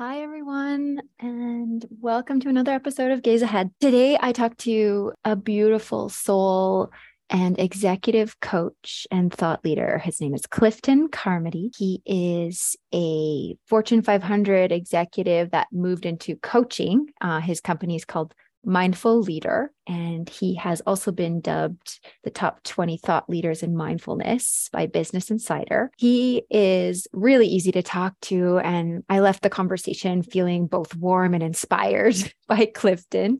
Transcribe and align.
Hi, 0.00 0.22
everyone, 0.22 1.02
and 1.20 1.84
welcome 2.00 2.40
to 2.40 2.48
another 2.48 2.72
episode 2.72 3.10
of 3.10 3.20
Gaze 3.20 3.42
Ahead. 3.42 3.70
Today, 3.82 4.16
I 4.18 4.32
talked 4.32 4.56
to 4.60 5.12
a 5.26 5.36
beautiful 5.36 6.08
soul 6.08 6.90
and 7.28 7.60
executive 7.60 8.40
coach 8.40 9.06
and 9.10 9.30
thought 9.30 9.62
leader. 9.62 9.98
His 9.98 10.18
name 10.18 10.32
is 10.32 10.46
Clifton 10.46 11.08
Carmody. 11.08 11.70
He 11.76 12.00
is 12.06 12.76
a 12.94 13.58
Fortune 13.66 14.00
500 14.00 14.72
executive 14.72 15.50
that 15.50 15.68
moved 15.70 16.06
into 16.06 16.34
coaching. 16.36 17.08
Uh, 17.20 17.40
his 17.40 17.60
company 17.60 17.94
is 17.94 18.06
called 18.06 18.32
mindful 18.64 19.20
leader. 19.20 19.72
And 19.86 20.28
he 20.28 20.54
has 20.56 20.80
also 20.82 21.10
been 21.10 21.40
dubbed 21.40 22.00
the 22.24 22.30
top 22.30 22.62
20 22.62 22.98
thought 22.98 23.28
leaders 23.28 23.62
in 23.62 23.76
mindfulness 23.76 24.68
by 24.72 24.86
Business 24.86 25.30
Insider. 25.30 25.90
He 25.96 26.42
is 26.50 27.08
really 27.12 27.46
easy 27.46 27.72
to 27.72 27.82
talk 27.82 28.14
to. 28.22 28.58
And 28.58 29.02
I 29.08 29.20
left 29.20 29.42
the 29.42 29.50
conversation 29.50 30.22
feeling 30.22 30.66
both 30.66 30.94
warm 30.94 31.34
and 31.34 31.42
inspired 31.42 32.16
by 32.48 32.66
Clifton. 32.66 33.38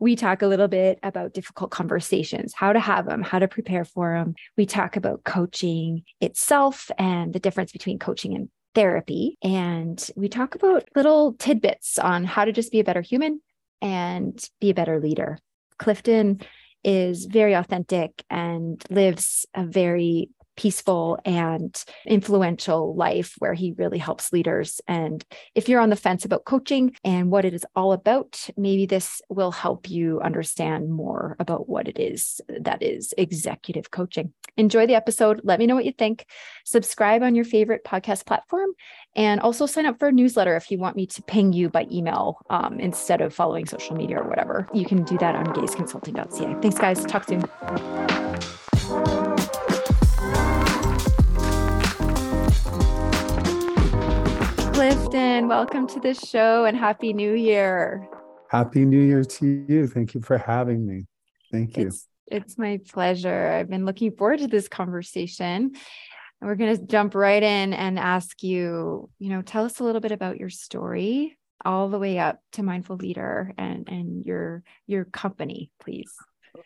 We 0.00 0.16
talk 0.16 0.42
a 0.42 0.48
little 0.48 0.68
bit 0.68 0.98
about 1.02 1.34
difficult 1.34 1.70
conversations, 1.70 2.54
how 2.54 2.72
to 2.72 2.80
have 2.80 3.06
them, 3.06 3.22
how 3.22 3.38
to 3.38 3.48
prepare 3.48 3.84
for 3.84 4.14
them. 4.14 4.34
We 4.56 4.66
talk 4.66 4.96
about 4.96 5.24
coaching 5.24 6.02
itself 6.20 6.90
and 6.98 7.32
the 7.32 7.40
difference 7.40 7.72
between 7.72 7.98
coaching 7.98 8.34
and 8.34 8.48
therapy. 8.74 9.38
And 9.42 10.04
we 10.16 10.28
talk 10.28 10.54
about 10.54 10.88
little 10.94 11.34
tidbits 11.34 11.98
on 11.98 12.24
how 12.24 12.44
to 12.44 12.52
just 12.52 12.72
be 12.72 12.80
a 12.80 12.84
better 12.84 13.02
human, 13.02 13.40
and 13.82 14.42
be 14.60 14.70
a 14.70 14.74
better 14.74 14.98
leader. 15.00 15.38
Clifton 15.78 16.40
is 16.84 17.26
very 17.26 17.52
authentic 17.54 18.24
and 18.30 18.82
lives 18.88 19.44
a 19.54 19.64
very 19.64 20.30
peaceful 20.56 21.18
and 21.24 21.84
influential 22.06 22.94
life 22.94 23.34
where 23.38 23.54
he 23.54 23.72
really 23.72 23.98
helps 23.98 24.32
leaders. 24.32 24.80
And 24.86 25.24
if 25.54 25.68
you're 25.68 25.80
on 25.80 25.90
the 25.90 25.96
fence 25.96 26.24
about 26.24 26.44
coaching 26.44 26.94
and 27.04 27.30
what 27.30 27.44
it 27.44 27.54
is 27.54 27.66
all 27.74 27.92
about, 27.92 28.48
maybe 28.56 28.86
this 28.86 29.20
will 29.28 29.52
help 29.52 29.90
you 29.90 30.20
understand 30.20 30.90
more 30.90 31.36
about 31.38 31.68
what 31.68 31.88
it 31.88 31.98
is 31.98 32.40
that 32.48 32.82
is 32.82 33.14
executive 33.16 33.90
coaching. 33.90 34.32
Enjoy 34.56 34.86
the 34.86 34.94
episode. 34.94 35.40
Let 35.44 35.58
me 35.58 35.66
know 35.66 35.74
what 35.74 35.86
you 35.86 35.92
think. 35.92 36.26
Subscribe 36.64 37.22
on 37.22 37.34
your 37.34 37.44
favorite 37.44 37.84
podcast 37.84 38.26
platform 38.26 38.70
and 39.16 39.40
also 39.40 39.66
sign 39.66 39.86
up 39.86 39.98
for 39.98 40.08
a 40.08 40.12
newsletter 40.12 40.56
if 40.56 40.70
you 40.70 40.78
want 40.78 40.96
me 40.96 41.06
to 41.06 41.22
ping 41.22 41.52
you 41.52 41.68
by 41.68 41.86
email 41.90 42.38
um, 42.50 42.78
instead 42.78 43.20
of 43.20 43.34
following 43.34 43.66
social 43.66 43.96
media 43.96 44.18
or 44.18 44.28
whatever. 44.28 44.68
You 44.72 44.84
can 44.84 45.04
do 45.04 45.16
that 45.18 45.34
on 45.34 45.46
gazeconsulting.ca. 45.46 46.60
Thanks, 46.60 46.78
guys. 46.78 47.04
Talk 47.04 47.24
soon. 47.24 48.21
Clifton, 54.82 55.46
welcome 55.46 55.86
to 55.86 56.00
the 56.00 56.12
show 56.12 56.64
and 56.64 56.76
Happy 56.76 57.12
New 57.12 57.34
Year. 57.34 58.04
Happy 58.50 58.84
New 58.84 59.00
Year 59.00 59.22
to 59.22 59.64
you. 59.68 59.86
Thank 59.86 60.12
you 60.12 60.20
for 60.20 60.36
having 60.36 60.84
me. 60.84 61.06
Thank 61.52 61.76
you. 61.76 61.86
It's, 61.86 62.08
it's 62.26 62.58
my 62.58 62.80
pleasure. 62.88 63.52
I've 63.52 63.70
been 63.70 63.86
looking 63.86 64.10
forward 64.10 64.40
to 64.40 64.48
this 64.48 64.66
conversation. 64.66 65.46
And 65.46 65.74
we're 66.40 66.56
going 66.56 66.76
to 66.76 66.84
jump 66.84 67.14
right 67.14 67.44
in 67.44 67.74
and 67.74 67.96
ask 67.96 68.42
you, 68.42 69.08
you 69.20 69.28
know, 69.28 69.40
tell 69.40 69.64
us 69.64 69.78
a 69.78 69.84
little 69.84 70.00
bit 70.00 70.10
about 70.10 70.38
your 70.38 70.50
story 70.50 71.38
all 71.64 71.88
the 71.88 72.00
way 72.00 72.18
up 72.18 72.40
to 72.54 72.64
Mindful 72.64 72.96
Leader 72.96 73.52
and 73.56 73.88
and 73.88 74.26
your 74.26 74.64
your 74.88 75.04
company, 75.04 75.70
please. 75.78 76.12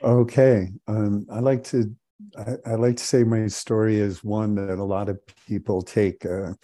Okay. 0.03 0.71
Um, 0.89 1.27
I 1.31 1.41
like 1.41 1.65
to 1.65 1.95
I, 2.39 2.57
I, 2.65 2.75
like 2.77 2.97
to 2.97 3.05
say 3.05 3.25
my 3.25 3.47
story 3.47 3.97
is 3.97 4.25
one 4.25 4.55
that 4.55 4.79
a 4.79 4.83
lot 4.83 5.11
of 5.11 5.21
people 5.47 5.83
take 5.83 6.25
uh, 6.25 6.55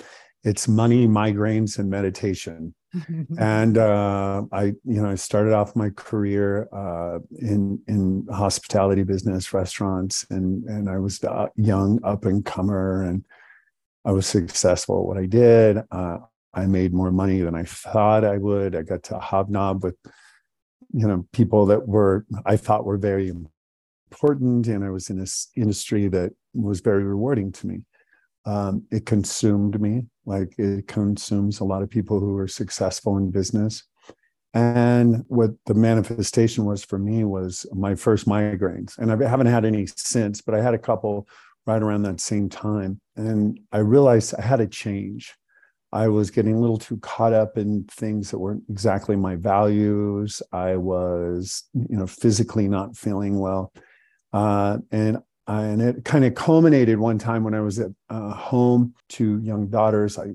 it's 0.45 0.67
money, 0.67 1.07
migraines, 1.07 1.79
and 1.79 1.89
meditation. 1.89 2.75
and 3.39 3.79
uh, 3.79 4.43
I, 4.53 4.65
you 4.65 5.01
know, 5.01 5.11
I 5.11 5.15
started 5.15 5.55
off 5.55 5.75
my 5.77 5.91
career 5.91 6.69
uh, 6.73 7.21
in 7.39 7.81
in 7.89 8.27
hospitality 8.31 9.03
business, 9.03 9.55
restaurants, 9.55 10.27
and 10.31 10.65
and 10.65 10.91
I 10.91 10.99
was 10.99 11.23
a 11.25 11.49
young 11.57 12.01
up 12.05 12.27
and 12.27 12.45
comer, 12.45 13.03
and 13.05 13.25
I 14.05 14.13
was 14.13 14.27
successful 14.27 15.01
at 15.01 15.07
what 15.07 15.17
I 15.17 15.27
did. 15.27 15.79
Uh, 15.91 16.19
I 16.55 16.67
made 16.67 16.93
more 16.93 17.13
money 17.13 17.41
than 17.41 17.55
I 17.55 17.65
thought 17.65 18.25
I 18.25 18.37
would. 18.37 18.77
I 18.77 18.83
got 18.83 19.03
to 19.05 19.19
hobnob 19.19 19.85
with, 19.85 19.97
you 20.93 21.07
know, 21.07 21.27
people 21.33 21.65
that 21.67 21.89
were 21.89 22.27
I 22.45 22.57
thought 22.57 22.85
were 22.85 22.99
very 22.99 23.29
important, 23.29 24.67
and 24.67 24.85
I 24.85 24.91
was 24.91 25.09
in 25.09 25.19
this 25.19 25.49
industry 25.57 26.09
that 26.09 26.33
was 26.53 26.81
very 26.81 27.05
rewarding 27.05 27.53
to 27.53 27.67
me. 27.67 27.85
Um, 28.45 28.85
it 28.91 29.07
consumed 29.07 29.81
me 29.81 30.07
like 30.27 30.55
it 30.59 30.89
consumes 30.89 31.61
a 31.61 31.65
lot 31.65 31.83
of 31.83 31.91
people 31.91 32.19
who 32.21 32.37
are 32.39 32.49
successful 32.49 33.17
in 33.17 33.31
business. 33.31 33.85
And 34.55 35.25
what 35.29 35.51
the 35.67 35.75
manifestation 35.75 36.65
was 36.65 36.85
for 36.85 36.99
me 36.99 37.25
was 37.25 37.65
my 37.73 37.95
first 37.95 38.27
migraines. 38.27 38.99
And 38.99 39.11
I 39.11 39.29
haven't 39.29 39.47
had 39.47 39.65
any 39.65 39.87
since, 39.87 40.43
but 40.43 40.55
I 40.55 40.61
had 40.61 40.75
a 40.75 40.79
couple 40.79 41.27
right 41.67 41.83
around 41.83 42.03
that 42.03 42.21
same 42.21 42.49
time. 42.49 43.01
And 43.17 43.59
I 43.73 43.79
realized 43.79 44.35
I 44.39 44.43
had 44.43 44.57
to 44.57 44.67
change. 44.67 45.35
I 45.93 46.09
was 46.09 46.31
getting 46.31 46.55
a 46.55 46.61
little 46.61 46.79
too 46.79 46.99
caught 46.99 47.33
up 47.33 47.57
in 47.57 47.85
things 47.85 48.31
that 48.31 48.39
weren't 48.39 48.65
exactly 48.69 49.17
my 49.17 49.37
values. 49.37 50.43
I 50.53 50.77
was, 50.77 51.65
you 51.75 51.97
know, 51.97 52.07
physically 52.07 52.69
not 52.69 52.97
feeling 52.97 53.39
well. 53.39 53.73
Uh, 54.33 54.79
and 54.91 55.19
and 55.47 55.83
it 55.83 56.05
kind 56.05 56.25
of 56.25 56.35
culminated 56.35 56.99
one 56.99 57.19
time 57.19 57.45
when 57.45 57.55
I 57.55 57.61
was 57.61 57.79
at 57.79 57.91
uh, 58.09 58.33
home 58.33 58.95
to 59.11 59.41
young 59.41 59.69
daughters. 59.69 60.19
I, 60.19 60.33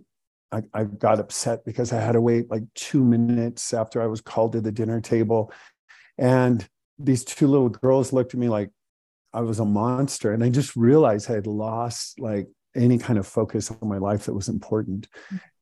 I, 0.52 0.64
I 0.74 0.84
got 0.84 1.20
upset 1.20 1.66
because 1.66 1.94
I 1.94 2.00
had 2.00 2.14
to 2.14 2.22
wait 2.22 2.50
like 2.50 2.64
two 2.76 3.04
minutes 3.04 3.74
after 3.74 4.02
I 4.02 4.08
was 4.08 4.22
called 4.22 4.54
to 4.54 4.62
the 4.62 4.72
dinner 4.72 5.02
table, 5.02 5.52
and 6.18 6.68
these 7.00 7.24
two 7.24 7.48
little 7.48 7.70
girls 7.70 8.12
looked 8.12 8.34
at 8.34 8.40
me 8.40 8.50
like 8.50 8.70
I 9.34 9.42
was 9.42 9.60
a 9.60 9.66
monster, 9.66 10.34
and 10.34 10.44
I 10.44 10.50
just 10.50 10.76
realized 10.76 11.30
I 11.30 11.36
had 11.36 11.48
lost 11.48 12.20
like 12.20 12.48
any 12.76 12.98
kind 12.98 13.18
of 13.18 13.26
focus 13.26 13.72
on 13.72 13.88
my 13.88 13.98
life 13.98 14.26
that 14.26 14.34
was 14.34 14.50
important. 14.50 15.08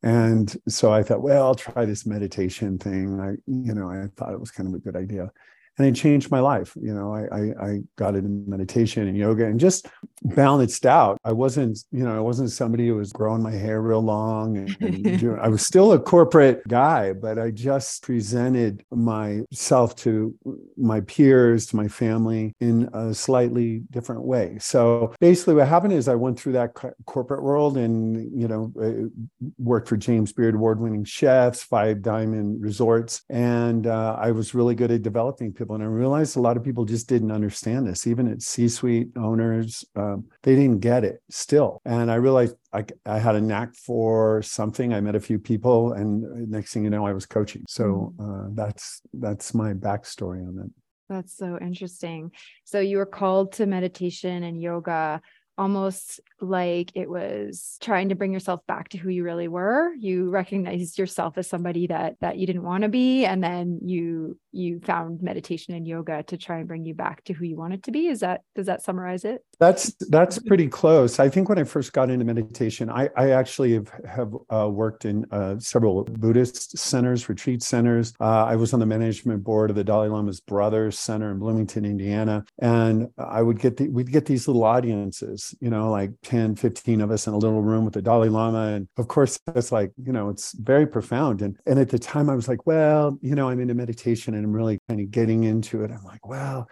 And 0.04 0.56
so 0.68 0.92
I 0.92 1.02
thought, 1.02 1.22
well, 1.22 1.46
I'll 1.46 1.56
try 1.56 1.86
this 1.86 2.06
meditation 2.06 2.78
thing. 2.78 3.20
I, 3.20 3.32
you 3.48 3.74
know, 3.74 3.90
I 3.90 4.08
thought 4.16 4.34
it 4.34 4.40
was 4.40 4.52
kind 4.52 4.68
of 4.68 4.76
a 4.76 4.80
good 4.80 4.96
idea 4.96 5.32
and 5.78 5.88
it 5.88 5.96
changed 5.96 6.32
my 6.32 6.40
life. 6.40 6.74
You 6.82 6.94
know, 6.94 7.14
I, 7.14 7.24
I, 7.36 7.68
I 7.68 7.80
got 7.98 8.16
into 8.16 8.30
meditation 8.50 9.08
and 9.08 9.18
yoga 9.18 9.46
and 9.46 9.60
just 9.60 9.88
balanced 10.24 10.86
out. 10.86 11.20
I 11.24 11.34
wasn't, 11.34 11.80
you 11.92 12.04
know, 12.04 12.16
I 12.16 12.20
wasn't 12.20 12.52
somebody 12.52 12.88
who 12.88 12.96
was 12.96 13.12
growing 13.12 13.44
my 13.44 13.52
hair 13.52 13.82
real 13.82 14.02
long. 14.02 14.58
And, 14.58 14.78
and 14.80 15.20
doing, 15.20 15.40
I 15.40 15.50
was 15.50 15.66
still 15.66 15.92
a 15.92 16.00
corporate 16.00 16.66
guy, 16.68 17.14
but 17.14 17.38
I 17.38 17.52
just 17.52 18.04
presented 18.04 18.86
myself 18.92 19.96
to 19.98 20.34
my 20.78 21.02
peers, 21.02 21.66
to 21.68 21.76
my 21.76 21.88
family 21.88 22.56
in 22.60 22.90
a 22.94 23.14
slightly 23.14 23.84
different 23.92 24.24
way. 24.24 24.58
So 24.60 25.14
basically, 25.20 25.56
what 25.56 25.68
happened 25.68 25.94
is 25.94 26.08
I 26.08 26.16
went 26.16 26.40
through 26.40 26.54
that 26.54 26.74
co- 26.74 26.94
corporate 27.06 27.44
world 27.44 27.78
and, 27.78 28.40
you 28.40 28.48
know, 28.48 29.12
worked 29.58 29.90
for 29.90 29.98
James 29.98 30.32
Beard 30.32 30.56
award 30.56 30.80
winning 30.80 31.04
chefs, 31.04 31.64
five 31.64 32.02
diamond 32.02 32.62
resorts. 32.62 33.24
And 33.30 33.88
uh, 33.88 34.18
I 34.20 34.32
was 34.32 34.54
really 34.54 34.76
good 34.76 34.92
at 34.92 35.02
developing 35.02 35.52
people 35.52 35.65
people. 35.66 35.76
And 35.76 35.84
I 35.84 35.88
realized 35.88 36.38
a 36.38 36.42
lot 36.42 36.58
of 36.58 36.64
people 36.64 36.86
just 36.86 37.10
didn't 37.10 37.32
understand 37.32 37.88
this, 37.88 38.06
even 38.06 38.32
at 38.32 38.42
C 38.42 38.68
suite 38.68 39.10
owners, 39.16 39.84
um, 39.96 40.26
they 40.44 40.56
didn't 40.56 40.80
get 40.80 41.04
it 41.04 41.22
still. 41.30 41.82
And 41.86 42.12
I 42.12 42.16
realized 42.16 42.56
I, 42.72 42.86
I, 43.06 43.18
had 43.18 43.36
a 43.36 43.42
knack 43.42 43.76
for 43.76 44.42
something. 44.44 44.94
I 44.94 45.02
met 45.02 45.16
a 45.16 45.20
few 45.20 45.40
people, 45.40 45.94
and 45.94 46.50
next 46.52 46.74
thing 46.74 46.84
you 46.84 46.90
know, 46.90 47.06
I 47.08 47.14
was 47.14 47.26
coaching. 47.26 47.64
So 47.68 48.14
mm. 48.18 48.48
uh, 48.48 48.50
that's 48.54 49.02
that's 49.14 49.54
my 49.54 49.74
backstory 49.74 50.46
on 50.48 50.56
that. 50.58 50.72
That's 51.10 51.38
so 51.38 51.58
interesting. 51.62 52.32
So 52.64 52.80
you 52.80 52.98
were 52.98 53.06
called 53.06 53.54
to 53.54 53.66
meditation 53.66 54.44
and 54.44 54.62
yoga 54.62 55.22
almost 55.58 56.20
like 56.42 56.92
it 56.96 57.10
was 57.10 57.78
trying 57.82 58.10
to 58.10 58.16
bring 58.16 58.34
yourself 58.34 58.66
back 58.68 58.90
to 58.90 58.98
who 58.98 59.10
you 59.10 59.24
really 59.24 59.48
were. 59.48 59.94
You 59.98 60.30
recognized 60.30 61.00
yourself 61.00 61.38
as 61.38 61.48
somebody 61.48 61.88
that 61.88 62.16
that 62.22 62.38
you 62.38 62.46
didn't 62.46 62.64
want 62.64 62.84
to 62.84 62.90
be 62.90 63.26
and 63.26 63.44
then 63.44 63.80
you 63.84 64.38
you 64.52 64.80
found 64.82 65.22
meditation 65.22 65.74
and 65.74 65.88
yoga 65.88 66.24
to 66.24 66.38
try 66.38 66.60
and 66.60 66.68
bring 66.68 66.86
you 66.86 66.94
back 66.94 67.24
to 67.26 67.34
who 67.34 67.46
you 67.46 67.58
wanted 67.58 67.84
to 67.84 67.92
be. 67.92 68.08
Is 68.08 68.20
that 68.20 68.42
does 68.56 68.66
that 68.66 68.82
summarize 68.82 69.26
it? 69.26 69.44
That's 69.60 69.94
that's 70.10 70.40
pretty 70.40 70.68
close. 70.68 71.20
I 71.20 71.30
think 71.30 71.50
when 71.50 71.58
i 71.58 71.64
first 71.64 71.94
got 71.94 72.10
into 72.10 72.26
meditation 72.26 72.90
i 72.90 73.10
i 73.16 73.32
actually 73.32 73.74
have, 73.74 73.92
have 74.08 74.36
uh, 74.50 74.70
worked 74.70 75.06
in 75.06 75.26
uh, 75.32 75.58
several 75.60 76.04
buddhist 76.04 76.78
centers 76.78 77.30
retreat 77.30 77.64
centers. 77.64 78.14
Uh, 78.20 78.46
i 78.46 78.56
was 78.56 78.74
on 78.74 78.80
the 78.80 78.86
management 78.86 79.44
board 79.44 79.70
of 79.70 79.76
the 79.76 79.84
dalai 79.84 80.08
lama's 80.08 80.42
brothers 80.42 81.00
center 81.00 81.32
in 81.32 81.40
bloomington 81.40 81.86
indiana. 81.86 82.44
And 82.60 83.08
i 83.18 83.42
would 83.42 83.60
get 83.60 83.78
the, 83.78 83.88
we'd 83.90 84.12
get 84.12 84.26
these 84.26 84.48
little 84.48 84.64
audiences 84.64 85.45
you 85.60 85.70
know, 85.70 85.92
like 85.92 86.12
10, 86.24 86.56
15 86.56 87.02
of 87.02 87.12
us 87.12 87.28
in 87.28 87.34
a 87.34 87.38
little 87.38 87.62
room 87.62 87.86
with 87.86 87.94
the 87.94 88.02
Dalai 88.02 88.30
Lama. 88.30 88.74
And 88.74 88.88
of 88.98 89.08
course, 89.08 89.40
it's 89.56 89.72
like, 89.72 89.92
you 90.02 90.12
know, 90.12 90.30
it's 90.30 90.54
very 90.54 90.88
profound. 90.88 91.42
And, 91.42 91.58
and 91.66 91.80
at 91.80 91.90
the 91.90 92.00
time 92.00 92.30
I 92.30 92.36
was 92.36 92.48
like, 92.48 92.66
well, 92.66 93.18
you 93.22 93.36
know, 93.36 93.50
I'm 93.50 93.60
into 93.60 93.74
meditation 93.74 94.34
and 94.34 94.46
I'm 94.46 94.54
really 94.54 94.80
kind 94.90 95.02
of 95.02 95.12
getting 95.12 95.44
into 95.44 95.84
it. 95.84 95.92
I'm 95.92 96.04
like, 96.04 96.26
well, 96.28 96.68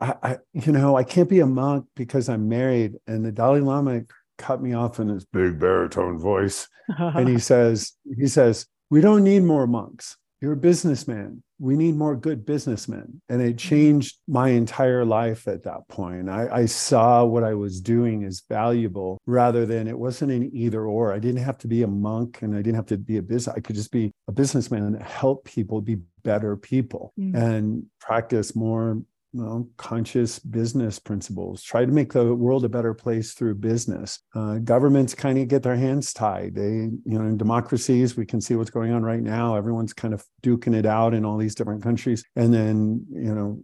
I, 0.00 0.14
I 0.22 0.36
you 0.52 0.72
know, 0.72 0.96
I 0.96 1.04
can't 1.04 1.28
be 1.28 1.40
a 1.40 1.46
monk 1.46 1.86
because 1.94 2.28
I'm 2.28 2.48
married. 2.48 2.94
And 3.06 3.24
the 3.24 3.32
Dalai 3.32 3.60
Lama 3.60 4.02
cut 4.38 4.62
me 4.62 4.72
off 4.72 5.00
in 5.00 5.08
his 5.08 5.24
big 5.26 5.58
baritone 5.58 6.18
voice. 6.18 6.68
and 6.98 7.28
he 7.28 7.38
says, 7.50 7.92
he 8.16 8.26
says, 8.26 8.66
we 8.90 9.00
don't 9.00 9.24
need 9.24 9.42
more 9.42 9.66
monks. 9.66 10.16
You're 10.40 10.52
a 10.52 10.56
businessman. 10.56 11.42
We 11.60 11.76
need 11.76 11.96
more 11.96 12.14
good 12.16 12.46
businessmen. 12.46 13.20
And 13.28 13.42
it 13.42 13.56
Mm-hmm. 13.56 13.56
changed 13.56 14.16
my 14.28 14.50
entire 14.50 15.04
life 15.04 15.48
at 15.48 15.64
that 15.64 15.88
point. 15.88 16.28
I, 16.30 16.48
I 16.62 16.66
saw 16.66 17.24
what 17.24 17.42
I 17.44 17.54
was 17.54 17.80
doing 17.80 18.24
as 18.24 18.42
valuable 18.48 19.18
rather 19.26 19.66
than 19.66 19.88
it 19.88 19.98
wasn't 19.98 20.30
an 20.32 20.50
either 20.54 20.84
or. 20.84 21.12
I 21.12 21.18
didn't 21.18 21.42
have 21.42 21.58
to 21.58 21.68
be 21.68 21.82
a 21.82 21.86
monk 21.88 22.42
and 22.42 22.54
I 22.54 22.58
didn't 22.62 22.76
have 22.76 22.86
to 22.86 22.98
be 22.98 23.16
a 23.16 23.22
business. 23.22 23.54
I 23.56 23.60
could 23.60 23.76
just 23.76 23.90
be 23.92 24.12
a 24.28 24.32
businessman 24.32 24.82
and 24.84 25.02
help 25.02 25.44
people 25.44 25.80
be 25.80 25.98
better 26.22 26.56
people 26.56 27.12
Mm. 27.18 27.34
and 27.34 27.86
practice 28.00 28.54
more 28.54 29.00
know, 29.32 29.68
conscious 29.76 30.38
business 30.38 30.98
principles. 30.98 31.62
Try 31.62 31.84
to 31.84 31.92
make 31.92 32.12
the 32.12 32.34
world 32.34 32.64
a 32.64 32.68
better 32.68 32.94
place 32.94 33.34
through 33.34 33.56
business. 33.56 34.20
Uh, 34.34 34.58
governments 34.58 35.14
kind 35.14 35.38
of 35.38 35.48
get 35.48 35.62
their 35.62 35.76
hands 35.76 36.12
tied. 36.12 36.54
They, 36.54 36.62
you 36.70 37.02
know, 37.04 37.22
in 37.22 37.36
democracies, 37.36 38.16
we 38.16 38.26
can 38.26 38.40
see 38.40 38.54
what's 38.56 38.70
going 38.70 38.92
on 38.92 39.02
right 39.02 39.22
now. 39.22 39.54
Everyone's 39.56 39.92
kind 39.92 40.14
of 40.14 40.24
duking 40.42 40.74
it 40.74 40.86
out 40.86 41.14
in 41.14 41.24
all 41.24 41.36
these 41.36 41.54
different 41.54 41.82
countries, 41.82 42.24
and 42.36 42.52
then 42.52 43.04
you 43.10 43.34
know, 43.34 43.60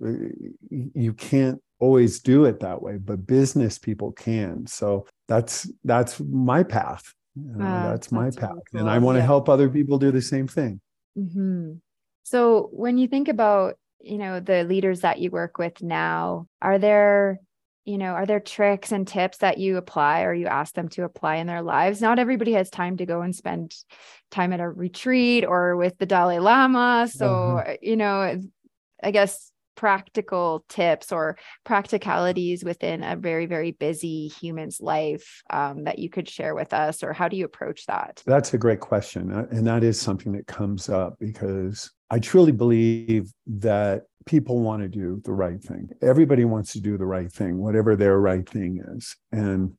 you 0.70 1.12
can't 1.14 1.60
always 1.80 2.20
do 2.20 2.44
it 2.44 2.60
that 2.60 2.80
way, 2.80 2.96
but 2.96 3.26
business 3.26 3.78
people 3.78 4.12
can. 4.12 4.66
So 4.66 5.06
that's 5.28 5.70
that's 5.84 6.20
my 6.20 6.62
path. 6.62 7.02
You 7.36 7.52
know, 7.52 7.64
Wow, 7.64 7.82
that's 7.90 8.12
my 8.12 8.24
that's 8.26 8.36
path, 8.36 8.50
really 8.72 8.80
and. 8.80 8.90
I 8.90 8.98
want 8.98 9.16
to 9.16 9.20
Yeah. 9.20 9.26
help 9.26 9.48
other 9.48 9.68
people 9.68 9.98
do 9.98 10.10
the 10.12 10.22
same 10.22 10.46
thing. 10.46 10.80
hmm 11.16 11.74
So 12.22 12.68
when 12.72 12.96
you 12.98 13.08
think 13.08 13.28
about, 13.28 13.76
you 14.04 14.18
know, 14.18 14.40
the 14.40 14.64
leaders 14.64 15.00
that 15.00 15.18
you 15.18 15.30
work 15.30 15.58
with 15.58 15.82
now, 15.82 16.46
are 16.60 16.78
there, 16.78 17.40
you 17.84 17.98
know, 17.98 18.12
are 18.12 18.26
there 18.26 18.40
tricks 18.40 18.92
and 18.92 19.06
tips 19.06 19.38
that 19.38 19.58
you 19.58 19.76
apply 19.76 20.22
or 20.22 20.34
you 20.34 20.46
ask 20.46 20.74
them 20.74 20.88
to 20.90 21.04
apply 21.04 21.36
in 21.36 21.46
their 21.46 21.62
lives? 21.62 22.00
Not 22.00 22.18
everybody 22.18 22.52
has 22.52 22.70
time 22.70 22.96
to 22.98 23.06
go 23.06 23.22
and 23.22 23.34
spend 23.34 23.74
time 24.30 24.52
at 24.52 24.60
a 24.60 24.68
retreat 24.68 25.44
or 25.44 25.76
with 25.76 25.98
the 25.98 26.06
Dalai 26.06 26.38
Lama. 26.38 27.08
So, 27.10 27.58
Uh-huh. 27.58 27.74
you 27.82 27.96
know, 27.96 28.40
I 29.02 29.10
guess 29.10 29.52
practical 29.74 30.64
tips 30.68 31.12
or 31.12 31.36
practicalities 31.64 32.64
within 32.64 33.02
a 33.02 33.16
very, 33.16 33.46
very 33.46 33.72
busy 33.72 34.28
human's 34.28 34.80
life 34.80 35.42
um, 35.50 35.84
that 35.84 35.98
you 35.98 36.08
could 36.08 36.28
share 36.28 36.54
with 36.54 36.72
us, 36.72 37.02
or 37.02 37.12
how 37.12 37.28
do 37.28 37.36
you 37.36 37.44
approach 37.44 37.86
that? 37.86 38.22
That's 38.26 38.54
a 38.54 38.58
great 38.58 38.80
question. 38.80 39.32
uh, 39.32 39.46
And 39.50 39.66
that 39.66 39.84
is 39.84 40.00
something 40.00 40.32
that 40.32 40.46
comes 40.46 40.88
up 40.88 41.16
because 41.18 41.90
I 42.10 42.18
truly 42.18 42.52
believe 42.52 43.32
that 43.46 44.04
people 44.26 44.60
want 44.60 44.82
to 44.82 44.88
do 44.88 45.20
the 45.24 45.32
right 45.32 45.62
thing. 45.62 45.90
Everybody 46.02 46.44
wants 46.44 46.72
to 46.72 46.80
do 46.80 46.96
the 46.96 47.06
right 47.06 47.30
thing, 47.30 47.58
whatever 47.58 47.96
their 47.96 48.18
right 48.18 48.48
thing 48.48 48.82
is. 48.96 49.16
And 49.32 49.72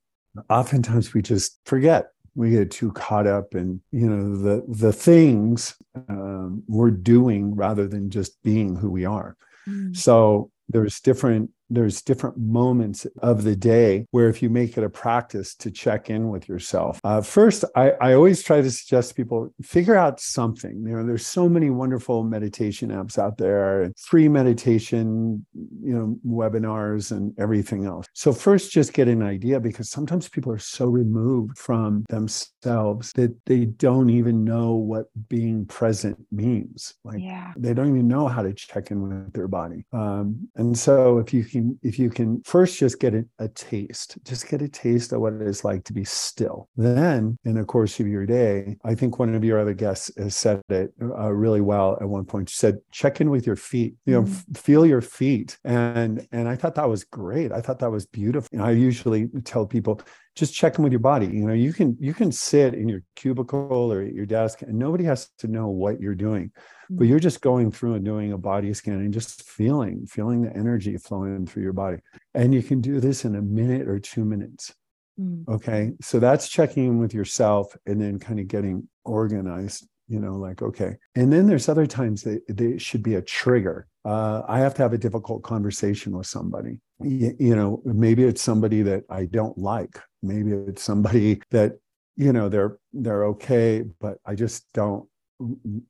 oftentimes 0.49 1.13
we 1.13 1.21
just 1.21 1.59
forget. 1.65 2.07
We 2.37 2.49
get 2.51 2.69
too 2.69 2.91
caught 2.91 3.27
up 3.27 3.55
in, 3.55 3.81
you 3.91 4.09
know, 4.09 4.35
the 4.35 4.65
the 4.67 4.91
things 4.91 5.73
um, 6.09 6.63
we're 6.67 6.91
doing 6.91 7.55
rather 7.55 7.87
than 7.87 8.09
just 8.09 8.43
being 8.43 8.75
who 8.75 8.89
we 8.91 9.05
are. 9.05 9.37
Mm. 9.67 9.95
So 9.95 10.51
there's 10.69 10.99
different 10.99 11.51
there's 11.69 12.01
different 12.01 12.37
moments 12.37 13.05
of 13.21 13.43
the 13.43 13.55
day 13.55 14.05
where 14.11 14.29
if 14.29 14.41
you 14.41 14.49
make 14.49 14.77
it 14.77 14.83
a 14.83 14.89
practice 14.89 15.55
to 15.55 15.71
check 15.71 16.09
in 16.09 16.29
with 16.29 16.47
yourself. 16.47 16.99
Uh, 17.03 17.21
first 17.21 17.65
I, 17.75 17.91
I 18.01 18.13
always 18.13 18.43
try 18.43 18.61
to 18.61 18.71
suggest 18.71 19.15
people 19.15 19.53
figure 19.61 19.95
out 19.95 20.19
something. 20.19 20.83
You 20.85 20.97
know 20.97 21.05
there's 21.05 21.25
so 21.25 21.49
many 21.49 21.69
wonderful 21.69 22.23
meditation 22.23 22.89
apps 22.89 23.17
out 23.17 23.37
there 23.37 23.91
free 23.97 24.27
meditation 24.29 25.45
you 25.53 25.93
know 25.93 26.17
webinars 26.25 27.11
and 27.11 27.33
everything 27.39 27.85
else. 27.85 28.05
So 28.13 28.31
first 28.33 28.71
just 28.71 28.93
get 28.93 29.07
an 29.07 29.23
idea 29.23 29.59
because 29.59 29.89
sometimes 29.89 30.29
people 30.29 30.51
are 30.51 30.59
so 30.59 30.85
removed 30.87 31.57
from 31.57 32.05
themselves 32.09 33.11
that 33.15 33.35
they 33.45 33.65
don't 33.65 34.09
even 34.09 34.43
know 34.43 34.75
what 34.75 35.05
being 35.29 35.65
present 35.65 36.17
means. 36.31 36.93
Like 37.03 37.19
Yeah. 37.21 37.53
they 37.57 37.73
don't 37.73 37.89
even 37.89 38.07
know 38.07 38.27
how 38.27 38.41
to 38.43 38.53
check 38.53 38.91
in 38.91 39.01
with 39.01 39.33
their 39.33 39.47
body. 39.47 39.85
Um, 39.91 40.47
and 40.55 40.77
so 40.77 41.17
if 41.19 41.33
you 41.33 41.43
can 41.55 41.79
if 41.89 41.97
you 41.97 42.09
can 42.09 42.41
first 42.43 42.77
just 42.79 42.99
get 42.99 43.13
a, 43.13 43.23
a 43.39 43.47
taste 43.49 44.17
just 44.23 44.47
get 44.49 44.61
a 44.61 44.67
taste 44.69 45.11
of 45.13 45.21
what 45.21 45.33
it 45.33 45.41
is 45.41 45.63
like 45.63 45.83
to 45.85 45.93
be 45.93 46.03
still. 46.03 46.67
Then 46.77 47.37
in 47.45 47.55
the 47.55 47.63
course 47.65 47.99
of 47.99 48.07
your 48.07 48.25
day 48.25 48.77
i 48.83 48.93
think 48.95 49.19
one 49.19 49.33
of 49.35 49.43
your 49.43 49.59
other 49.59 49.73
guests 49.73 50.11
has 50.17 50.35
said 50.35 50.61
it 50.69 50.93
uh, 51.01 51.31
really 51.31 51.61
well 51.61 51.97
at 52.01 52.07
one 52.17 52.25
point. 52.25 52.49
She 52.49 52.57
said 52.57 52.75
check 52.91 53.21
in 53.21 53.29
with 53.29 53.45
your 53.49 53.55
feet 53.71 53.95
you 54.05 54.13
know 54.13 54.23
Mm. 54.23 54.31
f- 54.31 54.45
feel 54.67 54.85
your 54.85 55.01
feet. 55.01 55.57
And 55.63 56.27
and 56.31 56.47
i 56.53 56.55
thought 56.55 56.75
that 56.75 56.89
was 56.95 57.03
great. 57.03 57.51
I 57.51 57.61
thought 57.61 57.79
that 57.79 57.91
was 57.91 58.05
beautiful. 58.05 58.61
I 58.61 58.71
usually 58.71 59.27
tell 59.43 59.65
people 59.65 60.01
just 60.35 60.53
check 60.53 60.77
in 60.77 60.83
with 60.83 60.91
your 60.91 60.99
body. 60.99 61.27
You 61.27 61.45
know 61.47 61.53
you 61.53 61.73
can 61.73 61.97
you 61.99 62.13
can 62.13 62.31
sit 62.31 62.73
in 62.73 62.87
your 62.89 63.01
cubicle 63.15 63.91
or 63.91 64.01
at 64.01 64.13
your 64.13 64.25
desk 64.25 64.61
and 64.61 64.77
nobody 64.77 65.03
has 65.05 65.29
to 65.39 65.47
know 65.47 65.67
what 65.67 65.99
you're 66.01 66.15
doing 66.15 66.51
but 66.89 67.05
Mm. 67.05 67.09
you're 67.09 67.19
just 67.19 67.41
going 67.41 67.71
through 67.71 67.95
and 67.95 68.05
doing 68.05 68.31
a 68.31 68.37
body 68.37 68.73
scan 68.73 68.95
and 68.99 69.13
just 69.13 69.43
feeling 69.43 70.05
feeling 70.05 70.43
the 70.43 70.55
energy 70.55 70.97
flowing 70.97 71.45
through 71.47 71.63
your 71.63 71.73
body. 71.73 71.97
And 72.33 72.53
you 72.53 72.61
can 72.61 72.81
do 72.81 72.99
this 72.99 73.25
in 73.25 73.35
a 73.35 73.41
minute 73.41 73.87
or 73.87 73.99
two 73.99 74.23
minutes. 74.23 74.73
Mm. 75.19 75.47
okay? 75.47 75.93
So 76.01 76.19
that's 76.19 76.49
checking 76.49 76.85
in 76.85 76.99
with 76.99 77.13
yourself 77.13 77.75
and 77.87 77.99
then 78.01 78.19
kind 78.19 78.39
of 78.39 78.47
getting 78.47 78.87
organized 79.03 79.87
you 80.07 80.19
know 80.19 80.35
like 80.35 80.61
okay. 80.61 80.95
And 81.15 81.31
then 81.33 81.47
there's 81.47 81.67
other 81.69 81.87
times 81.87 82.21
that 82.23 82.41
there 82.47 82.77
should 82.79 83.03
be 83.03 83.15
a 83.15 83.21
trigger. 83.21 83.87
Uh, 84.05 84.43
i 84.47 84.59
have 84.59 84.73
to 84.75 84.83
have 84.83 84.93
a 84.93 84.97
difficult 84.97 85.41
conversation 85.43 86.15
with 86.17 86.27
somebody. 86.27 86.79
Y- 86.99 87.33
you 87.39 87.55
know 87.55 87.81
maybe 87.85 88.23
it's 88.23 88.41
somebody 88.41 88.81
that 88.83 89.03
i 89.09 89.25
don't 89.25 89.57
like. 89.57 89.99
Maybe 90.21 90.51
it's 90.53 90.83
somebody 90.83 91.41
that 91.51 91.73
you 92.15 92.31
know 92.33 92.47
they're 92.49 92.77
they're 92.93 93.25
okay 93.25 93.83
but 93.99 94.17
i 94.25 94.35
just 94.35 94.71
don't 94.73 95.05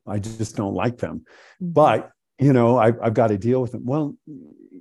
i 0.08 0.18
just 0.20 0.56
don't 0.56 0.74
like 0.74 0.98
them. 0.98 1.18
Mhm. 1.62 1.74
but 1.74 2.12
you 2.40 2.52
know 2.54 2.78
I've, 2.78 2.98
I've 3.02 3.14
got 3.14 3.28
to 3.28 3.38
deal 3.38 3.62
with 3.62 3.72
them. 3.74 3.86
Well 3.86 4.16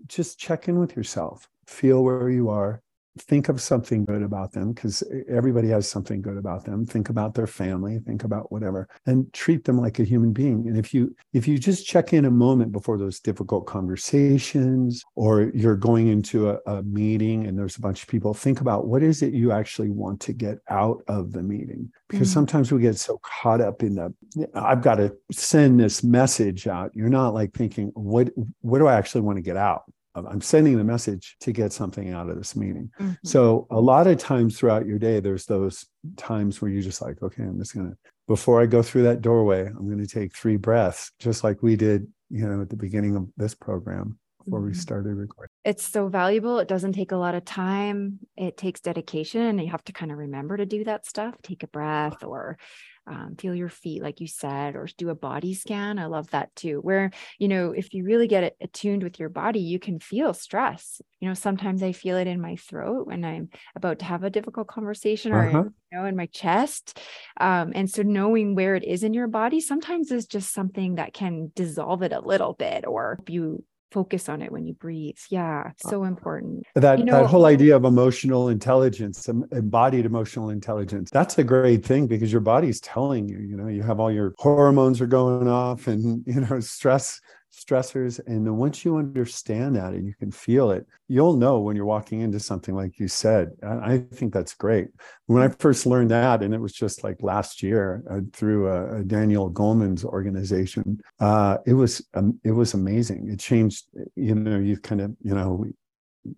just 0.07 0.39
check 0.39 0.69
in 0.69 0.79
with 0.79 0.97
yourself. 0.97 1.49
Feel 1.67 2.03
where 2.05 2.29
you 2.31 2.49
are 2.51 2.83
think 3.19 3.49
of 3.49 3.61
something 3.61 4.05
good 4.05 4.23
about 4.23 4.53
them 4.53 4.73
because 4.73 5.03
everybody 5.29 5.69
has 5.69 5.89
something 5.89 6.21
good 6.21 6.37
about 6.37 6.65
them. 6.65 6.85
Think 6.85 7.09
about 7.11 7.35
their 7.35 7.47
family 7.47 7.99
think 8.05 8.25
about 8.25 8.51
whatever 8.51 8.89
and 9.07 9.33
treat 9.33 9.65
them 9.65 9.79
like 9.81 9.99
a 9.99 10.05
human 10.05 10.33
being. 10.33 10.67
And 10.69 10.77
if 10.77 10.93
you 10.93 11.15
if 11.33 11.47
you 11.47 11.59
just 11.59 11.87
check 11.87 12.13
in 12.13 12.25
a 12.25 12.31
moment 12.31 12.73
before 12.73 12.99
those 12.99 13.21
difficult 13.21 13.67
conversations 13.67 15.05
or 15.15 15.51
you're 15.55 15.77
going 15.77 16.09
into 16.09 16.51
a, 16.51 16.59
a 16.67 16.83
meeting 16.83 17.47
and 17.47 17.59
there's 17.59 17.77
a 17.77 17.81
bunch 17.81 18.03
of 18.03 18.09
people 18.09 18.35
think 18.35 18.61
about 18.61 18.87
what 18.87 19.03
is 19.03 19.23
it 19.23 19.33
you 19.33 19.53
actually 19.53 19.91
want 19.91 20.21
to 20.21 20.33
get 20.33 20.59
out 20.71 21.03
of 21.09 21.33
the 21.33 21.43
meeting? 21.43 21.91
Because 22.09 22.29
Mm. 22.31 22.35
sometimes 22.35 22.73
we 22.73 22.81
get 22.81 22.97
so 22.99 23.19
caught 23.23 23.61
up 23.61 23.83
in 23.83 23.95
the 23.97 24.15
i've 24.55 24.83
got 24.83 24.97
to 24.97 25.15
send 25.31 25.79
this 25.79 26.03
message 26.03 26.67
out. 26.67 26.91
You're 26.95 27.09
not 27.09 27.35
like 27.35 27.53
thinking 27.53 27.91
what 27.95 28.31
what 28.61 28.79
do 28.79 28.87
i 28.87 28.95
actually 28.95 29.21
want 29.23 29.37
to 29.37 29.43
get 29.43 29.57
out 29.57 29.85
i'm 30.15 30.41
sending 30.41 30.77
the 30.77 30.85
message 30.85 31.37
to 31.41 31.53
get 31.53 31.73
something 31.73 32.11
out 32.13 32.29
of 32.31 32.37
this 32.37 32.55
meeting 32.55 32.91
Mhm. 33.01 33.17
so 33.25 33.67
a 33.71 33.81
lot 33.81 34.07
of 34.07 34.19
times 34.19 34.57
throughout 34.59 34.87
your 34.87 34.99
day, 34.99 35.21
there's 35.21 35.47
those 35.47 35.87
times 36.17 36.61
where 36.63 36.71
you're 36.71 36.83
just 36.83 37.03
like, 37.03 37.21
okay, 37.23 37.43
I'm 37.43 37.59
just 37.59 37.75
gonna 37.75 37.97
before 38.29 38.63
I 38.63 38.67
go 38.67 38.83
through 38.83 39.03
that 39.05 39.21
doorway, 39.23 39.67
I'm 39.67 39.89
gonna 39.91 40.07
take 40.07 40.35
three 40.35 40.57
breaths, 40.57 41.11
just 41.19 41.45
like 41.45 41.63
we 41.63 41.77
did, 41.77 42.07
you 42.31 42.47
know, 42.49 42.63
at 42.63 42.71
the 42.71 42.77
beginning 42.77 43.17
of 43.17 43.29
this 43.37 43.55
program 43.55 44.19
before 44.47 44.63
we 44.63 44.73
Mhm. 44.73 44.75
started 44.75 45.15
recording. 45.15 45.51
it's 45.65 45.85
so 45.85 46.09
valuable. 46.09 46.59
It 46.61 46.69
doesn't 46.69 46.93
take 46.95 47.13
a 47.13 47.17
lot 47.17 47.35
of 47.37 47.45
time. 47.45 48.21
It 48.37 48.57
takes 48.57 48.81
dedication, 48.81 49.43
and 49.43 49.61
you 49.63 49.71
have 49.71 49.85
to 49.85 49.93
kind 49.95 50.13
of 50.13 50.19
remember 50.19 50.57
to 50.59 50.67
do 50.67 50.85
that 50.85 51.07
stuff. 51.07 51.37
Take 51.43 51.63
a 51.65 51.69
breath, 51.69 52.25
or 52.25 52.59
um, 53.07 53.37
feel 53.37 53.55
your 53.55 53.69
feet, 53.71 54.03
like 54.03 54.21
you 54.21 54.29
said, 54.29 54.77
or 54.77 54.87
do 54.99 55.11
a 55.11 55.15
body 55.15 55.55
scan. 55.55 55.99
I 55.99 56.07
love 56.07 56.31
that 56.31 56.55
too. 56.57 56.81
Where 56.81 57.11
you 57.39 57.49
know, 57.49 57.73
if 57.73 57.95
you 57.95 58.05
really 58.05 58.29
get 58.29 58.45
it 58.45 58.57
attuned 58.61 59.03
with 59.05 59.19
your 59.21 59.31
body, 59.31 59.61
you 59.61 59.79
can 59.81 60.01
feel 60.01 60.35
stress. 60.35 61.01
You 61.21 61.29
know, 61.29 61.35
sometimes 61.35 61.83
I 61.83 61.93
feel 61.93 62.17
it 62.19 62.27
in 62.29 62.41
my 62.41 62.57
throat 62.57 63.07
when 63.09 63.25
I'm 63.25 63.51
about 63.77 63.99
to 64.01 64.07
have 64.07 64.25
a 64.25 64.31
difficult 64.31 64.69
conversation, 64.69 65.33
or 65.33 65.49
Uh-huh. 65.49 65.71
you 65.93 65.99
know, 65.99 66.07
in 66.07 66.17
my 66.17 66.27
chest. 66.27 67.01
Um, 67.41 67.73
and 67.75 67.91
so 67.91 68.03
knowing 68.03 68.55
where 68.55 68.75
it 68.75 68.85
is 68.85 69.03
in 69.03 69.15
your 69.15 69.29
body 69.29 69.61
sometimes 69.61 70.11
is 70.11 70.27
just 70.27 70.53
something 70.53 70.97
that 70.97 71.15
can 71.15 71.53
dissolve 71.55 72.03
it 72.03 72.13
a 72.13 72.21
little 72.21 72.55
bit, 72.55 72.87
or 72.87 73.21
you 73.29 73.65
focus 73.95 74.29
on 74.29 74.43
it 74.43 74.51
when 74.51 74.67
you 74.67 74.75
breathe. 74.75 75.17
Yeah, 75.31 75.65
uh, 75.69 75.89
so 75.89 76.03
important. 76.05 76.67
That 76.75 76.99
You 76.99 77.05
know- 77.05 77.13
that 77.21 77.27
whole 77.27 77.47
idea 77.47 77.77
of 77.77 77.85
emotional 77.85 78.49
intelligence, 78.49 79.29
embodied 79.53 80.05
emotional 80.05 80.51
intelligence, 80.51 81.11
that's 81.13 81.39
a 81.39 81.45
great 81.45 81.87
thing 81.87 82.09
because 82.09 82.33
your 82.33 82.41
body's 82.41 82.81
telling 82.81 83.29
you, 83.29 83.39
you 83.39 83.57
know, 83.57 83.69
you 83.69 83.83
have 83.85 84.01
all 84.01 84.11
your 84.11 84.35
hormones 84.39 85.01
are 85.01 85.07
going 85.07 85.47
off 85.49 85.87
and 85.87 86.25
you 86.35 86.41
know, 86.41 86.59
stress 86.61 87.21
stressors. 87.55 88.21
And 88.27 88.47
then 88.47 88.57
once 88.57 88.85
you 88.85 88.97
understand 88.97 89.77
that 89.77 89.93
and 89.93 90.07
you 90.07 90.15
can 90.19 90.31
feel 90.31 90.71
it, 90.71 90.87
you'll 91.09 91.37
know 91.37 91.61
when 91.61 91.77
you're 91.77 91.85
walking 91.85 92.21
into 92.21 92.41
something 92.41 92.75
like 92.75 92.99
you 92.99 93.09
said. 93.09 93.51
I, 93.63 93.99
think 94.13 94.33
that's 94.33 94.55
great. 94.55 94.89
When 95.27 95.43
I 95.43 95.49
first 95.49 95.87
learned 95.87 96.11
that, 96.11 96.43
and 96.43 96.53
it 96.55 96.61
was 96.61 96.73
just 96.73 97.05
like 97.05 97.23
last 97.23 97.63
year 97.63 98.03
uh, 98.11 98.21
through 98.33 98.69
a, 98.69 99.01
a 99.01 99.05
Daniel 99.05 99.51
Goleman's 99.51 100.05
organization, 100.05 101.01
uh, 101.21 101.59
it 101.67 101.75
was 101.75 102.07
um, 102.15 102.39
it 102.45 102.53
was 102.53 102.75
amazing. 102.75 103.31
It 103.31 103.41
changed. 103.41 103.85
You 104.17 104.35
know, 104.35 104.59
you 104.59 104.77
kind 104.79 105.01
of 105.01 105.17
you 105.23 105.35
know 105.35 105.53
we, 105.53 105.73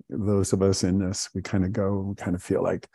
those 0.08 0.52
of 0.52 0.62
us 0.62 0.84
in 0.84 0.98
this, 0.98 1.28
we 1.34 1.42
kind 1.42 1.64
of 1.64 1.72
go, 1.72 2.00
we 2.08 2.14
kind 2.14 2.34
of 2.34 2.42
feel 2.42 2.62
like, 2.62 2.88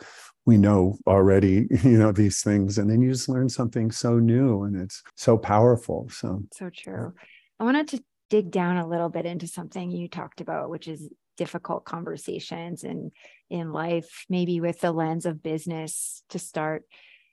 we 0.46 0.58
know 0.58 0.98
already 1.08 1.68
you 1.84 1.98
know 1.98 2.12
these 2.12 2.42
things 2.42 2.78
and 2.78 2.90
then 2.90 3.01
you 3.01 3.12
just 3.12 3.30
learn 3.30 3.50
something 3.50 3.92
so 3.92 4.18
new 4.20 4.63
and 4.63 4.80
it's 4.80 5.04
so 5.16 5.38
powerful 5.38 6.08
so 6.12 6.44
so 6.54 6.70
true 6.70 7.13
i 7.60 7.63
wanted 7.63 7.88
to 7.88 8.04
dig 8.32 8.50
down 8.50 8.78
a 8.78 8.88
little 8.88 9.10
bit 9.10 9.26
into 9.26 9.46
something 9.46 9.92
you 9.92 10.08
talked 10.08 10.40
about 10.40 10.70
which 10.70 10.88
is 10.88 11.10
difficult 11.36 11.84
conversations 11.84 12.84
and 12.84 13.12
in 13.50 13.74
life 13.74 14.26
maybe 14.30 14.62
with 14.62 14.80
the 14.80 14.92
lens 14.92 15.26
of 15.26 15.44
business 15.44 16.24
to 16.30 16.40
start. 16.40 16.84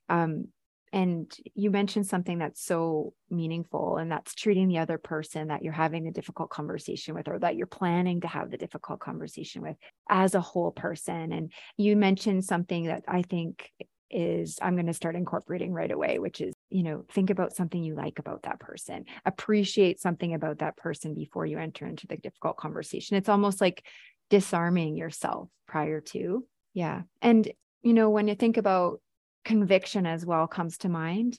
Um, 0.09 0.49
and 0.93 1.31
you 1.55 1.71
mentioned 1.71 2.07
something 2.07 2.39
that's 2.39 2.65
so 2.65 3.13
meaningful 3.31 3.99
and 3.99 4.11
that's 4.11 4.35
treating 4.35 4.69
the 4.69 4.79
other 4.79 4.99
person 4.99 5.49
that 5.49 5.63
you're 5.63 5.73
having 5.73 6.09
a 6.09 6.13
difficult 6.13 6.51
conversation 6.51 7.15
with 7.15 7.29
or 7.29 7.39
that 7.39 7.57
you're 7.57 7.67
planning 7.67 8.23
to 8.23 8.27
have 8.27 8.51
the 8.51 8.57
difficult 8.57 8.99
conversation 8.99 9.63
with 9.63 9.77
as 10.09 10.35
a 10.35 10.41
whole 10.41 10.73
person. 10.73 11.33
And 11.33 11.53
you 11.77 11.95
mentioned 11.95 12.45
something 12.45 12.87
that 12.87 13.05
i 13.07 13.23
think 13.23 13.71
is 14.11 14.59
i'm 14.63 14.75
going 14.75 14.87
to 14.87 14.95
start 14.95 15.17
incorporating 15.17 15.73
right 15.73 15.91
away 15.91 16.19
which 16.19 16.41
is 16.41 16.55
you 16.71 16.83
know 16.83 17.05
think 17.11 17.31
about 17.31 17.55
something 17.55 17.83
you 17.83 17.95
like 17.95 18.19
about 18.19 18.43
that 18.43 18.61
person 18.61 19.05
appreciate 19.25 20.01
something 20.01 20.35
about 20.35 20.59
that 20.59 20.77
person 20.77 21.15
before 21.15 21.47
you 21.47 21.59
enter 21.59 21.87
into 21.87 22.07
the 22.07 22.17
difficult 22.17 22.57
conversation. 22.57 23.17
It's 23.17 23.29
almost 23.29 23.61
like 23.61 23.85
disarming 24.31 24.97
yourself 24.97 25.49
prior 25.67 26.01
to. 26.01 26.45
Yeah. 26.75 27.03
And 27.23 27.51
you 27.83 27.95
know 27.95 28.11
when 28.11 28.29
you 28.29 28.35
think 28.35 28.57
about 28.57 29.01
conviction 29.45 30.07
as 30.07 30.27
well 30.27 30.47
comes 30.47 30.79
to 30.79 30.89
mind 30.89 31.39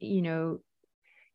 you 0.00 0.20
know 0.20 0.58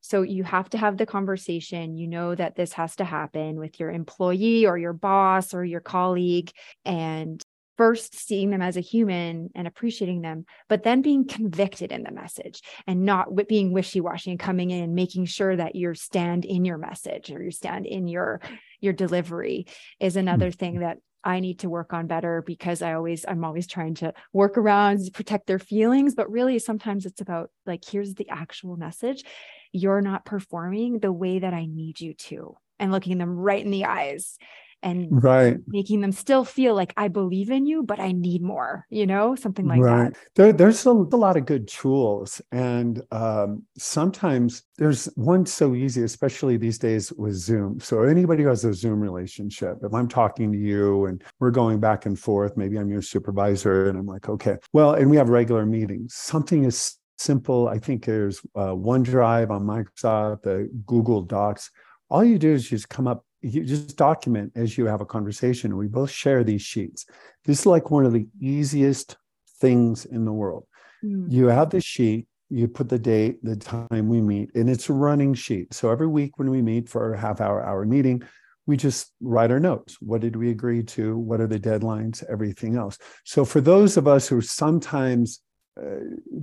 so 0.01 0.23
you 0.23 0.43
have 0.43 0.69
to 0.71 0.79
have 0.79 0.97
the 0.97 1.05
conversation. 1.05 1.95
You 1.95 2.07
know 2.07 2.33
that 2.33 2.55
this 2.55 2.73
has 2.73 2.95
to 2.97 3.05
happen 3.05 3.59
with 3.59 3.79
your 3.79 3.91
employee 3.91 4.65
or 4.65 4.77
your 4.77 4.93
boss 4.93 5.53
or 5.53 5.63
your 5.63 5.79
colleague 5.79 6.51
and 6.83 7.41
first 7.81 8.13
seeing 8.13 8.51
them 8.51 8.61
as 8.61 8.77
a 8.77 8.79
human 8.79 9.49
and 9.55 9.65
appreciating 9.65 10.21
them, 10.21 10.45
but 10.69 10.83
then 10.83 11.01
being 11.01 11.27
convicted 11.27 11.91
in 11.91 12.03
the 12.03 12.11
message 12.11 12.61
and 12.85 13.07
not 13.07 13.35
being 13.47 13.73
wishy-washy 13.73 14.29
and 14.29 14.39
coming 14.39 14.69
in 14.69 14.83
and 14.83 14.93
making 14.93 15.25
sure 15.25 15.55
that 15.55 15.75
you 15.75 15.91
stand 15.95 16.45
in 16.45 16.63
your 16.63 16.77
message 16.77 17.31
or 17.31 17.41
you 17.41 17.49
stand 17.49 17.87
in 17.87 18.07
your 18.07 18.39
your 18.81 18.93
delivery 18.93 19.65
is 19.99 20.15
another 20.15 20.49
mm-hmm. 20.49 20.59
thing 20.59 20.79
that 20.81 20.99
I 21.23 21.39
need 21.39 21.57
to 21.61 21.69
work 21.69 21.91
on 21.91 22.05
better 22.05 22.43
because 22.45 22.83
I 22.83 22.93
always, 22.93 23.25
I'm 23.27 23.43
always 23.43 23.65
trying 23.65 23.95
to 23.95 24.13
work 24.31 24.59
around, 24.59 24.99
protect 25.11 25.47
their 25.47 25.57
feelings. 25.57 26.13
But 26.13 26.29
really, 26.29 26.59
sometimes 26.59 27.07
it's 27.07 27.21
about 27.21 27.49
like, 27.65 27.83
here's 27.83 28.13
the 28.13 28.29
actual 28.29 28.77
message. 28.77 29.23
You're 29.71 30.01
not 30.01 30.23
performing 30.23 30.99
the 30.99 31.11
way 31.11 31.39
that 31.39 31.55
I 31.55 31.65
need 31.65 31.99
you 31.99 32.13
to, 32.13 32.57
and 32.77 32.91
looking 32.91 33.17
them 33.17 33.35
right 33.35 33.65
in 33.65 33.71
the 33.71 33.85
eyes 33.85 34.37
and 34.83 35.23
right. 35.23 35.57
making 35.67 36.01
them 36.01 36.11
still 36.11 36.43
feel 36.43 36.75
like 36.75 36.93
i 36.97 37.07
believe 37.07 37.49
in 37.49 37.65
you 37.65 37.83
but 37.83 37.99
i 37.99 38.11
need 38.11 38.41
more 38.41 38.85
you 38.89 39.05
know 39.05 39.35
something 39.35 39.67
like 39.67 39.79
right. 39.79 40.13
that 40.13 40.19
there, 40.35 40.53
there's 40.53 40.85
a, 40.85 40.89
a, 40.89 41.21
lot 41.21 41.37
of 41.37 41.45
good 41.45 41.67
tools 41.67 42.41
and 42.51 43.01
um, 43.11 43.63
sometimes 43.77 44.63
there's 44.77 45.05
one 45.15 45.45
so 45.45 45.75
easy 45.75 46.03
especially 46.03 46.57
these 46.57 46.77
days 46.77 47.11
with 47.13 47.33
zoom. 47.33 47.79
So 47.79 48.03
anybody 48.03 48.43
who 48.43 48.49
has 48.49 48.65
a 48.65 48.73
zoom 48.73 48.99
relationship 48.99 49.77
if 49.83 49.93
i'm 49.93 50.07
talking 50.07 50.51
to 50.51 50.57
you 50.57 51.05
and 51.05 51.23
we're 51.39 51.51
going 51.51 51.79
back 51.79 52.05
and 52.05 52.17
forth 52.17 52.57
maybe 52.57 52.77
i'm 52.77 52.89
your 52.89 53.01
supervisor 53.01 53.89
and 53.89 53.97
i'm 53.97 54.07
like 54.07 54.29
okay. 54.29 54.57
Well 54.73 54.93
and 54.93 55.09
we 55.09 55.17
have 55.17 55.29
regular 55.29 55.65
meetings. 55.65 56.15
Something 56.15 56.63
is 56.65 56.97
simple 57.17 57.67
i 57.67 57.77
think 57.77 58.03
there's 58.03 58.39
uh, 58.55 58.73
onedrive 58.73 59.51
on 59.51 59.61
microsoft 59.61 60.41
the 60.41 60.69
google 60.85 61.21
docs. 61.21 61.69
All 62.09 62.23
you 62.23 62.39
do 62.39 62.51
is 62.51 62.67
just 62.67 62.89
come 62.89 63.07
up 63.07 63.23
you 63.41 63.63
just 63.63 63.97
document 63.97 64.51
as 64.55 64.77
you 64.77 64.85
have 64.85 65.01
a 65.01 65.05
conversation. 65.05 65.77
We 65.77 65.87
both 65.87 66.11
share 66.11 66.43
these 66.43 66.61
sheets. 66.61 67.05
This 67.45 67.61
is 67.61 67.65
like 67.65 67.91
one 67.91 68.05
of 68.05 68.13
the 68.13 68.27
easiest 68.39 69.17
things 69.59 70.05
in 70.05 70.25
the 70.25 70.33
world. 70.33 70.65
Mm. 71.03 71.31
You 71.31 71.47
have 71.47 71.69
the 71.69 71.81
sheet, 71.81 72.27
you 72.49 72.67
put 72.67 72.89
the 72.89 72.99
date, 72.99 73.43
the 73.43 73.55
time 73.55 74.07
we 74.09 74.21
meet, 74.21 74.53
and 74.55 74.69
it's 74.69 74.89
a 74.89 74.93
running 74.93 75.33
sheet. 75.33 75.73
So 75.73 75.89
every 75.89 76.07
week 76.07 76.37
when 76.37 76.49
we 76.49 76.61
meet 76.61 76.89
for 76.89 77.13
a 77.13 77.19
half 77.19 77.41
hour, 77.41 77.63
hour 77.63 77.85
meeting, 77.85 78.23
we 78.67 78.77
just 78.77 79.11
write 79.21 79.51
our 79.51 79.59
notes. 79.59 79.97
What 80.01 80.21
did 80.21 80.35
we 80.35 80.51
agree 80.51 80.83
to? 80.83 81.17
What 81.17 81.41
are 81.41 81.47
the 81.47 81.59
deadlines? 81.59 82.23
Everything 82.29 82.75
else. 82.75 82.97
So 83.25 83.43
for 83.43 83.59
those 83.59 83.97
of 83.97 84.07
us 84.07 84.27
who 84.27 84.37
are 84.37 84.41
sometimes 84.41 85.41
uh, 85.81 85.99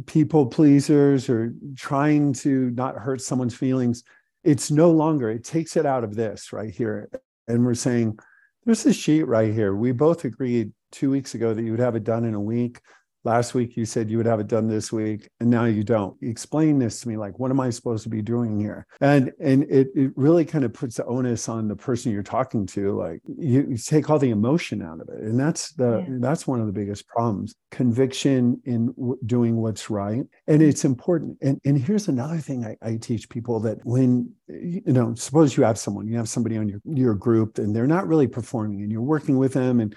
people 0.07 0.47
pleasers 0.47 1.29
or 1.29 1.55
trying 1.77 2.33
to 2.33 2.71
not 2.71 2.97
hurt 2.97 3.21
someone's 3.21 3.55
feelings, 3.55 4.03
it's 4.49 4.71
no 4.71 4.91
longer, 4.91 5.29
it 5.29 5.45
takes 5.45 5.77
it 5.77 5.85
out 5.85 6.05
of 6.05 6.15
this 6.15 6.55
right 6.55 6.75
here. 6.75 7.11
And 7.49 7.67
we're 7.67 7.75
saying, 7.75 8.19
there's 8.65 8.87
a 8.87 8.95
sheet 8.95 9.25
right 9.25 9.53
here. 9.53 9.77
We 9.77 9.93
both 9.93 10.25
agreed 10.25 10.73
two 10.91 11.11
weeks 11.11 11.35
ago 11.35 11.53
that 11.53 11.63
you 11.63 11.71
would 11.71 11.81
have 11.81 11.97
it 11.97 12.05
done 12.05 12.25
in 12.25 12.33
a 12.33 12.41
week. 12.41 12.81
Last 13.29 13.53
week 13.53 13.77
you 13.77 13.85
said 13.85 14.09
you 14.09 14.17
would 14.17 14.25
have 14.25 14.41
it 14.41 14.47
done 14.47 14.69
this 14.69 14.91
week, 14.91 15.29
and 15.39 15.51
now 15.51 15.67
you 15.67 15.85
don't. 15.85 16.17
Explain 16.23 16.79
this 16.79 17.03
to 17.03 17.09
me. 17.09 17.19
Like, 17.19 17.39
what 17.39 17.51
am 17.51 17.61
I 17.61 17.69
supposed 17.69 18.03
to 18.05 18.09
be 18.09 18.23
doing 18.23 18.59
here? 18.59 18.87
And 19.03 19.33
and 19.39 19.65
it 19.65 19.89
it 19.95 20.13
really 20.17 20.47
kind 20.47 20.65
of 20.65 20.73
puts 20.73 20.97
the 20.97 21.05
onus 21.05 21.47
on 21.47 21.69
the 21.69 21.77
person 21.77 22.11
you're 22.11 22.23
talking 22.23 22.65
to. 22.69 22.97
Like 22.97 23.21
you, 23.27 23.67
you 23.69 23.77
take 23.77 24.09
all 24.09 24.19
the 24.19 24.31
emotion 24.31 24.81
out 24.81 25.03
of 25.03 25.11
it, 25.11 25.21
and 25.21 25.39
that's 25.39 25.73
the 25.73 26.07
yeah. 26.09 26.17
that's 26.21 26.47
one 26.47 26.59
of 26.59 26.67
the 26.67 26.73
biggest 26.73 27.07
problems. 27.07 27.55
Conviction 27.71 28.63
in 28.65 28.87
w- 28.95 29.19
doing 29.27 29.57
what's 29.57 29.91
right, 29.91 30.25
and 30.47 30.63
it's 30.63 30.87
important. 30.87 31.37
And 31.43 31.61
and 31.67 31.79
here's 31.79 32.09
another 32.09 32.39
thing 32.39 32.65
I, 32.65 32.77
I 32.81 32.97
teach 32.97 33.29
people 33.29 33.61
that 33.61 33.85
when 33.85 34.33
you 34.49 34.81
know, 34.87 35.15
suppose 35.15 35.55
you 35.55 35.65
have 35.65 35.79
someone, 35.79 36.09
you 36.09 36.17
have 36.17 36.31
somebody 36.31 36.57
on 36.57 36.67
your 36.67 36.81
your 36.87 37.15
group, 37.15 37.59
and 37.59 37.77
they're 37.77 37.87
not 37.87 38.09
really 38.09 38.27
performing, 38.27 38.81
and 38.81 38.91
you're 38.91 39.03
working 39.03 39.37
with 39.37 39.53
them, 39.53 39.81
and 39.81 39.95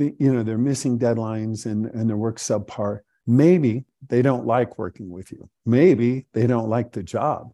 you 0.00 0.32
know 0.32 0.42
they're 0.42 0.58
missing 0.58 0.98
deadlines 0.98 1.66
and 1.66 1.86
and 1.86 2.08
their 2.08 2.16
work 2.16 2.38
subpar. 2.38 3.00
Maybe 3.26 3.84
they 4.08 4.22
don't 4.22 4.46
like 4.46 4.78
working 4.78 5.10
with 5.10 5.30
you. 5.30 5.48
Maybe 5.66 6.26
they 6.32 6.46
don't 6.46 6.68
like 6.68 6.92
the 6.92 7.02
job. 7.02 7.52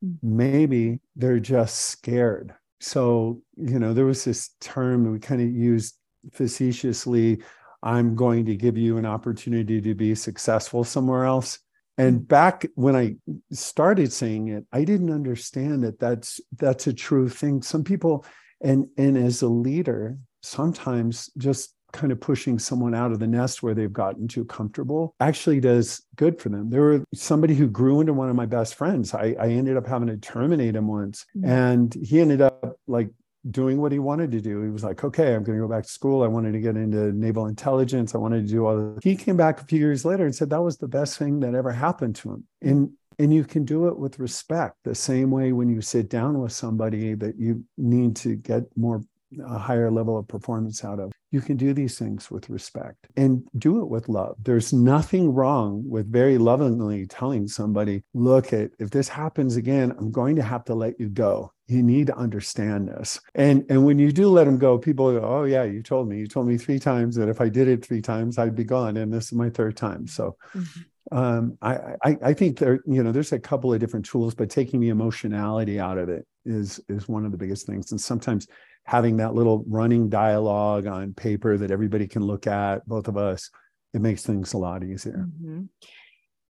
Hmm. 0.00 0.14
maybe 0.22 1.00
they're 1.16 1.40
just 1.40 1.76
scared. 1.76 2.54
So 2.80 3.42
you 3.56 3.78
know 3.78 3.92
there 3.92 4.06
was 4.06 4.24
this 4.24 4.50
term 4.60 5.10
we 5.12 5.18
kind 5.18 5.40
of 5.40 5.50
used 5.50 5.96
facetiously 6.32 7.40
i'm 7.82 8.16
going 8.16 8.44
to 8.44 8.56
give 8.56 8.76
you 8.76 8.98
an 8.98 9.06
opportunity 9.06 9.80
to 9.80 9.94
be 9.94 10.14
successful 10.14 10.82
somewhere 10.84 11.24
else. 11.24 11.58
And 11.96 12.18
hmm. 12.18 12.24
back 12.24 12.66
when 12.74 12.96
i 12.96 13.16
started 13.52 14.12
saying 14.12 14.48
it 14.48 14.64
i 14.72 14.84
didn't 14.84 15.12
understand 15.12 15.84
that 15.84 15.98
that's 15.98 16.40
that's 16.56 16.86
a 16.86 16.92
true 16.92 17.28
thing. 17.28 17.62
Some 17.62 17.84
people 17.84 18.24
and 18.60 18.86
and 18.96 19.16
as 19.16 19.42
a 19.42 19.48
leader 19.48 20.18
sometimes 20.42 21.30
just 21.36 21.74
kind 21.92 22.12
of 22.12 22.20
pushing 22.20 22.58
someone 22.58 22.94
out 22.94 23.12
of 23.12 23.18
the 23.18 23.26
nest 23.26 23.62
where 23.62 23.74
they've 23.74 23.92
gotten 23.92 24.28
too 24.28 24.44
comfortable 24.44 25.14
actually 25.20 25.60
does 25.60 26.02
good 26.16 26.40
for 26.40 26.48
them. 26.48 26.70
There 26.70 26.82
were 26.82 27.04
somebody 27.14 27.54
who 27.54 27.66
grew 27.68 28.00
into 28.00 28.12
one 28.12 28.28
of 28.28 28.36
my 28.36 28.46
best 28.46 28.74
friends. 28.74 29.14
I, 29.14 29.34
I 29.40 29.48
ended 29.48 29.76
up 29.76 29.86
having 29.86 30.08
to 30.08 30.16
terminate 30.16 30.76
him 30.76 30.88
once, 30.88 31.24
mm-hmm. 31.36 31.48
and 31.48 31.94
he 31.94 32.20
ended 32.20 32.40
up 32.40 32.78
like 32.86 33.10
doing 33.50 33.80
what 33.80 33.92
he 33.92 33.98
wanted 33.98 34.30
to 34.32 34.40
do. 34.40 34.62
He 34.62 34.70
was 34.70 34.84
like, 34.84 35.04
okay, 35.04 35.34
I'm 35.34 35.44
going 35.44 35.58
to 35.58 35.64
go 35.64 35.72
back 35.72 35.84
to 35.84 35.90
school. 35.90 36.22
I 36.22 36.26
wanted 36.26 36.52
to 36.52 36.60
get 36.60 36.76
into 36.76 37.12
naval 37.12 37.46
intelligence. 37.46 38.14
I 38.14 38.18
wanted 38.18 38.46
to 38.46 38.52
do 38.52 38.66
all 38.66 38.76
this. 38.76 38.98
He 39.02 39.16
came 39.16 39.36
back 39.36 39.60
a 39.60 39.64
few 39.64 39.78
years 39.78 40.04
later 40.04 40.24
and 40.24 40.34
said 40.34 40.50
that 40.50 40.62
was 40.62 40.78
the 40.78 40.88
best 40.88 41.18
thing 41.18 41.40
that 41.40 41.54
ever 41.54 41.72
happened 41.72 42.16
to 42.16 42.32
him. 42.32 42.44
And 42.62 42.90
and 43.20 43.34
you 43.34 43.44
can 43.44 43.64
do 43.64 43.88
it 43.88 43.98
with 43.98 44.20
respect 44.20 44.76
the 44.84 44.94
same 44.94 45.32
way 45.32 45.52
when 45.52 45.68
you 45.68 45.80
sit 45.80 46.08
down 46.08 46.38
with 46.38 46.52
somebody 46.52 47.14
that 47.14 47.36
you 47.36 47.64
need 47.76 48.14
to 48.16 48.36
get 48.36 48.62
more 48.76 49.02
a 49.44 49.58
higher 49.58 49.90
level 49.90 50.16
of 50.16 50.28
performance 50.28 50.84
out 50.84 51.00
of. 51.00 51.12
You 51.30 51.40
can 51.40 51.56
do 51.56 51.74
these 51.74 51.98
things 51.98 52.30
with 52.30 52.48
respect 52.48 53.06
and 53.16 53.42
do 53.58 53.80
it 53.80 53.88
with 53.88 54.08
love. 54.08 54.36
There's 54.42 54.72
nothing 54.72 55.32
wrong 55.34 55.82
with 55.86 56.10
very 56.10 56.38
lovingly 56.38 57.06
telling 57.06 57.48
somebody, 57.48 58.02
look 58.14 58.52
at 58.52 58.70
if 58.78 58.90
this 58.90 59.08
happens 59.08 59.56
again, 59.56 59.94
I'm 59.98 60.10
going 60.10 60.36
to 60.36 60.42
have 60.42 60.64
to 60.66 60.74
let 60.74 60.98
you 60.98 61.08
go. 61.08 61.52
You 61.66 61.82
need 61.82 62.06
to 62.06 62.16
understand 62.16 62.88
this. 62.88 63.20
And 63.34 63.66
and 63.68 63.84
when 63.84 63.98
you 63.98 64.10
do 64.10 64.30
let 64.30 64.44
them 64.44 64.58
go, 64.58 64.78
people 64.78 65.12
go, 65.12 65.20
Oh 65.22 65.44
yeah, 65.44 65.64
you 65.64 65.82
told 65.82 66.08
me. 66.08 66.18
You 66.18 66.26
told 66.26 66.46
me 66.46 66.56
three 66.56 66.78
times 66.78 67.14
that 67.16 67.28
if 67.28 67.42
I 67.42 67.50
did 67.50 67.68
it 67.68 67.84
three 67.84 68.00
times, 68.00 68.38
I'd 68.38 68.56
be 68.56 68.64
gone. 68.64 68.96
And 68.96 69.12
this 69.12 69.26
is 69.26 69.32
my 69.32 69.50
third 69.50 69.76
time. 69.76 70.06
So 70.06 70.36
mm-hmm 70.54 70.80
um, 71.10 71.56
I, 71.62 71.94
I, 72.04 72.16
I 72.22 72.34
think 72.34 72.58
there 72.58 72.80
you 72.86 73.02
know 73.02 73.12
there's 73.12 73.32
a 73.32 73.38
couple 73.38 73.72
of 73.72 73.80
different 73.80 74.06
tools 74.06 74.34
but 74.34 74.50
taking 74.50 74.80
the 74.80 74.90
emotionality 74.90 75.80
out 75.80 75.98
of 75.98 76.08
it 76.08 76.26
is 76.44 76.80
is 76.88 77.08
one 77.08 77.24
of 77.24 77.32
the 77.32 77.38
biggest 77.38 77.66
things 77.66 77.90
and 77.92 78.00
sometimes 78.00 78.46
having 78.88 79.18
that 79.18 79.34
little 79.34 79.62
running 79.68 80.08
dialogue 80.08 80.86
on 80.86 81.12
paper 81.12 81.58
that 81.58 81.70
everybody 81.70 82.08
can 82.08 82.22
look 82.22 82.46
at, 82.46 82.88
both 82.88 83.06
of 83.06 83.18
us, 83.18 83.50
it 83.92 84.00
makes 84.00 84.22
things 84.22 84.54
a 84.54 84.56
lot 84.56 84.82
easier. 84.82 85.26
Mm-hmm. 85.28 85.64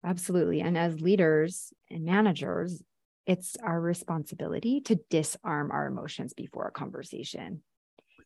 Absolutely. 0.05 0.61
And 0.61 0.77
as 0.77 1.01
leaders 1.01 1.73
and 1.89 2.05
managers, 2.05 2.83
it's 3.25 3.57
our 3.63 3.81
responsibility 3.81 4.81
to 4.81 4.99
disarm 5.09 5.71
our 5.71 5.87
emotions 5.87 6.35
before 6.35 6.67
a 6.67 6.71
conversation 6.71 7.63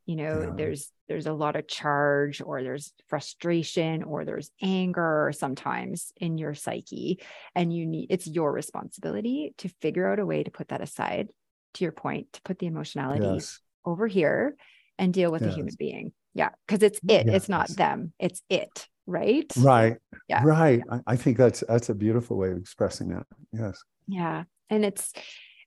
you 0.08 0.16
know 0.16 0.42
yeah. 0.42 0.52
there's 0.58 0.92
there's 1.08 1.28
a 1.28 1.34
lot 1.34 1.56
of 1.56 1.68
charge 1.68 2.42
or 2.44 2.64
there's 2.64 2.92
frustration 3.08 4.02
or 4.02 4.26
there's 4.26 4.50
anger 4.60 5.32
sometimes 5.38 6.12
in 6.18 6.40
your 6.40 6.56
psyche 6.56 7.22
and 7.54 7.72
you 7.72 7.86
need 7.86 8.08
it's 8.10 8.26
your 8.26 8.52
responsibility 8.52 9.54
to 9.60 9.70
figure 9.80 10.12
out 10.12 10.18
a 10.18 10.26
way 10.26 10.42
to 10.42 10.50
put 10.50 10.70
that 10.70 10.82
aside 10.82 11.30
to 11.76 11.86
your 11.86 11.92
point 11.92 12.34
to 12.34 12.42
put 12.42 12.58
the 12.58 12.66
emotionality 12.66 13.26
yes 13.26 13.60
over 13.86 14.08
here 14.08 14.56
and 14.98 15.14
deal 15.14 15.32
with 15.32 15.42
yes. 15.42 15.52
a 15.52 15.56
human 15.56 15.74
being. 15.78 16.12
Yeah, 16.34 16.50
because 16.68 16.82
it's 16.84 17.00
it. 17.08 17.26
Yes. 17.28 17.36
It's 17.36 17.50
not 17.50 17.70
them. 17.70 18.14
It's 18.20 18.42
it. 18.50 18.88
right? 19.06 19.52
Right. 19.58 19.98
Yeah. 20.30 20.42
Right. 20.44 20.82
I, 20.90 21.00
I 21.08 21.16
think 21.18 21.38
that's 21.38 21.64
that's 21.68 21.90
a 21.90 21.96
beautiful 21.96 22.38
way 22.38 22.52
of 22.52 22.58
expressing 22.58 23.10
that. 23.10 23.26
Yes. 23.52 23.82
Yeah. 24.08 24.44
And 24.70 24.86
it's, 24.86 25.12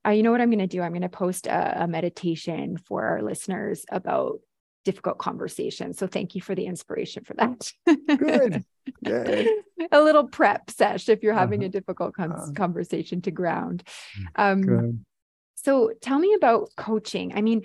uh, 0.06 0.11
you 0.11 0.23
know 0.23 0.30
what 0.33 0.40
I'm 0.40 0.49
going 0.50 0.59
to 0.61 0.66
do? 0.66 0.80
I'm 0.80 0.92
going 0.92 1.02
to 1.02 1.09
post 1.11 1.47
a, 1.47 1.83
a 1.85 1.87
meditation 1.87 2.78
for 2.78 3.02
our 3.04 3.23
listeners 3.23 3.85
about 3.90 4.38
difficult 4.85 5.18
conversations. 5.18 5.99
So 5.99 6.06
thank 6.06 6.35
you 6.35 6.40
for 6.42 6.54
the 6.54 6.66
inspiration 6.66 7.25
for 7.25 7.35
that. 7.35 7.73
Good. 8.18 8.64
Yay. 9.02 9.49
a 9.92 10.00
little 10.02 10.28
prep 10.28 10.71
sesh 10.71 11.09
if 11.09 11.23
you're 11.23 11.33
having 11.35 11.61
Uh-huh. 11.61 11.66
a 11.68 11.71
difficult 11.71 12.14
con- 12.14 12.33
Uh, 12.33 12.52
conversation 12.54 13.21
to 13.23 13.30
ground. 13.30 13.83
Um, 14.37 14.61
Good. 14.62 15.04
so 15.56 15.92
tell 16.02 16.18
me 16.18 16.35
about 16.35 16.68
coaching. 16.76 17.33
I 17.35 17.40
mean, 17.42 17.62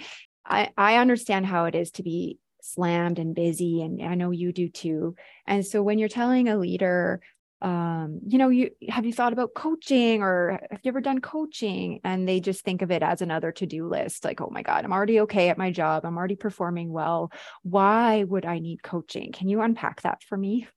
I, 0.50 0.70
I 0.78 0.98
understand 0.98 1.46
how 1.46 1.66
it 1.66 1.76
is 1.76 1.92
to 1.92 2.04
be 2.04 2.40
slammed 2.62 3.20
and 3.20 3.36
busy, 3.36 3.82
and 3.82 4.02
I 4.02 4.16
know 4.16 4.32
you 4.32 4.52
do 4.52 4.70
too. 4.70 5.16
And 5.46 5.66
so 5.66 5.82
when 5.82 6.00
you're 6.00 6.10
telling 6.10 6.50
a 6.50 6.58
leader, 6.58 7.22
um, 7.62 8.22
you 8.26 8.38
know, 8.38 8.50
you 8.50 8.72
have 8.88 9.06
you 9.06 9.12
thought 9.12 9.34
about 9.34 9.54
coaching 9.54 10.22
or 10.22 10.60
have 10.72 10.80
you 10.82 10.90
ever 10.90 11.02
done 11.02 11.20
coaching? 11.20 12.00
And 12.06 12.28
they 12.28 12.40
just 12.40 12.64
think 12.64 12.82
of 12.82 12.90
it 12.90 13.04
as 13.04 13.22
another 13.22 13.52
to-do 13.52 13.88
list, 13.88 14.24
like, 14.24 14.40
oh 14.40 14.50
my 14.50 14.62
God, 14.62 14.86
I'm 14.86 14.94
already 14.94 15.20
okay 15.22 15.50
at 15.50 15.58
my 15.58 15.70
job. 15.70 16.06
I'm 16.06 16.18
already 16.18 16.38
performing 16.38 16.90
well. 16.90 17.32
Why 17.64 18.24
would 18.24 18.46
I 18.46 18.60
need 18.60 18.82
coaching? 18.82 19.34
Can 19.34 19.50
you 19.50 19.62
unpack 19.62 20.02
that 20.04 20.24
for 20.24 20.38
me? 20.38 20.68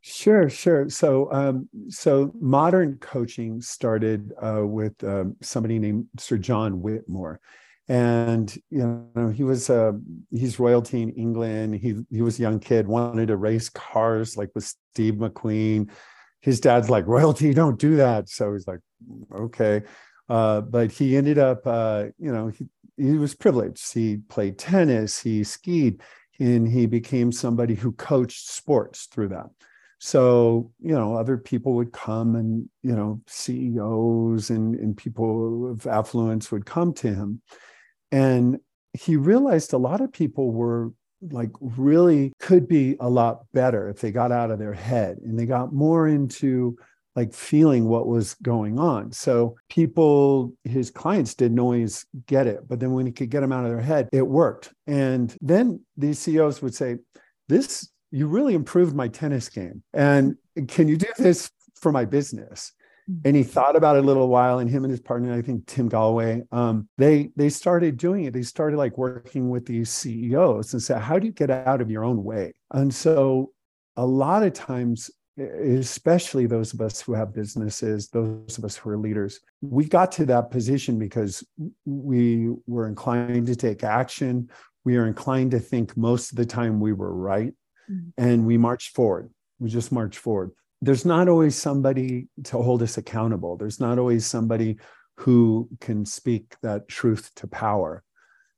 Sure, 0.00 0.48
sure. 0.48 0.88
So, 0.90 1.32
um, 1.32 1.68
so 1.88 2.30
modern 2.38 2.98
coaching 2.98 3.60
started 3.60 4.32
uh, 4.40 4.66
with 4.66 5.02
um, 5.02 5.36
somebody 5.40 5.78
named 5.78 6.06
Sir 6.18 6.36
John 6.36 6.82
Whitmore, 6.82 7.40
and 7.88 8.54
you 8.70 9.08
know 9.14 9.28
he 9.28 9.44
was 9.44 9.70
uh, 9.70 9.92
he's 10.30 10.58
royalty 10.58 11.02
in 11.02 11.10
England. 11.12 11.76
He 11.76 12.04
he 12.10 12.22
was 12.22 12.38
a 12.38 12.42
young 12.42 12.60
kid, 12.60 12.86
wanted 12.86 13.28
to 13.28 13.36
race 13.36 13.68
cars 13.68 14.36
like 14.36 14.50
with 14.54 14.72
Steve 14.92 15.14
McQueen. 15.14 15.90
His 16.40 16.60
dad's 16.60 16.90
like 16.90 17.06
royalty, 17.06 17.54
don't 17.54 17.78
do 17.78 17.96
that. 17.96 18.28
So 18.28 18.52
he's 18.52 18.66
like, 18.66 18.80
okay, 19.34 19.82
uh, 20.28 20.60
but 20.60 20.92
he 20.92 21.16
ended 21.16 21.38
up, 21.38 21.66
uh, 21.66 22.06
you 22.18 22.32
know, 22.32 22.48
he 22.48 22.68
he 22.96 23.16
was 23.16 23.34
privileged. 23.34 23.92
He 23.92 24.18
played 24.28 24.58
tennis, 24.58 25.20
he 25.20 25.42
skied, 25.44 26.02
and 26.38 26.68
he 26.68 26.86
became 26.86 27.32
somebody 27.32 27.74
who 27.74 27.92
coached 27.92 28.48
sports 28.48 29.06
through 29.06 29.28
that. 29.28 29.46
So, 30.00 30.72
you 30.80 30.94
know, 30.94 31.16
other 31.16 31.36
people 31.36 31.74
would 31.74 31.92
come 31.92 32.36
and, 32.36 32.68
you 32.82 32.94
know, 32.94 33.20
CEOs 33.26 34.50
and, 34.50 34.76
and 34.76 34.96
people 34.96 35.72
of 35.72 35.86
affluence 35.88 36.52
would 36.52 36.66
come 36.66 36.92
to 36.94 37.08
him. 37.08 37.42
And 38.12 38.58
he 38.92 39.16
realized 39.16 39.72
a 39.72 39.78
lot 39.78 40.00
of 40.00 40.12
people 40.12 40.52
were 40.52 40.92
like 41.30 41.50
really 41.60 42.32
could 42.38 42.68
be 42.68 42.96
a 43.00 43.08
lot 43.08 43.40
better 43.52 43.88
if 43.88 44.00
they 44.00 44.12
got 44.12 44.30
out 44.30 44.50
of 44.50 44.58
their 44.58 44.72
head 44.72 45.18
and 45.18 45.38
they 45.38 45.46
got 45.46 45.72
more 45.72 46.06
into 46.06 46.76
like 47.16 47.34
feeling 47.34 47.88
what 47.88 48.06
was 48.06 48.34
going 48.42 48.78
on. 48.78 49.10
So 49.10 49.56
people, 49.68 50.52
his 50.62 50.88
clients 50.88 51.34
didn't 51.34 51.58
always 51.58 52.06
get 52.26 52.46
it, 52.46 52.68
but 52.68 52.78
then 52.78 52.92
when 52.92 53.06
he 53.06 53.12
could 53.12 53.30
get 53.30 53.40
them 53.40 53.50
out 53.50 53.64
of 53.64 53.72
their 53.72 53.80
head, 53.80 54.08
it 54.12 54.26
worked. 54.26 54.72
And 54.86 55.36
then 55.40 55.80
these 55.96 56.20
CEOs 56.20 56.62
would 56.62 56.76
say, 56.76 56.98
This 57.48 57.90
you 58.12 58.28
really 58.28 58.54
improved 58.54 58.94
my 58.94 59.08
tennis 59.08 59.48
game. 59.48 59.82
And 59.92 60.36
can 60.68 60.86
you 60.86 60.96
do 60.96 61.08
this 61.18 61.50
for 61.74 61.90
my 61.90 62.04
business? 62.04 62.72
And 63.24 63.34
he 63.34 63.42
thought 63.42 63.74
about 63.76 63.96
it 63.96 64.04
a 64.04 64.06
little 64.06 64.28
while, 64.28 64.58
and 64.58 64.68
him 64.68 64.84
and 64.84 64.90
his 64.90 65.00
partner, 65.00 65.32
I 65.32 65.40
think 65.40 65.66
Tim 65.66 65.88
Gallwey, 65.88 66.42
um, 66.52 66.88
they 66.98 67.30
they 67.36 67.48
started 67.48 67.96
doing 67.96 68.24
it. 68.24 68.34
They 68.34 68.42
started 68.42 68.76
like 68.76 68.98
working 68.98 69.48
with 69.48 69.64
these 69.64 69.88
CEOs 69.90 70.72
and 70.74 70.82
said, 70.82 71.00
"How 71.00 71.18
do 71.18 71.26
you 71.26 71.32
get 71.32 71.50
out 71.50 71.80
of 71.80 71.90
your 71.90 72.04
own 72.04 72.22
way?" 72.22 72.52
And 72.72 72.94
so, 72.94 73.52
a 73.96 74.04
lot 74.04 74.42
of 74.42 74.52
times, 74.52 75.10
especially 75.38 76.46
those 76.46 76.74
of 76.74 76.80
us 76.80 77.00
who 77.00 77.14
have 77.14 77.32
businesses, 77.32 78.08
those 78.08 78.58
of 78.58 78.64
us 78.64 78.76
who 78.76 78.90
are 78.90 78.98
leaders, 78.98 79.40
we 79.62 79.86
got 79.86 80.12
to 80.12 80.26
that 80.26 80.50
position 80.50 80.98
because 80.98 81.46
we 81.86 82.50
were 82.66 82.88
inclined 82.88 83.46
to 83.46 83.56
take 83.56 83.84
action. 83.84 84.50
We 84.84 84.96
are 84.96 85.06
inclined 85.06 85.52
to 85.52 85.60
think 85.60 85.96
most 85.96 86.30
of 86.30 86.36
the 86.36 86.46
time 86.46 86.80
we 86.80 86.92
were 86.92 87.14
right 87.14 87.54
Mhm. 87.90 88.12
and 88.18 88.46
we 88.46 88.58
marched 88.58 88.94
forward. 88.94 89.30
We 89.58 89.70
just 89.70 89.92
marched 89.92 90.18
forward. 90.18 90.50
There's 90.80 91.04
not 91.04 91.28
always 91.28 91.56
somebody 91.56 92.28
to 92.44 92.58
hold 92.58 92.82
us 92.82 92.98
accountable. 92.98 93.56
There's 93.56 93.80
not 93.80 93.98
always 93.98 94.26
somebody 94.26 94.78
who 95.16 95.68
can 95.80 96.06
speak 96.06 96.54
that 96.62 96.88
truth 96.88 97.30
to 97.36 97.48
power. 97.48 98.04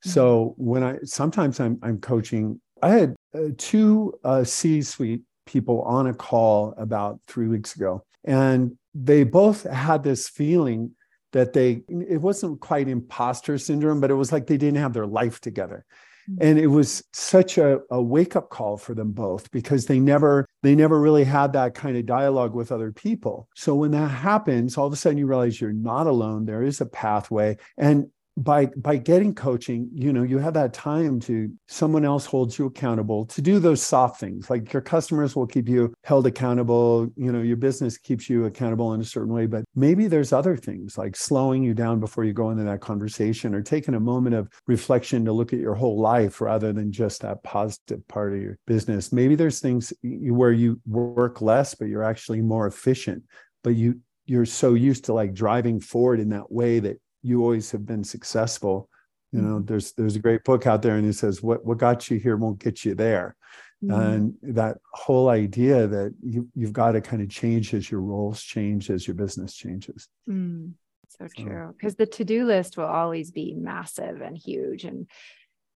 So 0.02 0.54
when 0.56 0.82
I 0.82 0.98
sometimes 1.04 1.60
I'm 1.60 1.78
I'm 1.82 1.98
coaching, 1.98 2.60
I 2.82 2.90
had 2.90 3.16
uh, 3.34 3.48
two 3.58 4.14
uh, 4.24 4.44
C-suite 4.44 5.22
people 5.44 5.82
on 5.82 6.06
a 6.06 6.14
call 6.14 6.74
about 6.78 7.20
three 7.26 7.48
weeks 7.48 7.76
ago, 7.76 8.04
and 8.24 8.76
they 8.94 9.24
both 9.24 9.64
had 9.64 10.02
this 10.02 10.28
feeling 10.28 10.92
that 11.32 11.52
they 11.52 11.82
it 11.88 12.20
wasn't 12.20 12.60
quite 12.60 12.88
imposter 12.88 13.58
syndrome, 13.58 14.00
but 14.00 14.10
it 14.10 14.14
was 14.14 14.32
like 14.32 14.46
they 14.46 14.56
didn't 14.56 14.80
have 14.80 14.94
their 14.94 15.06
life 15.06 15.40
together 15.40 15.84
Mm-hmm. 16.30 16.46
and 16.46 16.58
it 16.58 16.68
was 16.68 17.02
such 17.12 17.58
a, 17.58 17.80
a 17.90 18.00
wake-up 18.00 18.50
call 18.50 18.76
for 18.76 18.94
them 18.94 19.12
both 19.12 19.50
because 19.50 19.86
they 19.86 19.98
never 19.98 20.46
they 20.62 20.74
never 20.74 21.00
really 21.00 21.24
had 21.24 21.52
that 21.54 21.74
kind 21.74 21.96
of 21.96 22.06
dialogue 22.06 22.54
with 22.54 22.70
other 22.70 22.92
people. 22.92 23.48
So 23.54 23.74
when 23.74 23.90
that 23.92 24.08
happens 24.08 24.76
all 24.76 24.86
of 24.86 24.92
a 24.92 24.96
sudden 24.96 25.18
you 25.18 25.26
realize 25.26 25.60
you're 25.60 25.72
not 25.72 26.06
alone. 26.06 26.44
There 26.44 26.62
is 26.62 26.80
a 26.80 26.86
pathway. 26.86 27.56
And 27.76 28.08
by 28.40 28.66
by 28.76 28.96
getting 28.96 29.34
coaching 29.34 29.90
you 29.92 30.14
know 30.14 30.22
you 30.22 30.38
have 30.38 30.54
that 30.54 30.72
time 30.72 31.20
to 31.20 31.52
someone 31.68 32.06
else 32.06 32.24
holds 32.24 32.58
you 32.58 32.64
accountable 32.64 33.26
to 33.26 33.42
do 33.42 33.58
those 33.58 33.82
soft 33.82 34.18
things. 34.18 34.48
Like 34.48 34.72
your 34.72 34.80
customers 34.80 35.36
will 35.36 35.46
keep 35.46 35.68
you 35.68 35.92
held 36.04 36.26
accountable 36.26 37.08
you 37.16 37.30
know 37.30 37.42
your 37.42 37.58
business 37.58 37.98
keeps 37.98 38.30
you 38.30 38.46
accountable 38.46 38.94
in 38.94 39.00
a 39.00 39.04
certain 39.04 39.32
way 39.32 39.44
but 39.44 39.64
maybe 39.74 40.06
there's 40.06 40.32
other 40.32 40.56
things 40.56 40.96
like 40.96 41.16
slowing 41.16 41.62
you 41.62 41.74
down 41.74 42.00
before 42.00 42.24
you 42.24 42.32
go 42.32 42.50
into 42.50 42.64
that 42.64 42.80
conversation 42.80 43.54
or 43.54 43.60
taking 43.60 43.94
a 43.94 44.00
moment 44.00 44.34
of 44.34 44.48
reflection 44.66 45.24
to 45.26 45.32
look 45.32 45.52
at 45.52 45.58
your 45.58 45.74
whole 45.74 46.00
life 46.00 46.40
rather 46.40 46.72
than 46.72 46.90
just 46.90 47.20
that 47.20 47.42
positive 47.42 48.06
part 48.08 48.32
of 48.32 48.40
your 48.40 48.56
business. 48.66 49.12
Maybe 49.12 49.34
there's 49.34 49.60
things 49.60 49.92
where 50.02 50.52
you 50.52 50.80
work 50.86 51.42
less 51.42 51.74
but 51.74 51.88
you're 51.88 52.02
actually 52.02 52.40
more 52.40 52.66
efficient 52.66 53.22
but 53.62 53.74
you 53.74 54.00
you're 54.24 54.46
so 54.46 54.74
used 54.74 55.06
to 55.06 55.12
like 55.12 55.34
driving 55.34 55.80
forward 55.80 56.20
in 56.20 56.30
that 56.30 56.50
way 56.50 56.78
that 56.78 57.00
you 57.22 57.42
always 57.42 57.70
have 57.70 57.84
been 57.86 58.04
successful 58.04 58.88
you 59.32 59.40
know 59.40 59.60
there's 59.60 59.92
there's 59.92 60.16
a 60.16 60.20
great 60.20 60.42
book 60.44 60.66
out 60.66 60.82
there 60.82 60.96
and 60.96 61.06
it 61.06 61.12
says 61.14 61.40
what 61.42 61.64
what 61.64 61.78
got 61.78 62.10
you 62.10 62.18
here 62.18 62.36
won't 62.36 62.58
get 62.58 62.84
you 62.84 62.94
there 62.94 63.36
Mhm. 63.82 64.14
and 64.14 64.34
that 64.56 64.76
whole 64.92 65.28
idea 65.30 65.86
that 65.86 66.14
you 66.22 66.48
you've 66.54 66.72
got 66.74 66.92
to 66.92 67.00
kind 67.00 67.22
of 67.22 67.28
change 67.30 67.72
as 67.72 67.90
your 67.90 68.00
roles 68.02 68.42
change 68.42 68.90
as 68.90 69.06
your 69.06 69.14
business 69.14 69.54
changes 69.54 70.08
Mm, 70.28 70.74
so 71.08 71.26
So- 71.26 71.42
true. 71.44 71.74
Because 71.76 71.94
the 71.96 72.06
to-do 72.06 72.44
list 72.44 72.76
will 72.76 72.84
always 73.02 73.30
be 73.30 73.54
massive 73.54 74.20
and 74.20 74.36
huge. 74.36 74.84
And, 74.84 75.08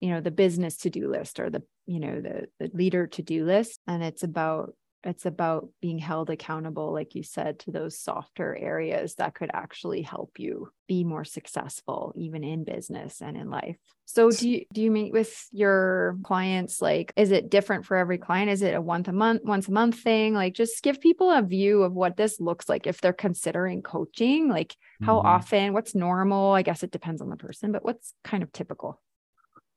you 0.00 0.10
know, 0.10 0.20
the 0.20 0.30
business 0.30 0.76
to-do 0.76 1.08
list 1.08 1.40
or 1.40 1.48
the, 1.50 1.62
you 1.86 1.98
know, 2.00 2.20
the 2.20 2.48
the 2.60 2.70
leader 2.74 3.06
to-do 3.06 3.44
list. 3.46 3.80
And 3.86 4.02
it's 4.02 4.22
about 4.22 4.74
it's 5.04 5.26
about 5.26 5.68
being 5.80 5.98
held 5.98 6.30
accountable, 6.30 6.92
like 6.92 7.14
you 7.14 7.22
said, 7.22 7.58
to 7.60 7.70
those 7.70 7.98
softer 7.98 8.56
areas 8.56 9.16
that 9.16 9.34
could 9.34 9.50
actually 9.52 10.02
help 10.02 10.38
you 10.38 10.70
be 10.88 11.04
more 11.04 11.24
successful, 11.24 12.12
even 12.16 12.44
in 12.44 12.64
business 12.64 13.20
and 13.22 13.36
in 13.36 13.50
life. 13.50 13.76
So 14.06 14.32
do 14.32 14.48
you 14.48 14.66
do 14.72 14.82
you 14.82 14.90
meet 14.90 15.12
with 15.12 15.48
your 15.50 16.18
clients? 16.24 16.82
Like, 16.82 17.12
is 17.16 17.30
it 17.30 17.50
different 17.50 17.86
for 17.86 17.96
every 17.96 18.18
client? 18.18 18.50
Is 18.50 18.60
it 18.62 18.74
a 18.74 18.80
once 18.80 19.08
a 19.08 19.12
month, 19.12 19.42
once 19.44 19.66
a 19.68 19.72
month 19.72 19.98
thing? 19.98 20.34
Like 20.34 20.54
just 20.54 20.82
give 20.82 21.00
people 21.00 21.30
a 21.30 21.42
view 21.42 21.82
of 21.82 21.94
what 21.94 22.16
this 22.16 22.38
looks 22.38 22.68
like 22.68 22.86
if 22.86 23.00
they're 23.00 23.12
considering 23.14 23.82
coaching. 23.82 24.48
Like 24.48 24.76
how 25.00 25.20
Mhm. 25.20 25.20
often, 25.20 25.72
what's 25.72 25.94
normal? 25.94 26.52
I 26.52 26.62
guess 26.62 26.82
it 26.82 26.90
depends 26.90 27.22
on 27.22 27.30
the 27.30 27.36
person, 27.36 27.72
but 27.72 27.84
what's 27.84 28.14
kind 28.24 28.42
of 28.42 28.52
typical? 28.52 29.00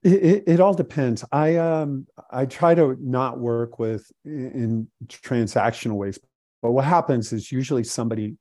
It, 0.03 0.43
it, 0.47 0.59
all 0.59 0.73
depends. 0.73 1.25
I 1.31 1.55
um 1.57 2.07
I 2.31 2.45
try 2.45 2.75
to 2.75 2.95
not 2.99 3.39
work 3.39 3.79
with 3.79 4.09
in, 4.23 4.51
in 4.51 4.87
transactional 5.07 5.95
ways, 5.95 6.19
but 6.61 6.71
what 6.71 6.85
happens 6.85 7.33
is 7.33 7.51
usually 7.51 7.83
somebody 7.83 8.37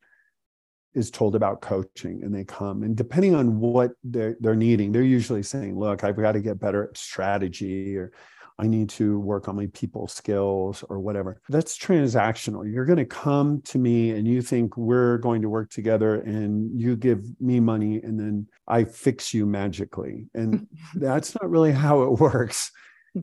is 0.95 1.11
told 1.11 1.35
about 1.35 1.61
coaching 1.61 2.23
and 2.23 2.35
they 2.35 2.45
come 2.45 2.83
and 2.83 2.97
depending 2.97 3.35
on 3.35 3.59
what 3.59 3.92
they're 4.05 4.37
they're 4.40 4.55
needing, 4.55 4.92
they're 4.92 5.03
usually 5.03 5.42
saying, 5.42 5.79
"Look, 5.79 6.05
I've 6.05 6.16
got 6.16 6.33
to 6.33 6.40
get 6.40 6.61
better 6.61 6.85
at 6.85 6.97
strategy," 6.97 7.97
or 7.97 8.12
"I 8.59 8.66
need 8.66 8.88
to 8.90 9.19
work 9.19 9.49
on 9.49 9.57
my 9.57 9.69
people 9.73 10.09
skills," 10.09 10.85
or 10.88 11.01
whatever. 11.01 11.40
That's 11.49 11.79
transactional. 11.79 12.71
You're 12.71 12.85
going 12.85 12.99
to 12.99 13.05
come 13.05 13.62
to 13.62 13.79
me 13.79 14.11
and 14.11 14.27
you 14.27 14.42
think 14.42 14.77
we're 14.77 15.19
going 15.19 15.42
to 15.42 15.49
work 15.49 15.71
together, 15.71 16.16
and 16.16 16.79
you 16.79 16.97
give 16.97 17.25
me 17.40 17.61
money, 17.61 18.01
and 18.03 18.19
then 18.19 18.47
I 18.69 18.85
fix 18.85 19.33
you 19.35 19.47
magically, 19.47 20.27
and 20.35 20.66
that's 20.95 21.35
not 21.35 21.51
really 21.51 21.73
how 21.73 22.03
it 22.03 22.21
works. 22.21 22.71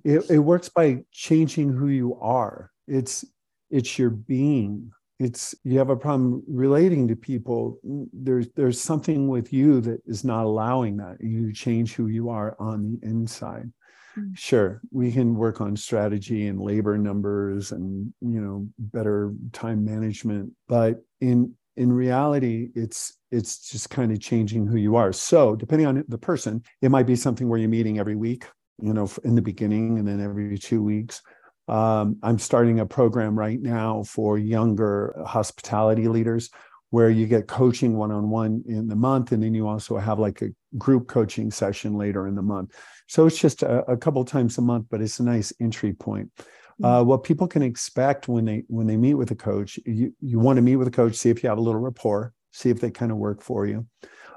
It, 0.03 0.29
it 0.29 0.39
works 0.39 0.69
by 0.69 1.03
changing 1.11 1.73
who 1.73 1.87
you 1.87 2.17
are. 2.19 2.71
It's 2.87 3.25
it's 3.69 3.97
your 3.97 4.09
being. 4.09 4.91
It's 5.19 5.55
you 5.63 5.77
have 5.77 5.89
a 5.89 5.95
problem 5.95 6.43
relating 6.47 7.07
to 7.07 7.15
people. 7.15 7.79
There's 8.11 8.47
there's 8.55 8.81
something 8.81 9.27
with 9.27 9.53
you 9.53 9.79
that 9.81 10.01
is 10.05 10.23
not 10.23 10.45
allowing 10.45 10.97
that. 10.97 11.17
You 11.21 11.53
change 11.53 11.93
who 11.93 12.07
you 12.07 12.29
are 12.29 12.55
on 12.59 12.83
the 13.01 13.07
inside. 13.07 13.71
mm. 14.17 14.37
sure 14.37 14.81
we 14.91 15.11
can 15.11 15.35
work 15.35 15.61
on 15.61 15.75
strategy 15.75 16.47
and 16.47 16.59
labor 16.59 16.97
numbers 16.97 17.71
and 17.71 18.13
you 18.21 18.41
know 18.41 18.67
better 18.77 19.33
time 19.51 19.83
management 19.83 20.51
but 20.67 21.01
in 21.21 21.53
in 21.77 21.91
reality 21.91 22.69
it's 22.75 23.17
it's 23.31 23.69
just 23.71 23.89
kind 23.89 24.11
of 24.11 24.19
changing 24.19 24.67
who 24.67 24.77
you 24.77 24.95
are 24.95 25.11
so 25.11 25.55
depending 25.55 25.87
on 25.87 26.03
the 26.07 26.17
person 26.17 26.61
it 26.81 26.91
might 26.91 27.07
be 27.07 27.15
something 27.15 27.49
where 27.49 27.59
you're 27.59 27.69
meeting 27.69 27.99
every 27.99 28.15
week 28.15 28.45
you 28.81 28.93
know 28.93 29.09
in 29.23 29.35
the 29.35 29.41
beginning 29.41 29.97
and 29.97 30.07
then 30.07 30.21
every 30.21 30.57
two 30.57 30.83
weeks 30.83 31.21
um, 31.67 32.17
i'm 32.23 32.39
starting 32.39 32.79
a 32.79 32.85
program 32.85 33.37
right 33.37 33.61
now 33.61 34.03
for 34.03 34.37
younger 34.37 35.15
hospitality 35.25 36.07
leaders 36.07 36.49
where 36.93 37.09
you 37.09 37.25
get 37.25 37.47
coaching 37.47 37.97
one-on-one 37.97 38.63
in 38.67 38.87
the 38.87 38.95
month 38.95 39.31
and 39.31 39.41
then 39.41 39.55
you 39.55 39.67
also 39.67 39.97
have 39.97 40.19
like 40.19 40.43
a 40.43 40.49
group 40.77 41.07
coaching 41.07 41.49
session 41.49 41.95
later 41.95 42.27
in 42.27 42.35
the 42.35 42.41
month. 42.43 42.77
So 43.07 43.25
it's 43.25 43.39
just 43.39 43.63
a, 43.63 43.79
a 43.91 43.97
couple 43.97 44.23
times 44.23 44.59
a 44.59 44.61
month 44.61 44.85
but 44.91 45.01
it's 45.01 45.19
a 45.19 45.23
nice 45.23 45.51
entry 45.59 45.93
point. 45.93 46.29
Mm-hmm. 46.37 46.85
uh, 46.85 47.03
what 47.03 47.23
people 47.23 47.47
can 47.47 47.63
expect 47.63 48.27
when 48.27 48.45
they 48.45 48.63
when 48.67 48.85
they 48.85 48.97
meet 48.97 49.15
with 49.15 49.31
a 49.31 49.35
coach 49.35 49.79
you, 49.85 50.13
you 50.21 50.39
want 50.39 50.57
to 50.57 50.61
meet 50.61 50.75
with 50.75 50.87
a 50.87 50.91
coach 50.91 51.15
see 51.15 51.29
if 51.29 51.43
you 51.43 51.49
have 51.49 51.59
a 51.59 51.61
little 51.61 51.79
rapport 51.79 52.33
see 52.51 52.69
if 52.69 52.79
they 52.79 52.89
kind 52.91 53.11
of 53.11 53.17
work 53.17 53.41
for 53.41 53.65
you. 53.65 53.85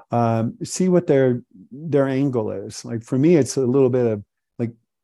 Um, 0.09 0.57
see 0.63 0.89
what 0.89 1.05
their 1.05 1.43
their 1.71 2.07
angle 2.07 2.51
is. 2.51 2.83
Like 2.83 3.03
for 3.03 3.17
me 3.17 3.35
it's 3.35 3.57
a 3.57 3.65
little 3.65 3.89
bit 3.89 4.05
of 4.07 4.23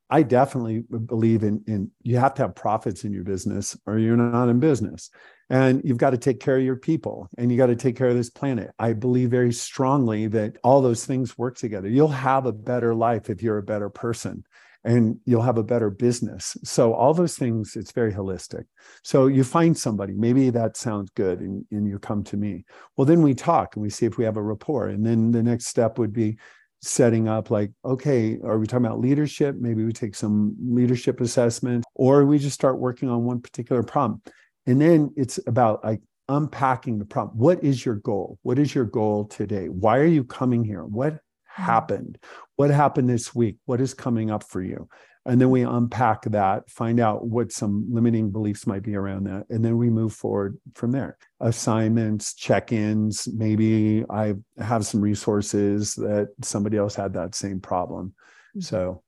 i 0.10 0.22
definitely 0.22 0.84
believe 1.06 1.44
in 1.44 1.64
in 1.68 1.90
you 2.02 2.18
have 2.18 2.34
to 2.34 2.42
have 2.42 2.56
profits 2.56 3.04
in 3.04 3.14
your 3.14 3.24
business 3.24 3.78
or 3.86 3.98
you're 3.98 4.18
not 4.18 4.50
in 4.50 4.60
business 4.60 5.10
and 5.50 5.82
you've 5.84 5.98
got 5.98 6.12
to 6.12 6.18
take 6.18 6.40
care 6.40 6.58
of 6.58 6.64
your 6.64 6.76
people 6.76 7.30
and 7.38 7.52
you 7.52 7.58
got 7.58 7.68
to 7.68 7.76
take 7.76 7.96
care 7.96 8.08
of 8.08 8.16
this 8.16 8.30
planet. 8.30 8.72
I 8.80 8.94
believe 8.94 9.30
very 9.30 9.54
strongly 9.54 10.26
that 10.28 10.58
all 10.64 10.82
those 10.82 11.06
things 11.06 11.38
work 11.38 11.58
together. 11.58 11.88
You'll 11.88 12.08
have 12.08 12.46
a 12.46 12.52
better 12.52 12.96
life 12.96 13.30
if 13.30 13.44
you're 13.44 13.58
a 13.58 13.64
better 13.64 13.90
person 13.90 14.46
and 14.86 15.20
you'll 15.26 15.44
have 15.44 15.58
a 15.58 15.64
better 15.64 15.90
business. 15.90 16.58
So 16.64 16.94
all 16.94 17.14
those 17.14 17.38
things, 17.38 17.76
it's 17.76 17.92
very 17.92 18.12
holistic. 18.12 18.64
So 19.04 19.28
you 19.28 19.44
find 19.44 19.78
somebody, 19.78 20.14
maybe 20.14 20.50
that 20.50 20.76
sounds 20.76 21.10
good, 21.12 21.40
and, 21.40 21.66
and 21.72 21.88
you 21.88 22.00
come 22.00 22.24
to 22.26 22.38
me. 22.38 22.66
Well, 22.98 23.06
then 23.06 23.22
we 23.22 23.34
talk 23.34 23.76
and 23.76 23.84
we 23.84 23.90
see 23.90 24.06
if 24.06 24.18
we 24.18 24.26
have 24.26 24.38
a 24.38 24.42
rapport. 24.42 24.88
And 24.88 25.06
then 25.06 25.32
the 25.32 25.44
next 25.44 25.68
step 25.68 25.98
would 26.00 26.14
be 26.14 26.38
setting 26.84 27.30
up 27.30 27.50
like, 27.50 27.72
okay, 27.86 28.38
are 28.44 28.60
we 28.60 28.68
talking 28.68 28.86
about 28.86 29.00
leadership? 29.00 29.56
Maybe 29.58 29.86
we 29.86 29.94
take 29.94 30.16
some 30.16 30.54
leadership 30.62 31.22
assessment, 31.22 31.86
or 31.96 32.26
we 32.26 32.38
just 32.38 32.56
start 32.56 32.78
working 32.78 33.10
on 33.10 33.24
one 33.24 33.42
particular 33.42 33.84
problem. 33.84 34.22
And 34.68 34.82
then 34.82 35.14
it's 35.16 35.40
about 35.48 35.84
like 35.84 36.02
unpacking 36.28 37.00
the 37.00 37.06
problem. 37.06 37.38
What 37.38 37.64
is 37.64 37.86
your 37.86 37.96
goal? 37.96 38.38
What 38.44 38.60
is 38.60 38.76
your 38.76 38.86
goal 38.86 39.26
today? 39.26 39.68
Why 39.68 39.98
are 39.98 40.06
you 40.06 40.26
coming 40.26 40.64
here? 40.64 40.84
What 40.84 41.14
hmm. 41.14 41.64
happened? 41.64 42.18
What 42.58 42.70
happened 42.70 43.10
this 43.10 43.34
week? 43.34 43.58
What 43.66 43.80
is 43.80 43.94
coming 43.94 44.30
up 44.30 44.44
for 44.44 44.62
you? 44.62 44.90
And 45.26 45.40
then 45.40 45.50
we 45.50 45.62
unpack 45.62 46.24
that, 46.24 46.70
find 46.70 47.00
out 47.00 47.26
what 47.26 47.52
some 47.52 47.88
limiting 47.90 48.30
beliefs 48.30 48.68
might 48.68 48.84
be 48.84 48.96
around 48.96 49.26
that. 49.26 49.46
And 49.50 49.64
then 49.64 49.78
we 49.78 49.90
move 49.90 50.14
forward 50.14 50.58
from 50.76 50.92
there. 50.92 51.18
Assignments, 51.40 52.34
check 52.34 52.72
ins. 52.72 53.28
Maybe 53.34 54.04
I 54.10 54.34
have 54.58 54.86
some 54.86 55.00
resources 55.00 55.96
that 55.96 56.30
somebody 56.42 56.78
else 56.78 56.96
had 56.96 57.14
that 57.14 57.36
same 57.36 57.62
problem. 57.62 58.14
Hmm. 58.54 58.62
So 58.62 59.04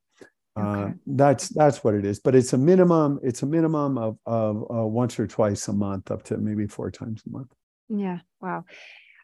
Okay. 0.58 0.84
Uh, 0.84 0.94
that's 1.06 1.50
that's 1.50 1.84
what 1.84 1.96
it 1.96 2.06
is, 2.06 2.20
but 2.20 2.34
it's 2.34 2.54
a 2.54 2.58
minimum. 2.58 3.20
It's 3.22 3.42
a 3.44 3.46
minimum 3.46 3.98
of 3.98 4.18
of 4.26 4.64
uh, 4.74 4.86
once 4.86 5.20
or 5.20 5.28
twice 5.28 5.68
a 5.68 5.74
month, 5.74 6.12
up 6.12 6.24
to 6.24 6.38
maybe 6.38 6.66
four 6.66 6.90
times 6.90 7.24
a 7.28 7.30
month. 7.30 7.52
Yeah. 7.90 8.20
Wow. 8.40 8.64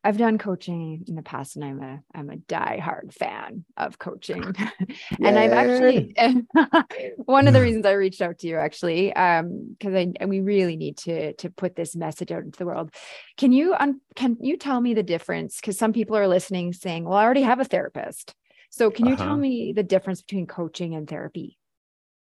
I've 0.04 0.18
done 0.18 0.40
coaching 0.40 1.04
in 1.08 1.16
the 1.16 1.22
past, 1.22 1.56
and 1.56 1.66
I'm 1.66 1.82
a 1.82 2.00
I'm 2.16 2.30
a 2.32 2.38
diehard 2.38 3.14
fan 3.14 3.66
of 3.78 4.00
coaching. 4.00 4.44
and 5.24 5.38
I've 5.38 5.52
actually 5.52 6.16
one 7.18 7.48
of 7.48 7.54
the 7.54 7.62
reasons 7.62 7.86
I 7.86 7.92
reached 7.92 8.22
out 8.22 8.40
to 8.40 8.48
you 8.48 8.58
actually, 8.58 9.14
um, 9.14 9.76
because 9.78 9.94
I 9.94 10.12
and 10.20 10.30
we 10.30 10.40
really 10.40 10.76
need 10.76 10.98
to 11.00 11.34
to 11.34 11.50
put 11.52 11.76
this 11.76 11.96
message 11.96 12.32
out 12.32 12.44
into 12.44 12.58
the 12.58 12.66
world. 12.66 12.92
Can 13.38 13.52
you 13.52 13.76
un, 13.76 14.02
can 14.16 14.38
you 14.42 14.58
tell 14.58 14.82
me 14.82 14.96
the 14.96 15.04
difference? 15.04 15.58
Because 15.62 15.78
some 15.78 15.94
people 15.94 16.18
are 16.18 16.28
listening, 16.28 16.74
saying, 16.74 17.04
"Well, 17.06 17.18
I 17.18 17.24
already 17.24 17.44
have 17.44 17.60
a 17.60 17.66
therapist." 17.66 18.34
So, 18.72 18.90
can 18.90 19.06
you 19.06 19.14
uh-huh. 19.14 19.26
tell 19.26 19.38
me 19.38 19.74
the 19.74 19.84
difference 19.84 20.22
between 20.22 20.48
coaching 20.48 20.96
and 20.96 21.08
therapy? 21.08 21.60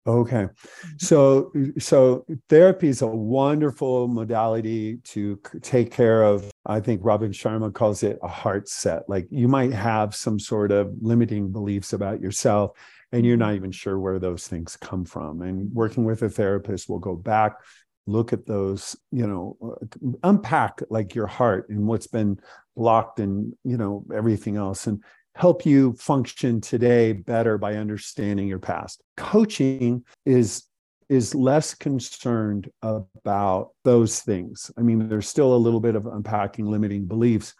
Okay. 0.08 0.44
Mm-hmm. 0.44 0.88
So 0.98 1.52
so 1.78 2.24
therapy 2.48 2.88
is 2.88 3.02
a 3.02 3.06
wonderful 3.06 4.08
modality 4.08 4.96
to 5.04 5.38
take 5.60 5.92
care 5.92 6.22
of 6.22 6.50
I 6.68 6.80
think 6.80 7.00
Robin 7.02 7.32
Sharma 7.32 7.72
calls 7.72 8.02
it 8.02 8.18
a 8.22 8.28
heart 8.28 8.68
set. 8.68 9.08
Like 9.08 9.26
you 9.30 9.48
might 9.48 9.72
have 9.72 10.14
some 10.14 10.38
sort 10.38 10.70
of 10.70 10.92
limiting 11.00 11.50
beliefs 11.50 11.92
about 11.92 12.20
yourself 12.20 12.72
and 13.10 13.24
you're 13.24 13.36
not 13.36 13.48
mm-hmm. 13.48 13.56
even 13.56 13.72
sure 13.72 13.98
where 13.98 14.18
those 14.18 14.46
things 14.46 14.76
come 14.76 15.04
from. 15.04 15.40
And 15.42 15.72
working 15.72 16.04
with 16.04 16.22
a 16.22 16.28
therapist 16.28 16.88
will 16.88 16.98
go 16.98 17.16
back 17.16 17.54
look 18.06 18.32
at 18.32 18.46
those 18.46 18.96
you 19.12 19.26
know 19.26 19.54
uh, 19.62 20.10
unpack 20.22 20.80
like 20.88 21.14
your 21.14 21.26
heart 21.26 21.68
and 21.68 21.86
what's 21.86 22.06
been 22.06 22.40
blocked 22.74 23.20
and 23.20 23.52
you 23.64 23.76
know 23.76 24.02
everything 24.14 24.56
else 24.56 24.86
and 24.86 25.04
help 25.38 25.64
you 25.64 25.92
function 25.92 26.60
today 26.60 27.12
better 27.12 27.56
by 27.58 27.76
understanding 27.76 28.48
your 28.48 28.58
past. 28.58 29.00
Coaching 29.16 30.04
is 30.26 30.64
is 31.08 31.34
less 31.34 31.74
concerned 31.74 32.70
about 32.82 33.70
those 33.84 34.20
things. 34.20 34.70
I 34.76 34.82
mean, 34.82 35.08
there's 35.08 35.28
still 35.28 35.54
a 35.54 35.56
little 35.56 35.80
bit 35.80 35.94
of 35.94 36.06
unpacking 36.06 36.66
limiting 36.66 37.06
beliefs, 37.06 37.54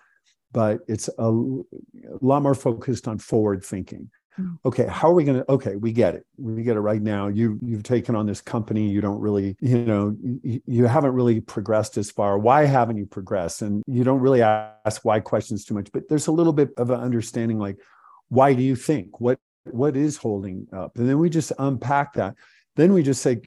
but 0.52 0.80
it's 0.88 1.08
a, 1.18 1.30
a 1.30 2.18
lot 2.20 2.42
more 2.42 2.54
focused 2.54 3.08
on 3.08 3.18
forward 3.18 3.64
thinking. 3.64 4.10
Mm. 4.38 4.56
okay 4.64 4.86
how 4.86 5.10
are 5.10 5.14
we 5.14 5.24
going 5.24 5.38
to 5.38 5.50
okay 5.50 5.74
we 5.74 5.90
get 5.90 6.14
it. 6.14 6.24
We 6.36 6.62
get 6.62 6.76
it 6.76 6.80
right 6.80 7.02
now. 7.02 7.26
You 7.26 7.58
you've 7.60 7.82
taken 7.82 8.14
on 8.14 8.24
this 8.24 8.40
company. 8.40 8.88
You 8.88 9.00
don't 9.00 9.18
really 9.18 9.56
you 9.60 9.84
know 9.84 10.14
you, 10.20 10.60
you 10.64 10.86
haven't 10.86 11.12
really 11.12 11.40
progressed 11.40 11.96
as 11.96 12.10
far. 12.12 12.38
Why 12.38 12.64
haven't 12.64 12.98
you 12.98 13.06
progressed? 13.06 13.62
And 13.62 13.82
you 13.88 14.04
don't 14.04 14.20
really 14.20 14.42
ask 14.42 15.04
why 15.04 15.18
questions 15.18 15.64
too 15.64 15.74
much 15.74 15.88
but 15.92 16.08
there's 16.08 16.28
a 16.28 16.32
little 16.32 16.52
bit 16.52 16.70
of 16.76 16.90
an 16.90 17.00
understanding 17.00 17.58
like 17.58 17.78
why 18.28 18.54
do 18.54 18.62
you 18.62 18.76
think? 18.76 19.20
What 19.20 19.40
what 19.64 19.96
is 19.96 20.16
holding 20.16 20.66
up? 20.72 20.96
And 20.96 21.08
then 21.08 21.18
we 21.18 21.30
just 21.30 21.52
unpack 21.58 22.14
that 22.14 22.34
then 22.78 22.94
we 22.94 23.02
just 23.02 23.20
say 23.20 23.42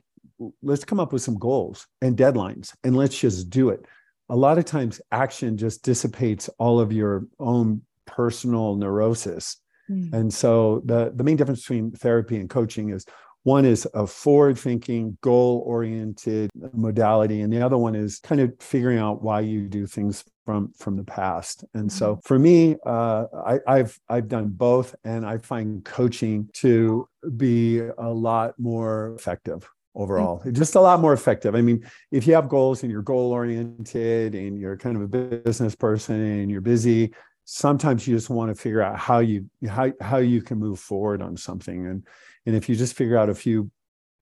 let's 0.62 0.86
come 0.86 1.00
up 1.00 1.12
with 1.12 1.24
some 1.24 1.39
goals 1.39 1.88
and 2.04 2.15
deadlines 2.15 2.74
and 2.84 2.96
let's 2.96 3.17
just 3.17 3.50
do 3.50 3.70
it 3.70 3.84
a 4.30 4.36
lot 4.36 4.60
of 4.60 4.65
times 4.65 5.02
action 5.12 5.58
just 5.58 5.84
dissipates 5.84 6.50
all 6.60 6.80
of 6.80 6.94
your 6.94 7.26
own 7.39 7.82
personal 8.06 8.76
neurosis 8.76 9.58
Mm. 9.91 10.13
And 10.13 10.34
so 10.34 10.82
the, 10.86 11.12
the 11.15 11.24
main 11.24 11.36
difference 11.36 11.62
between 11.62 11.91
therapy 11.91 12.38
and 12.38 12.50
coaching 12.50 12.89
is 12.89 13.06
one 13.44 13.65
is 13.65 13.88
a 13.94 14.06
forward 14.06 14.58
thinking, 14.58 15.17
goal 15.22 15.63
oriented 15.65 16.52
modality, 16.74 17.41
and 17.41 17.52
the 17.52 17.62
other 17.62 17.78
one 17.78 17.96
is 17.96 18.20
kind 18.20 18.39
of 18.39 18.54
figuring 18.60 19.00
out 19.00 19.24
why 19.24 19.39
you 19.39 19.67
do 19.67 19.88
things 19.88 20.24
from 20.45 20.71
from 20.77 20.97
the 20.97 21.04
past. 21.04 21.63
And 21.73 21.91
so 21.91 22.13
mm-hmm. 22.13 22.21
for 22.21 22.39
me, 22.39 22.75
uh, 22.86 23.25
I, 23.45 23.60
I've 23.67 23.99
I've 24.10 24.27
done 24.27 24.49
both, 24.49 24.95
and 25.04 25.25
I 25.25 25.38
find 25.38 25.84
coaching 25.84 26.49
to 26.54 27.08
be 27.38 27.80
a 27.80 28.10
lot 28.10 28.56
more 28.58 29.13
effective 29.15 29.67
overall 29.93 30.39
mm-hmm. 30.39 30.54
just 30.54 30.75
a 30.75 30.80
lot 30.80 31.01
more 31.01 31.12
effective 31.12 31.54
i 31.54 31.60
mean 31.60 31.86
if 32.12 32.25
you 32.25 32.34
have 32.34 32.47
goals 32.47 32.82
and 32.82 32.89
you're 32.89 33.01
goal 33.01 33.34
oriented 33.34 34.36
and 34.36 34.58
you're 34.58 34.77
kind 34.77 34.95
of 34.95 35.01
a 35.01 35.08
business 35.08 35.75
person 35.75 36.15
and 36.15 36.49
you're 36.49 36.62
busy 36.62 37.13
sometimes 37.43 38.08
you 38.08 38.15
just 38.15 38.30
want 38.30 38.49
to 38.49 38.56
figure 38.56 38.82
out 38.82 38.97
how 38.97 39.19
you 39.19 39.45
how 39.67 39.91
how 39.99 40.17
you 40.17 40.41
can 40.41 40.58
move 40.58 40.80
forward 40.80 41.21
on 41.21 41.36
something 41.36 41.88
and 41.88 42.08
and 42.45 42.56
if 42.56 42.69
you 42.69 42.75
just 42.75 42.95
figure 42.95 43.17
out 43.17 43.30
a 43.30 43.36
few 43.36 43.69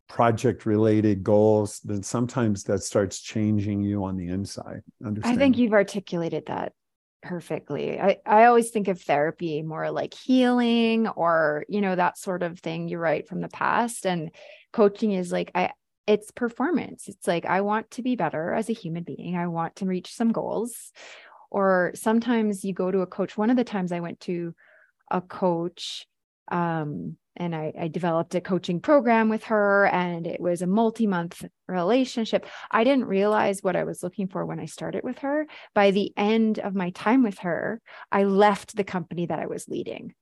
project 0.10 0.65
related 0.65 1.24
goals 1.24 1.80
then 1.86 2.04
sometimes 2.04 2.63
that 2.63 2.84
starts 2.84 3.22
changing 3.22 3.84
you 3.84 4.04
on 4.04 4.17
the 4.17 4.28
inside. 4.28 4.82
I 5.24 5.36
think 5.36 5.58
you've 5.58 5.72
articulated 5.72 6.48
that 6.48 6.74
perfectly. 7.22 8.00
I 8.00 8.17
i 8.26 8.45
always 8.45 8.72
think 8.72 8.88
of 8.88 9.02
therapy 9.02 9.62
more 9.62 9.91
like 9.91 10.13
healing 10.13 11.08
or 11.08 11.63
you 11.69 11.80
know 11.80 11.95
that 11.95 12.17
sort 12.17 12.43
of 12.43 12.60
thing 12.60 12.88
you 12.88 12.98
write 12.98 13.28
from 13.28 13.41
the 13.41 13.50
past 13.50 14.06
and 14.06 14.32
coaching 14.74 15.12
is 15.12 15.32
like 15.32 15.52
i 15.56 15.72
it's 16.08 16.32
performance. 16.32 17.08
It's 17.08 17.28
like 17.28 17.45
i 17.45 17.62
want 17.62 17.91
to 17.91 18.02
be 18.02 18.15
better 18.15 18.54
as 18.54 18.69
a 18.69 18.74
human 18.74 19.04
being. 19.04 19.38
I 19.38 19.48
want 19.48 19.78
to 19.78 19.86
reach 19.86 20.13
some 20.13 20.32
goals. 20.32 20.91
Or 21.52 21.91
sometimes 21.95 22.63
you 22.63 22.74
go 22.74 22.91
to 22.91 23.02
a 23.02 23.08
coach. 23.08 23.36
One 23.38 23.50
of 23.50 23.58
the 23.58 23.63
times 23.63 23.91
i 23.91 24.00
went 24.00 24.19
to 24.22 24.56
a 25.12 25.22
coach 25.22 26.08
um, 26.52 27.17
and 27.39 27.56
I, 27.56 27.73
I, 27.80 27.88
developed 27.88 28.36
a 28.36 28.41
coaching 28.41 28.80
program 28.80 29.30
with 29.30 29.45
her 29.45 29.88
and 29.88 30.28
it 30.28 30.39
was 30.39 30.62
a 30.62 30.67
multi-month 30.67 31.45
relationship. 31.67 32.45
I 32.69 32.84
didn't 32.84 33.06
realize 33.06 33.63
what 33.63 33.75
i 33.75 33.84
was 33.84 34.04
looking 34.04 34.28
for 34.28 34.45
when 34.45 34.60
i 34.60 34.65
started 34.65 35.04
with 35.04 35.19
her. 35.19 35.47
By 35.73 35.91
the 35.91 36.12
end 36.17 36.60
of 36.60 36.75
my 36.75 36.91
time 36.91 37.23
with 37.23 37.39
her 37.39 37.82
i 38.12 38.23
left 38.23 38.75
the 38.75 38.84
company 38.84 39.25
that 39.25 39.39
i 39.39 39.47
was 39.47 39.67
leading. 39.67 40.13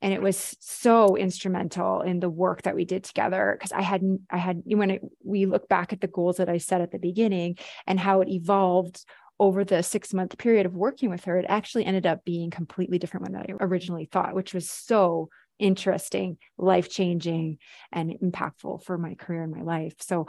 And 0.00 0.14
it 0.14 0.22
was 0.22 0.56
so 0.60 1.16
instrumental 1.16 2.00
in 2.00 2.18
the 2.18 2.30
work 2.30 2.62
that 2.62 2.74
we 2.74 2.84
did 2.84 3.04
together 3.04 3.56
because 3.56 3.72
i 3.72 3.82
hadn't 3.82 4.22
i 4.30 4.38
had 4.38 4.62
when 4.64 4.90
it, 4.90 5.02
we 5.22 5.46
look 5.46 5.68
back 5.68 5.92
at 5.92 6.00
the 6.00 6.08
goals 6.08 6.38
that 6.38 6.48
i 6.48 6.58
set 6.58 6.80
at 6.80 6.90
the 6.90 6.98
beginning 6.98 7.58
and 7.86 8.00
how 8.00 8.22
it 8.22 8.28
evolved 8.28 9.04
over 9.38 9.64
the 9.64 9.82
six 9.82 10.14
month 10.14 10.38
period 10.38 10.66
of 10.66 10.74
working 10.74 11.10
with 11.10 11.24
her, 11.24 11.38
it 11.38 11.46
actually 11.48 11.84
ended 11.84 12.06
up 12.06 12.24
being 12.24 12.50
completely 12.50 12.98
different 12.98 13.26
than 13.26 13.36
I 13.36 13.46
originally 13.60 14.06
thought, 14.06 14.34
which 14.34 14.54
was 14.54 14.70
so 14.70 15.28
interesting, 15.58 16.38
life 16.58 16.90
changing, 16.90 17.58
and 17.92 18.10
impactful 18.22 18.84
for 18.84 18.98
my 18.98 19.14
career 19.14 19.42
and 19.42 19.54
my 19.54 19.62
life. 19.62 19.94
So, 20.00 20.26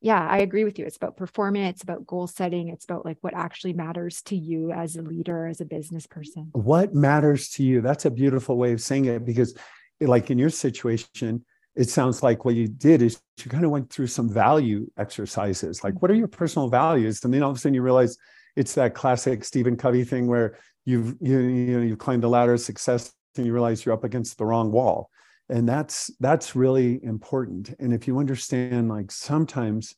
yeah, 0.00 0.26
I 0.26 0.38
agree 0.38 0.64
with 0.64 0.78
you. 0.78 0.84
It's 0.84 0.96
about 0.96 1.16
performing, 1.16 1.62
it's 1.64 1.82
about 1.82 2.06
goal 2.06 2.26
setting, 2.26 2.68
it's 2.68 2.84
about 2.84 3.04
like 3.04 3.18
what 3.20 3.34
actually 3.34 3.72
matters 3.72 4.22
to 4.22 4.36
you 4.36 4.72
as 4.72 4.96
a 4.96 5.02
leader, 5.02 5.46
as 5.46 5.60
a 5.60 5.64
business 5.64 6.06
person. 6.06 6.50
What 6.52 6.94
matters 6.94 7.48
to 7.50 7.62
you? 7.62 7.80
That's 7.80 8.04
a 8.04 8.10
beautiful 8.10 8.56
way 8.56 8.72
of 8.72 8.80
saying 8.80 9.06
it 9.06 9.24
because, 9.24 9.54
like 10.00 10.30
in 10.30 10.38
your 10.38 10.50
situation, 10.50 11.44
it 11.74 11.88
sounds 11.88 12.22
like 12.22 12.44
what 12.44 12.54
you 12.54 12.68
did 12.68 13.02
is 13.02 13.20
you 13.42 13.50
kind 13.50 13.64
of 13.64 13.70
went 13.70 13.90
through 13.90 14.08
some 14.08 14.28
value 14.28 14.86
exercises. 14.98 15.82
Like, 15.82 16.00
what 16.02 16.10
are 16.10 16.14
your 16.14 16.28
personal 16.28 16.68
values? 16.68 17.24
And 17.24 17.32
then 17.32 17.42
all 17.42 17.50
of 17.50 17.56
a 17.56 17.60
sudden 17.60 17.74
you 17.74 17.82
realize 17.82 18.18
it's 18.56 18.74
that 18.74 18.94
classic 18.94 19.44
Stephen 19.44 19.76
Covey 19.76 20.04
thing 20.04 20.26
where 20.26 20.58
you've 20.84 21.14
you, 21.20 21.38
you 21.38 21.78
know 21.78 21.82
you've 21.82 21.98
climbed 21.98 22.22
the 22.22 22.28
ladder 22.28 22.54
of 22.54 22.60
success 22.60 23.12
and 23.36 23.46
you 23.46 23.52
realize 23.52 23.84
you're 23.84 23.94
up 23.94 24.04
against 24.04 24.38
the 24.38 24.44
wrong 24.44 24.70
wall. 24.70 25.10
And 25.48 25.68
that's 25.68 26.10
that's 26.20 26.56
really 26.56 27.02
important. 27.02 27.74
And 27.78 27.92
if 27.92 28.06
you 28.06 28.18
understand 28.18 28.88
like 28.88 29.10
sometimes 29.10 29.94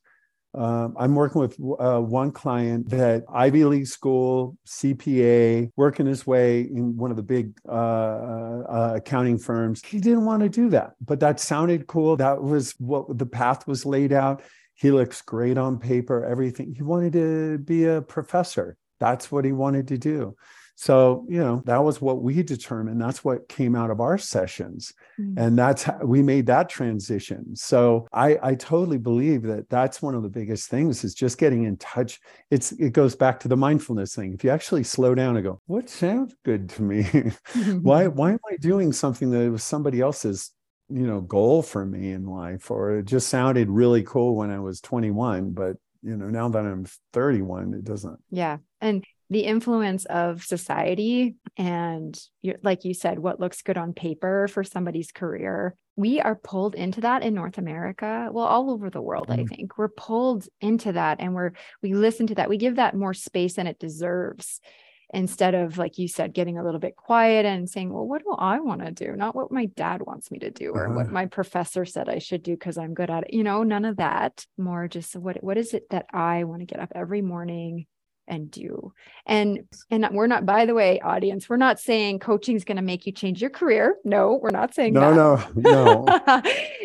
uh, 0.56 0.88
i'm 0.96 1.14
working 1.16 1.40
with 1.40 1.58
uh, 1.80 1.98
one 1.98 2.30
client 2.30 2.88
that 2.88 3.24
ivy 3.32 3.64
league 3.64 3.86
school 3.86 4.56
cpa 4.68 5.68
working 5.76 6.06
his 6.06 6.26
way 6.26 6.60
in 6.60 6.96
one 6.96 7.10
of 7.10 7.16
the 7.16 7.22
big 7.24 7.52
uh, 7.68 7.72
uh, 7.72 8.92
accounting 8.96 9.36
firms. 9.36 9.82
He 9.84 9.98
didn't 9.98 10.24
want 10.24 10.42
to 10.42 10.48
do 10.48 10.68
that 10.70 10.92
but 11.04 11.20
that 11.20 11.40
sounded 11.40 11.86
cool. 11.88 12.16
That 12.16 12.40
was 12.42 12.72
what 12.78 13.18
the 13.18 13.26
path 13.26 13.66
was 13.66 13.84
laid 13.84 14.12
out. 14.12 14.42
He 14.74 14.90
looks 14.90 15.22
great 15.22 15.58
on 15.58 15.78
paper 15.78 16.24
everything. 16.24 16.72
He 16.74 16.82
wanted 16.82 17.14
to 17.14 17.58
be 17.58 17.86
a 17.86 18.00
professor. 18.00 18.76
That's 19.00 19.32
what 19.32 19.44
he 19.44 19.52
wanted 19.52 19.88
to 19.88 19.98
do 19.98 20.36
so, 20.76 21.24
you 21.28 21.38
know, 21.38 21.62
that 21.66 21.82
was 21.82 22.00
what 22.00 22.22
we 22.22 22.42
determined. 22.42 23.00
That's 23.00 23.24
what 23.24 23.48
came 23.48 23.76
out 23.76 23.90
of 23.90 24.00
our 24.00 24.18
sessions. 24.18 24.92
Mm-hmm. 25.20 25.38
And 25.38 25.58
that's 25.58 25.84
how 25.84 25.98
we 26.02 26.22
made 26.22 26.46
that 26.46 26.68
transition. 26.68 27.54
So 27.54 28.08
I, 28.12 28.38
I 28.42 28.54
totally 28.56 28.98
believe 28.98 29.42
that 29.42 29.70
that's 29.70 30.02
one 30.02 30.14
of 30.14 30.22
the 30.22 30.28
biggest 30.28 30.68
things 30.68 31.04
is 31.04 31.14
just 31.14 31.38
getting 31.38 31.64
in 31.64 31.76
touch. 31.76 32.20
It's, 32.50 32.72
it 32.72 32.92
goes 32.92 33.14
back 33.14 33.38
to 33.40 33.48
the 33.48 33.56
mindfulness 33.56 34.14
thing. 34.14 34.34
If 34.34 34.42
you 34.42 34.50
actually 34.50 34.84
slow 34.84 35.14
down 35.14 35.36
and 35.36 35.44
go, 35.44 35.60
what 35.66 35.88
sounds 35.88 36.34
good 36.44 36.68
to 36.70 36.82
me? 36.82 37.02
why, 37.80 38.06
why 38.08 38.32
am 38.32 38.40
I 38.50 38.56
doing 38.56 38.92
something 38.92 39.30
that 39.30 39.50
was 39.50 39.62
somebody 39.62 40.00
else's 40.00 40.50
you 40.90 41.06
know 41.06 41.22
goal 41.22 41.62
for 41.62 41.86
me 41.86 42.12
in 42.12 42.26
life 42.26 42.70
or 42.70 42.98
it 42.98 43.06
just 43.06 43.28
sounded 43.28 43.70
really 43.70 44.02
cool 44.02 44.36
when 44.36 44.50
i 44.50 44.58
was 44.58 44.82
21 44.82 45.50
but 45.52 45.76
you 46.02 46.14
know 46.14 46.28
now 46.28 46.46
that 46.46 46.66
i'm 46.66 46.84
31 47.14 47.72
it 47.72 47.84
doesn't 47.84 48.18
yeah 48.30 48.58
and 48.82 49.02
the 49.30 49.40
influence 49.40 50.04
of 50.06 50.44
society 50.44 51.36
and 51.56 52.18
like 52.62 52.84
you 52.84 52.92
said 52.94 53.18
what 53.18 53.40
looks 53.40 53.62
good 53.62 53.78
on 53.78 53.92
paper 53.92 54.48
for 54.48 54.62
somebody's 54.64 55.12
career. 55.12 55.76
We 55.96 56.20
are 56.20 56.34
pulled 56.34 56.74
into 56.74 57.02
that 57.02 57.22
in 57.22 57.34
north 57.34 57.56
america 57.56 58.28
well 58.32 58.46
all 58.46 58.70
over 58.70 58.90
the 58.90 59.00
world 59.00 59.28
mm-hmm. 59.28 59.40
i 59.40 59.44
think. 59.44 59.78
We're 59.78 59.88
pulled 59.88 60.46
into 60.60 60.92
that 60.92 61.20
and 61.20 61.34
we're 61.34 61.52
we 61.82 61.94
listen 61.94 62.26
to 62.28 62.34
that. 62.36 62.48
We 62.48 62.58
give 62.58 62.76
that 62.76 62.96
more 62.96 63.14
space 63.14 63.54
than 63.54 63.66
it 63.66 63.78
deserves 63.78 64.60
instead 65.12 65.54
of 65.54 65.78
like 65.78 65.96
you 65.98 66.08
said 66.08 66.34
getting 66.34 66.58
a 66.58 66.64
little 66.64 66.80
bit 66.80 66.96
quiet 66.96 67.46
and 67.46 67.70
saying 67.70 67.92
well 67.92 68.06
what 68.06 68.22
do 68.22 68.34
i 68.38 68.60
want 68.60 68.84
to 68.84 68.90
do? 68.90 69.16
Not 69.16 69.34
what 69.34 69.52
my 69.52 69.66
dad 69.66 70.02
wants 70.02 70.30
me 70.30 70.40
to 70.40 70.50
do 70.50 70.72
or 70.72 70.86
uh-huh. 70.86 70.96
what 70.96 71.10
my 71.10 71.26
professor 71.26 71.84
said 71.84 72.08
i 72.08 72.18
should 72.18 72.42
do 72.42 72.52
because 72.52 72.76
i'm 72.76 72.92
good 72.92 73.10
at 73.10 73.24
it. 73.24 73.32
You 73.32 73.44
know 73.44 73.62
none 73.62 73.86
of 73.86 73.96
that. 73.96 74.44
More 74.58 74.86
just 74.86 75.16
what 75.16 75.42
what 75.42 75.56
is 75.56 75.72
it 75.72 75.88
that 75.90 76.06
i 76.12 76.44
want 76.44 76.60
to 76.60 76.66
get 76.66 76.80
up 76.80 76.92
every 76.94 77.22
morning 77.22 77.86
and 78.26 78.50
do. 78.50 78.92
And 79.26 79.60
and 79.90 80.08
we're 80.12 80.26
not 80.26 80.46
by 80.46 80.66
the 80.66 80.74
way 80.74 81.00
audience 81.00 81.48
we're 81.48 81.56
not 81.56 81.78
saying 81.78 82.18
coaching 82.18 82.56
is 82.56 82.64
going 82.64 82.76
to 82.76 82.82
make 82.82 83.06
you 83.06 83.12
change 83.12 83.40
your 83.40 83.50
career. 83.50 83.96
No 84.04 84.38
we're 84.42 84.50
not 84.50 84.74
saying 84.74 84.94
no 84.94 85.36
that. 85.36 85.56
no. 85.56 86.04
No 86.06 86.42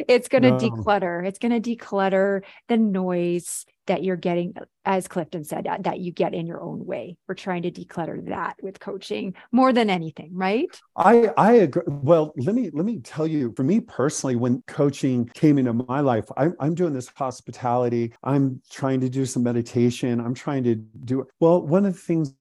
it's 0.08 0.28
going 0.28 0.44
to 0.44 0.52
no. 0.52 0.58
declutter. 0.58 1.26
It's 1.28 1.40
going 1.40 1.62
to 1.62 1.76
declutter 1.76 2.44
the 2.68 2.78
noise 2.78 3.66
that 3.90 4.04
you're 4.04 4.16
getting, 4.16 4.54
as 4.86 5.08
Clifton 5.08 5.44
said, 5.44 5.66
that, 5.66 5.84
that 5.84 6.00
you 6.00 6.12
get 6.12 6.34
in 6.34 6.48
your 6.48 6.62
own 6.62 6.86
way. 6.86 7.18
We're 7.28 7.36
trying 7.36 7.64
to 7.64 7.72
declutter 7.72 8.28
that 8.30 8.56
with 8.62 8.80
coaching 8.80 9.36
more 9.52 9.74
than 9.74 9.90
anything, 9.90 10.30
right? 10.34 10.70
I 10.96 11.32
I 11.38 11.54
agree. 11.54 11.84
Well, 11.88 12.34
let 12.38 12.56
me 12.56 12.70
let 12.74 12.86
me 12.86 13.00
tell 13.00 13.28
you, 13.28 13.54
for 13.56 13.64
me 13.64 13.80
personally, 13.82 14.36
when 14.36 14.64
coaching 14.68 15.26
came 15.34 15.58
into 15.58 15.74
my 15.74 16.00
life, 16.00 16.26
I'm 16.38 16.56
I'm 16.60 16.76
doing 16.76 16.94
this 16.94 17.10
hospitality. 17.16 18.14
I'm 18.24 18.62
trying 18.72 19.02
to 19.02 19.10
do 19.10 19.26
some 19.26 19.44
meditation. 19.44 20.20
I'm 20.20 20.34
trying 20.34 20.64
to 20.64 20.76
do 20.76 21.28
well. 21.40 21.66
One 21.66 21.86
of 21.86 21.94
the 21.94 22.00
things 22.00 22.34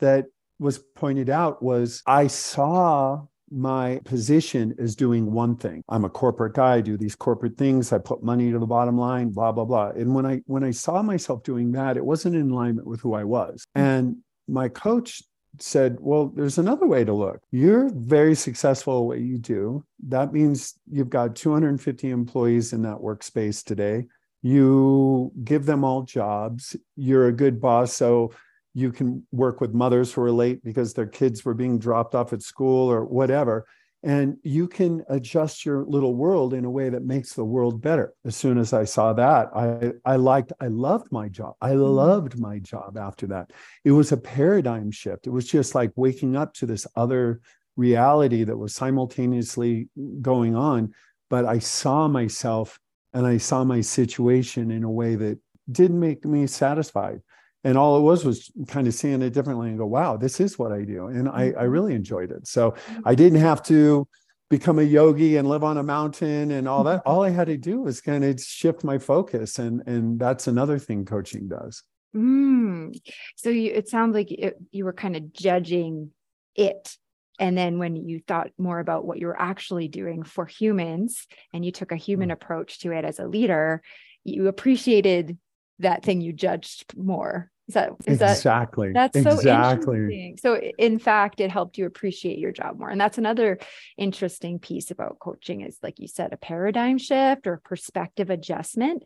that 0.00 0.26
was 0.58 0.78
pointed 0.78 1.28
out 1.28 1.62
was 1.62 2.02
I 2.06 2.28
saw 2.28 3.26
my 3.52 4.00
position 4.04 4.74
is 4.78 4.96
doing 4.96 5.30
one 5.30 5.56
thing. 5.56 5.82
I'm 5.88 6.04
a 6.04 6.10
corporate 6.10 6.54
guy, 6.54 6.76
I 6.76 6.80
do 6.80 6.96
these 6.96 7.14
corporate 7.14 7.56
things, 7.56 7.92
I 7.92 7.98
put 7.98 8.22
money 8.22 8.50
to 8.50 8.58
the 8.58 8.66
bottom 8.66 8.96
line, 8.96 9.30
blah 9.30 9.52
blah 9.52 9.64
blah. 9.64 9.90
And 9.90 10.14
when 10.14 10.26
I 10.26 10.40
when 10.46 10.64
I 10.64 10.70
saw 10.70 11.02
myself 11.02 11.42
doing 11.42 11.72
that, 11.72 11.96
it 11.96 12.04
wasn't 12.04 12.36
in 12.36 12.50
alignment 12.50 12.86
with 12.86 13.00
who 13.00 13.14
I 13.14 13.24
was. 13.24 13.64
And 13.74 14.16
my 14.48 14.68
coach 14.68 15.22
said, 15.58 15.96
Well, 16.00 16.28
there's 16.34 16.58
another 16.58 16.86
way 16.86 17.04
to 17.04 17.12
look. 17.12 17.40
You're 17.50 17.90
very 17.94 18.34
successful 18.34 19.00
at 19.00 19.06
what 19.06 19.20
you 19.20 19.38
do. 19.38 19.84
That 20.08 20.32
means 20.32 20.74
you've 20.90 21.10
got 21.10 21.36
250 21.36 22.10
employees 22.10 22.72
in 22.72 22.82
that 22.82 22.96
workspace 22.96 23.64
today. 23.64 24.06
You 24.42 25.30
give 25.44 25.66
them 25.66 25.84
all 25.84 26.02
jobs. 26.02 26.76
You're 26.96 27.28
a 27.28 27.32
good 27.32 27.60
boss. 27.60 27.94
So 27.94 28.32
you 28.74 28.92
can 28.92 29.26
work 29.32 29.60
with 29.60 29.74
mothers 29.74 30.12
who 30.12 30.22
are 30.22 30.32
late 30.32 30.64
because 30.64 30.94
their 30.94 31.06
kids 31.06 31.44
were 31.44 31.54
being 31.54 31.78
dropped 31.78 32.14
off 32.14 32.32
at 32.32 32.42
school 32.42 32.90
or 32.90 33.04
whatever. 33.04 33.66
And 34.04 34.38
you 34.42 34.66
can 34.66 35.04
adjust 35.08 35.64
your 35.64 35.84
little 35.84 36.14
world 36.16 36.54
in 36.54 36.64
a 36.64 36.70
way 36.70 36.88
that 36.88 37.04
makes 37.04 37.34
the 37.34 37.44
world 37.44 37.80
better. 37.80 38.14
As 38.24 38.34
soon 38.34 38.58
as 38.58 38.72
i 38.72 38.84
saw 38.84 39.12
that 39.12 39.48
i 39.54 39.92
i 40.04 40.16
liked 40.16 40.52
i 40.60 40.66
loved 40.66 41.12
my 41.12 41.28
job. 41.28 41.54
I 41.60 41.70
mm-hmm. 41.70 41.82
loved 41.82 42.38
my 42.38 42.58
job 42.58 42.96
after 42.96 43.28
that. 43.28 43.52
It 43.84 43.92
was 43.92 44.10
a 44.10 44.16
paradigm 44.16 44.90
shift. 44.90 45.26
It 45.26 45.30
was 45.30 45.46
just 45.46 45.74
like 45.74 45.92
waking 45.94 46.36
up 46.36 46.52
to 46.54 46.66
this 46.66 46.86
other 46.96 47.40
reality 47.76 48.44
that 48.44 48.56
was 48.56 48.74
simultaneously 48.74 49.88
going 50.20 50.56
on. 50.56 50.94
But 51.30 51.44
i 51.44 51.60
saw 51.60 52.08
myself 52.08 52.80
and 53.12 53.24
i 53.26 53.36
saw 53.36 53.62
my 53.62 53.82
situation 53.82 54.70
in 54.72 54.82
a 54.82 54.90
way 54.90 55.14
that 55.14 55.38
didn't 55.70 56.00
make 56.00 56.24
me 56.24 56.48
satisfied 56.48 57.20
and 57.64 57.78
all 57.78 57.96
it 57.96 58.00
was 58.00 58.24
was 58.24 58.50
kind 58.68 58.86
of 58.86 58.94
seeing 58.94 59.22
it 59.22 59.32
differently 59.32 59.68
and 59.68 59.78
go 59.78 59.86
wow 59.86 60.16
this 60.16 60.40
is 60.40 60.58
what 60.58 60.72
i 60.72 60.82
do 60.82 61.06
and 61.06 61.28
i, 61.28 61.44
I 61.44 61.50
mm-hmm. 61.50 61.68
really 61.68 61.94
enjoyed 61.94 62.30
it 62.30 62.46
so 62.46 62.72
mm-hmm. 62.72 63.00
i 63.04 63.14
didn't 63.14 63.40
have 63.40 63.62
to 63.64 64.06
become 64.50 64.78
a 64.78 64.82
yogi 64.82 65.36
and 65.36 65.48
live 65.48 65.64
on 65.64 65.78
a 65.78 65.82
mountain 65.82 66.50
and 66.50 66.68
all 66.68 66.84
that 66.84 67.02
all 67.06 67.22
i 67.22 67.30
had 67.30 67.46
to 67.46 67.56
do 67.56 67.80
was 67.80 68.00
kind 68.00 68.24
of 68.24 68.40
shift 68.40 68.84
my 68.84 68.98
focus 68.98 69.58
and 69.58 69.82
and 69.86 70.18
that's 70.18 70.46
another 70.46 70.78
thing 70.78 71.04
coaching 71.04 71.48
does 71.48 71.82
mm. 72.14 72.94
so 73.36 73.48
you, 73.48 73.72
it 73.72 73.88
sounds 73.88 74.14
like 74.14 74.30
it, 74.30 74.56
you 74.70 74.84
were 74.84 74.92
kind 74.92 75.16
of 75.16 75.32
judging 75.32 76.10
it 76.54 76.96
and 77.38 77.56
then 77.56 77.78
when 77.78 77.96
you 77.96 78.20
thought 78.20 78.50
more 78.58 78.78
about 78.78 79.06
what 79.06 79.18
you 79.18 79.26
were 79.26 79.40
actually 79.40 79.88
doing 79.88 80.22
for 80.22 80.44
humans 80.44 81.26
and 81.54 81.64
you 81.64 81.72
took 81.72 81.90
a 81.90 81.96
human 81.96 82.28
mm. 82.28 82.32
approach 82.32 82.80
to 82.80 82.92
it 82.92 83.06
as 83.06 83.18
a 83.18 83.26
leader 83.26 83.80
you 84.22 84.48
appreciated 84.48 85.38
that 85.78 86.04
thing 86.04 86.20
you 86.20 86.32
judged 86.32 86.94
more 86.96 87.50
is 87.68 87.74
that 87.74 87.90
is 88.06 88.20
exactly 88.20 88.88
that, 88.92 89.12
that's 89.12 89.26
exactly. 89.26 89.96
so 89.96 90.02
interesting. 90.02 90.38
So 90.38 90.60
in 90.78 90.98
fact, 90.98 91.40
it 91.40 91.50
helped 91.50 91.78
you 91.78 91.86
appreciate 91.86 92.38
your 92.38 92.52
job 92.52 92.78
more. 92.78 92.90
And 92.90 93.00
that's 93.00 93.18
another 93.18 93.58
interesting 93.96 94.58
piece 94.58 94.90
about 94.90 95.18
coaching 95.20 95.60
is 95.60 95.78
like 95.82 96.00
you 96.00 96.08
said, 96.08 96.32
a 96.32 96.36
paradigm 96.36 96.98
shift 96.98 97.46
or 97.46 97.60
perspective 97.64 98.30
adjustment. 98.30 99.04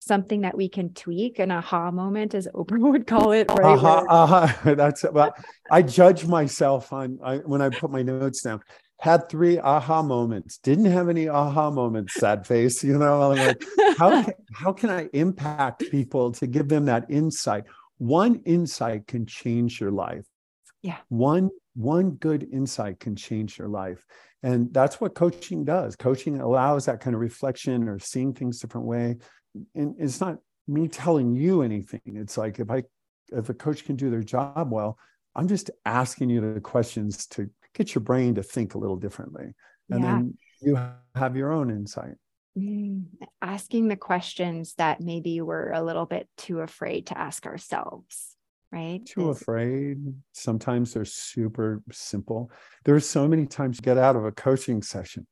Something 0.00 0.42
that 0.42 0.54
we 0.54 0.68
can 0.68 0.92
tweak, 0.92 1.38
an 1.38 1.50
aha 1.50 1.90
moment, 1.90 2.34
as 2.34 2.46
Oprah 2.48 2.78
would 2.92 3.06
call 3.06 3.32
it. 3.32 3.50
Right? 3.50 3.64
Aha, 3.64 4.04
aha. 4.08 4.60
That's 4.74 5.04
well, 5.10 5.34
I 5.70 5.82
judge 5.82 6.26
myself 6.26 6.92
on 6.92 7.18
I, 7.24 7.36
when 7.38 7.62
I 7.62 7.70
put 7.70 7.90
my 7.90 8.02
notes 8.02 8.42
down 8.42 8.60
had 9.00 9.28
three 9.28 9.58
aha 9.58 10.02
moments 10.02 10.58
didn't 10.58 10.86
have 10.86 11.08
any 11.08 11.28
aha 11.28 11.70
moments 11.70 12.14
sad 12.14 12.46
face 12.46 12.82
you 12.82 12.96
know 12.96 13.32
I'm 13.32 13.38
like 13.38 13.62
how 13.96 14.22
can, 14.22 14.34
how 14.52 14.72
can 14.72 14.90
i 14.90 15.08
impact 15.12 15.84
people 15.90 16.32
to 16.32 16.46
give 16.46 16.68
them 16.68 16.86
that 16.86 17.06
insight? 17.10 17.64
One 17.98 18.40
insight 18.44 19.06
can 19.06 19.26
change 19.26 19.80
your 19.80 19.90
life. 19.90 20.26
Yeah. 20.82 20.98
One 21.08 21.50
one 21.76 22.12
good 22.12 22.46
insight 22.52 23.00
can 23.00 23.16
change 23.16 23.58
your 23.58 23.68
life. 23.68 24.04
And 24.42 24.72
that's 24.72 25.00
what 25.00 25.14
coaching 25.14 25.64
does. 25.64 25.96
Coaching 25.96 26.40
allows 26.40 26.86
that 26.86 27.00
kind 27.00 27.14
of 27.14 27.20
reflection 27.20 27.88
or 27.88 27.98
seeing 27.98 28.32
things 28.32 28.60
different 28.60 28.86
way. 28.86 29.16
And 29.74 29.94
it's 29.98 30.20
not 30.20 30.38
me 30.68 30.88
telling 30.88 31.34
you 31.34 31.62
anything. 31.62 32.00
It's 32.04 32.36
like 32.36 32.58
if 32.58 32.70
i 32.70 32.82
if 33.32 33.48
a 33.48 33.54
coach 33.54 33.84
can 33.84 33.96
do 33.96 34.10
their 34.10 34.22
job 34.22 34.70
well 34.70 34.98
i'm 35.34 35.48
just 35.48 35.70
asking 35.86 36.28
you 36.28 36.40
the 36.40 36.60
questions 36.60 37.26
to 37.26 37.48
get 37.74 37.94
your 37.94 38.02
brain 38.02 38.34
to 38.34 38.42
think 38.42 38.74
a 38.74 38.78
little 38.78 38.96
differently 38.96 39.54
and 39.90 40.02
yeah. 40.02 40.12
then 40.12 40.38
you 40.60 40.78
have 41.14 41.36
your 41.36 41.52
own 41.52 41.70
insight 41.70 42.14
mm, 42.58 43.04
asking 43.42 43.88
the 43.88 43.96
questions 43.96 44.74
that 44.78 45.00
maybe 45.00 45.40
we're 45.40 45.72
a 45.72 45.82
little 45.82 46.06
bit 46.06 46.28
too 46.36 46.60
afraid 46.60 47.06
to 47.06 47.18
ask 47.18 47.46
ourselves 47.46 48.34
right? 48.74 49.06
Too 49.06 49.30
afraid. 49.30 49.98
Sometimes 50.32 50.92
they're 50.92 51.04
super 51.04 51.80
simple. 51.92 52.50
There 52.84 52.94
are 52.96 53.00
so 53.00 53.28
many 53.28 53.46
times 53.46 53.76
you 53.76 53.82
get 53.82 53.98
out 53.98 54.16
of 54.16 54.24
a 54.24 54.32
coaching 54.32 54.82
session 54.82 55.26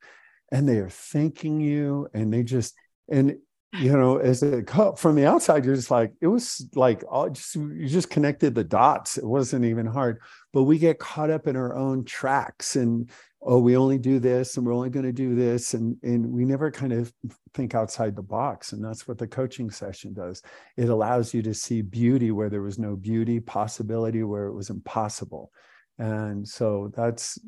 and 0.52 0.68
they 0.68 0.78
are 0.78 0.88
thanking 0.88 1.60
you 1.60 2.08
and 2.14 2.32
they 2.32 2.44
just, 2.44 2.74
and 3.10 3.38
you 3.74 3.92
know, 3.92 4.18
as 4.18 4.42
a 4.42 4.62
cup 4.62 4.98
from 4.98 5.14
the 5.14 5.26
outside, 5.26 5.64
you're 5.64 5.74
just 5.74 5.90
like, 5.90 6.12
it 6.20 6.26
was 6.26 6.68
like, 6.74 7.02
all 7.10 7.30
just, 7.30 7.54
you 7.54 7.88
just 7.88 8.10
connected 8.10 8.54
the 8.54 8.64
dots. 8.64 9.16
It 9.16 9.24
wasn't 9.24 9.64
even 9.64 9.86
hard, 9.86 10.20
but 10.52 10.64
we 10.64 10.78
get 10.78 10.98
caught 10.98 11.30
up 11.30 11.46
in 11.46 11.56
our 11.56 11.74
own 11.74 12.04
tracks 12.04 12.76
and, 12.76 13.10
oh, 13.40 13.58
we 13.58 13.76
only 13.76 13.98
do 13.98 14.18
this 14.18 14.56
and 14.56 14.66
we're 14.66 14.74
only 14.74 14.90
going 14.90 15.06
to 15.06 15.12
do 15.12 15.34
this. 15.34 15.72
And, 15.74 15.96
and 16.02 16.30
we 16.30 16.44
never 16.44 16.70
kind 16.70 16.92
of 16.92 17.12
think 17.54 17.74
outside 17.74 18.14
the 18.14 18.22
box. 18.22 18.72
And 18.72 18.84
that's 18.84 19.08
what 19.08 19.16
the 19.16 19.26
coaching 19.26 19.70
session 19.70 20.12
does. 20.12 20.42
It 20.76 20.90
allows 20.90 21.32
you 21.32 21.42
to 21.42 21.54
see 21.54 21.80
beauty 21.80 22.30
where 22.30 22.50
there 22.50 22.62
was 22.62 22.78
no 22.78 22.94
beauty, 22.94 23.40
possibility 23.40 24.22
where 24.22 24.46
it 24.46 24.54
was 24.54 24.70
impossible. 24.70 25.50
And 25.98 26.46
so 26.46 26.92
that's, 26.94 27.38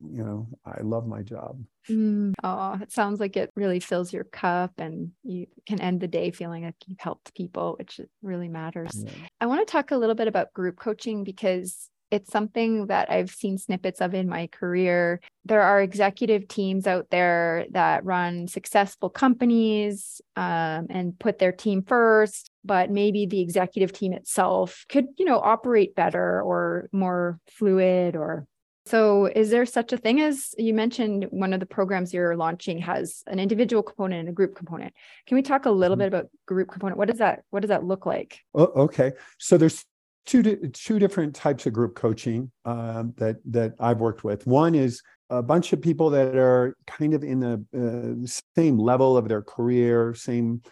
you 0.00 0.22
know, 0.22 0.48
I 0.64 0.82
love 0.82 1.06
my 1.06 1.22
job. 1.22 1.62
Mm. 1.88 2.34
Oh, 2.42 2.78
it 2.80 2.92
sounds 2.92 3.20
like 3.20 3.36
it 3.36 3.50
really 3.54 3.80
fills 3.80 4.12
your 4.12 4.24
cup 4.24 4.72
and 4.78 5.12
you 5.22 5.46
can 5.66 5.80
end 5.80 6.00
the 6.00 6.08
day 6.08 6.30
feeling 6.30 6.64
like 6.64 6.74
you've 6.86 7.00
helped 7.00 7.34
people, 7.34 7.76
which 7.78 8.00
really 8.22 8.48
matters. 8.48 9.04
Yeah. 9.04 9.12
I 9.40 9.46
want 9.46 9.66
to 9.66 9.70
talk 9.70 9.90
a 9.90 9.96
little 9.96 10.14
bit 10.14 10.28
about 10.28 10.52
group 10.52 10.78
coaching 10.78 11.24
because 11.24 11.88
it's 12.10 12.30
something 12.30 12.86
that 12.86 13.10
I've 13.10 13.30
seen 13.30 13.58
snippets 13.58 14.00
of 14.00 14.14
in 14.14 14.28
my 14.28 14.46
career. 14.46 15.20
There 15.44 15.62
are 15.62 15.80
executive 15.80 16.46
teams 16.46 16.86
out 16.86 17.08
there 17.10 17.66
that 17.70 18.04
run 18.04 18.46
successful 18.46 19.10
companies 19.10 20.20
um, 20.36 20.86
and 20.88 21.18
put 21.18 21.38
their 21.38 21.52
team 21.52 21.82
first, 21.82 22.50
but 22.64 22.90
maybe 22.90 23.26
the 23.26 23.40
executive 23.40 23.92
team 23.92 24.12
itself 24.12 24.84
could, 24.88 25.06
you 25.18 25.24
know, 25.24 25.40
operate 25.40 25.96
better 25.96 26.40
or 26.42 26.88
more 26.92 27.40
fluid 27.48 28.14
or 28.14 28.46
so, 28.86 29.26
is 29.26 29.50
there 29.50 29.66
such 29.66 29.92
a 29.92 29.96
thing 29.96 30.20
as 30.20 30.54
you 30.56 30.72
mentioned 30.72 31.26
one 31.30 31.52
of 31.52 31.60
the 31.60 31.66
programs 31.66 32.14
you're 32.14 32.36
launching 32.36 32.78
has 32.78 33.22
an 33.26 33.40
individual 33.40 33.82
component 33.82 34.20
and 34.20 34.28
a 34.28 34.32
group 34.32 34.54
component? 34.54 34.94
Can 35.26 35.34
we 35.34 35.42
talk 35.42 35.66
a 35.66 35.70
little 35.70 35.96
mm-hmm. 35.96 36.02
bit 36.02 36.08
about 36.08 36.30
group 36.46 36.70
component? 36.70 36.98
What 36.98 37.08
does 37.08 37.18
that 37.18 37.42
what 37.50 37.60
does 37.60 37.70
that 37.70 37.84
look 37.84 38.06
like? 38.06 38.40
Oh, 38.54 38.72
okay. 38.84 39.12
So 39.38 39.58
there's 39.58 39.84
two 40.24 40.42
two 40.72 40.98
different 40.98 41.34
types 41.34 41.66
of 41.66 41.72
group 41.72 41.96
coaching 41.96 42.52
um, 42.64 43.14
that 43.16 43.36
that 43.46 43.74
I've 43.80 44.00
worked 44.00 44.24
with. 44.24 44.46
One 44.46 44.74
is 44.74 45.02
a 45.30 45.42
bunch 45.42 45.72
of 45.72 45.82
people 45.82 46.10
that 46.10 46.36
are 46.36 46.76
kind 46.86 47.14
of 47.14 47.24
in 47.24 47.40
the 47.40 47.64
uh, 47.74 48.26
same 48.56 48.78
level 48.78 49.16
of 49.16 49.28
their 49.28 49.42
career, 49.42 50.14
same 50.14 50.62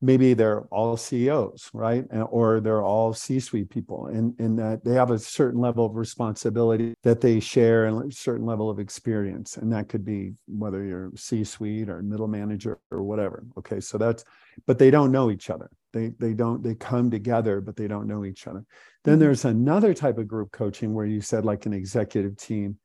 maybe 0.00 0.34
they're 0.34 0.62
all 0.70 0.96
CEOs, 0.96 1.70
right? 1.72 2.04
Or 2.30 2.60
they're 2.60 2.82
all 2.82 3.12
C-suite 3.12 3.70
people, 3.70 4.06
and 4.06 4.38
and 4.38 4.58
that 4.58 4.84
they 4.84 4.94
have 4.94 5.10
a 5.10 5.18
certain 5.18 5.60
level 5.60 5.86
of 5.86 5.96
responsibility 5.96 6.94
that 7.02 7.20
they 7.20 7.40
share 7.40 7.86
and 7.86 8.12
a 8.12 8.14
certain 8.14 8.46
level 8.46 8.70
of 8.70 8.78
experience, 8.78 9.56
and 9.56 9.72
that 9.72 9.88
could 9.88 10.04
be 10.04 10.32
whether 10.46 10.84
you're 10.84 11.10
C-suite 11.16 11.88
or 11.88 12.02
middle 12.02 12.28
manager 12.28 12.78
or 12.90 13.02
whatever. 13.02 13.44
Okay, 13.58 13.80
so 13.80 13.98
that's, 13.98 14.24
but 14.66 14.78
they 14.78 14.90
don't 14.90 15.12
know 15.12 15.30
each 15.30 15.50
other. 15.50 15.70
They 15.92 16.12
they 16.18 16.34
don't 16.34 16.62
they 16.62 16.74
come 16.74 17.10
together, 17.10 17.60
but 17.60 17.76
they 17.76 17.88
don't 17.88 18.06
know 18.06 18.24
each 18.24 18.46
other. 18.46 18.64
Then 19.04 19.14
mm-hmm. 19.14 19.20
there's 19.20 19.44
another 19.44 19.94
type 19.94 20.18
of 20.18 20.28
group 20.28 20.52
coaching 20.52 20.94
where 20.94 21.06
you 21.06 21.20
said 21.20 21.44
like 21.44 21.66
an 21.66 21.72
executive 21.72 22.36
team, 22.36 22.78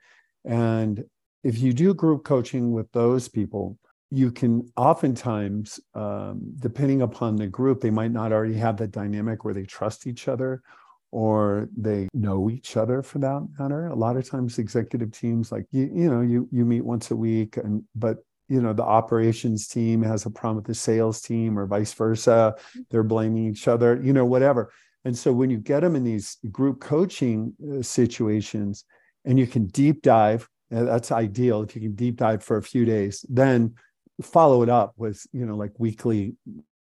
and 0.45 1.03
if 1.43 1.59
you 1.59 1.73
do 1.73 1.93
group 1.93 2.23
coaching 2.23 2.71
with 2.71 2.91
those 2.91 3.27
people 3.27 3.77
you 4.13 4.31
can 4.31 4.71
oftentimes, 4.77 5.79
um, 5.95 6.39
depending 6.59 7.01
upon 7.01 7.35
the 7.35 7.47
group, 7.47 7.81
they 7.81 7.89
might 7.89 8.11
not 8.11 8.31
already 8.31 8.53
have 8.53 8.77
that 8.77 8.91
dynamic 8.91 9.43
where 9.43 9.55
they 9.55 9.65
trust 9.65 10.05
each 10.05 10.27
other 10.27 10.61
or 11.09 11.67
they 11.75 12.07
know 12.13 12.47
each 12.49 12.77
other 12.77 13.01
for 13.01 13.17
that 13.19 13.47
matter. 13.57 13.87
A 13.87 13.95
lot 13.95 14.15
of 14.15 14.29
times, 14.29 14.59
executive 14.59 15.11
teams, 15.11 15.51
like 15.51 15.65
you, 15.71 15.89
you 15.93 16.09
know, 16.09 16.21
you 16.21 16.47
you 16.51 16.63
meet 16.63 16.85
once 16.85 17.09
a 17.09 17.15
week, 17.15 17.57
and 17.57 17.83
but 17.95 18.17
you 18.49 18.61
know 18.61 18.71
the 18.71 18.83
operations 18.83 19.67
team 19.67 20.03
has 20.03 20.27
a 20.27 20.29
problem 20.29 20.57
with 20.57 20.65
the 20.65 20.75
sales 20.75 21.19
team, 21.19 21.57
or 21.57 21.65
vice 21.65 21.93
versa. 21.93 22.55
They're 22.91 23.03
blaming 23.03 23.47
each 23.49 23.67
other, 23.67 23.99
you 24.03 24.13
know, 24.13 24.25
whatever. 24.25 24.71
And 25.05 25.17
so 25.17 25.33
when 25.33 25.49
you 25.49 25.57
get 25.57 25.79
them 25.79 25.95
in 25.95 26.03
these 26.03 26.37
group 26.51 26.81
coaching 26.81 27.53
uh, 27.61 27.81
situations, 27.81 28.85
and 29.25 29.39
you 29.39 29.47
can 29.47 29.67
deep 29.67 30.03
dive, 30.03 30.47
uh, 30.73 30.83
that's 30.83 31.11
ideal 31.11 31.63
if 31.63 31.75
you 31.75 31.81
can 31.81 31.95
deep 31.95 32.17
dive 32.17 32.43
for 32.43 32.57
a 32.57 32.63
few 32.63 32.85
days. 32.85 33.25
Then 33.27 33.73
follow 34.21 34.63
it 34.63 34.69
up 34.69 34.93
with 34.97 35.25
you 35.33 35.45
know 35.45 35.55
like 35.55 35.71
weekly 35.77 36.35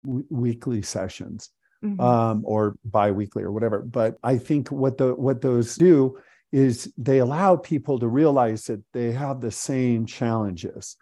w- 0.04 0.26
weekly 0.30 0.82
sessions 0.82 1.50
mm-hmm. 1.84 2.00
um, 2.00 2.42
or 2.44 2.76
biweekly 2.84 3.42
or 3.42 3.52
whatever. 3.52 3.80
But 3.80 4.16
i 4.22 4.38
think 4.38 4.70
what 4.70 4.98
the 4.98 5.14
what 5.14 5.40
those 5.40 5.76
do 5.76 6.18
is 6.52 6.92
they 6.98 7.18
allow 7.18 7.56
people 7.56 7.98
to 7.98 8.08
realize 8.08 8.66
that 8.66 8.82
they 8.92 9.12
have 9.12 9.40
the 9.40 9.50
same 9.50 10.06
challenges 10.06 10.96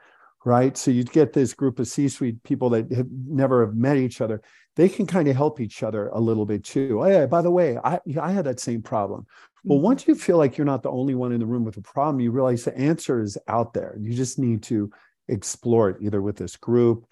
right? 0.44 0.76
So 0.76 0.90
you 0.90 1.04
get 1.04 1.32
this 1.32 1.52
group 1.52 1.78
of 1.78 1.88
c-suite 1.88 2.42
people 2.44 2.70
that 2.70 2.90
have 2.92 3.08
never 3.26 3.64
have 3.64 3.74
met 3.74 3.96
each 3.96 4.20
other. 4.20 4.40
They 4.76 4.88
can 4.88 5.06
kind 5.06 5.28
of 5.28 5.36
help 5.36 5.60
each 5.60 5.82
other 5.82 6.08
a 6.08 6.20
little 6.20 6.46
bit 6.46 6.64
too. 6.64 7.00
Oh, 7.02 7.06
yeah 7.06 7.26
by 7.26 7.42
the 7.42 7.50
way 7.50 7.76
i 7.84 7.98
i 8.20 8.32
had 8.32 8.46
that 8.46 8.60
same 8.60 8.82
problem. 8.82 9.26
Well 9.64 9.78
mm-hmm. 9.78 9.84
once 9.84 10.08
you 10.08 10.14
feel 10.14 10.38
like 10.38 10.56
you're 10.56 10.64
not 10.64 10.82
the 10.82 10.90
only 10.90 11.14
one 11.14 11.32
in 11.32 11.40
the 11.40 11.46
room 11.46 11.64
with 11.64 11.76
a 11.76 11.82
problem 11.82 12.20
you 12.20 12.30
realize 12.30 12.64
the 12.64 12.76
answer 12.76 13.20
is 13.20 13.36
out 13.48 13.74
there. 13.74 13.96
You 14.00 14.14
just 14.14 14.38
need 14.38 14.62
to 14.64 14.90
explore 15.30 15.90
it 15.90 15.96
either 16.00 16.20
with 16.20 16.36
this 16.36 16.56
group 16.56 17.06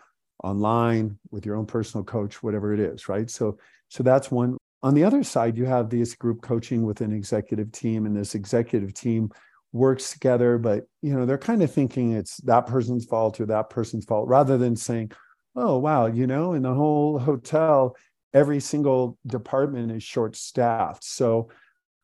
online 0.45 1.19
with 1.31 1.45
your 1.45 1.57
own 1.57 1.67
personal 1.67 2.05
coach 2.05 2.43
whatever 2.43 2.73
it 2.73 2.81
is 2.81 3.09
right? 3.09 3.31
So 3.31 3.59
so 3.89 4.03
that's 4.03 4.31
one. 4.31 4.59
On 4.83 4.95
the 4.95 5.05
other 5.05 5.25
side 5.25 5.57
you 5.57 5.65
have 5.65 5.91
this 5.91 6.15
group 6.15 6.43
coaching 6.43 6.85
with 6.85 7.01
an 7.01 7.13
executive 7.13 7.73
team 7.73 8.07
and 8.07 8.17
this 8.17 8.35
executive 8.35 8.95
team 8.95 9.31
works 9.73 10.13
together 10.13 10.57
but 10.57 10.87
you 11.03 11.13
know 11.13 11.27
they're 11.27 11.37
kind 11.37 11.63
of 11.63 11.73
thinking 11.73 12.13
it's 12.13 12.39
that 12.39 12.67
person's 12.67 13.05
fault 13.05 13.39
or 13.39 13.47
that 13.47 13.69
person's 13.69 14.05
fault 14.05 14.27
rather 14.27 14.57
than 14.57 14.75
saying 14.75 15.13
oh 15.57 15.77
wow 15.77 16.07
you 16.07 16.27
know 16.27 16.55
in 16.55 16.63
the 16.63 16.73
whole 16.73 17.19
hotel 17.19 17.95
every 18.33 18.61
single 18.61 19.19
department 19.27 19.93
is 19.93 20.03
short 20.03 20.35
staffed 20.35 21.05
so 21.05 21.51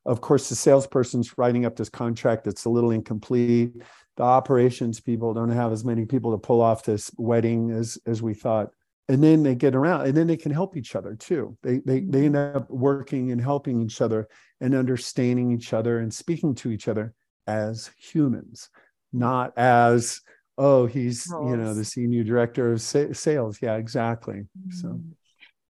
of 0.05 0.21
course 0.21 0.51
the 0.51 0.55
salesperson's 0.55 1.39
writing 1.39 1.65
up 1.65 1.75
this 1.75 1.89
contract 1.89 2.45
that's 2.45 2.67
a 2.67 2.71
little 2.71 2.91
incomplete 2.91 3.73
the 4.17 4.23
operations 4.23 5.01
people 5.01 5.35
don't 5.35 5.51
have 5.51 5.73
as 5.73 5.85
many 5.85 6.05
people 6.07 6.33
to 6.33 6.39
pull 6.39 6.61
off 6.61 6.85
this 6.85 7.11
wedding 7.17 7.71
as 7.71 7.99
as 8.07 8.23
we 8.23 8.35
thought. 8.35 8.71
And 9.09 9.23
then 9.23 9.43
they 9.43 9.55
get 9.55 9.75
around 9.75 10.07
and 10.07 10.17
then 10.17 10.27
they 10.27 10.37
can 10.37 10.51
help 10.53 10.77
each 10.77 10.95
other 10.97 11.15
too. 11.15 11.57
They 11.63 11.79
they 11.79 12.01
they 12.01 12.25
end 12.27 12.37
up 12.37 12.71
working 12.71 13.33
and 13.33 13.41
helping 13.41 13.83
each 13.83 14.01
other 14.01 14.29
and 14.61 14.75
understanding 14.75 15.53
each 15.53 15.73
other 15.73 15.99
and 15.99 16.13
speaking 16.13 16.55
to 16.57 16.71
each 16.71 16.89
other 16.89 17.13
as 17.47 17.91
humans 17.99 18.71
not 19.15 19.57
as 19.57 20.21
oh 20.59 20.87
he's 20.87 21.29
Roles. 21.31 21.51
you 21.51 21.57
know 21.57 21.73
the 21.73 21.85
senior 21.85 22.25
director 22.25 22.73
of 22.73 22.83
sa- 22.83 23.13
sales. 23.13 23.59
Yeah 23.63 23.77
exactly. 23.77 24.43
So. 24.71 24.89
Mm. 24.89 25.13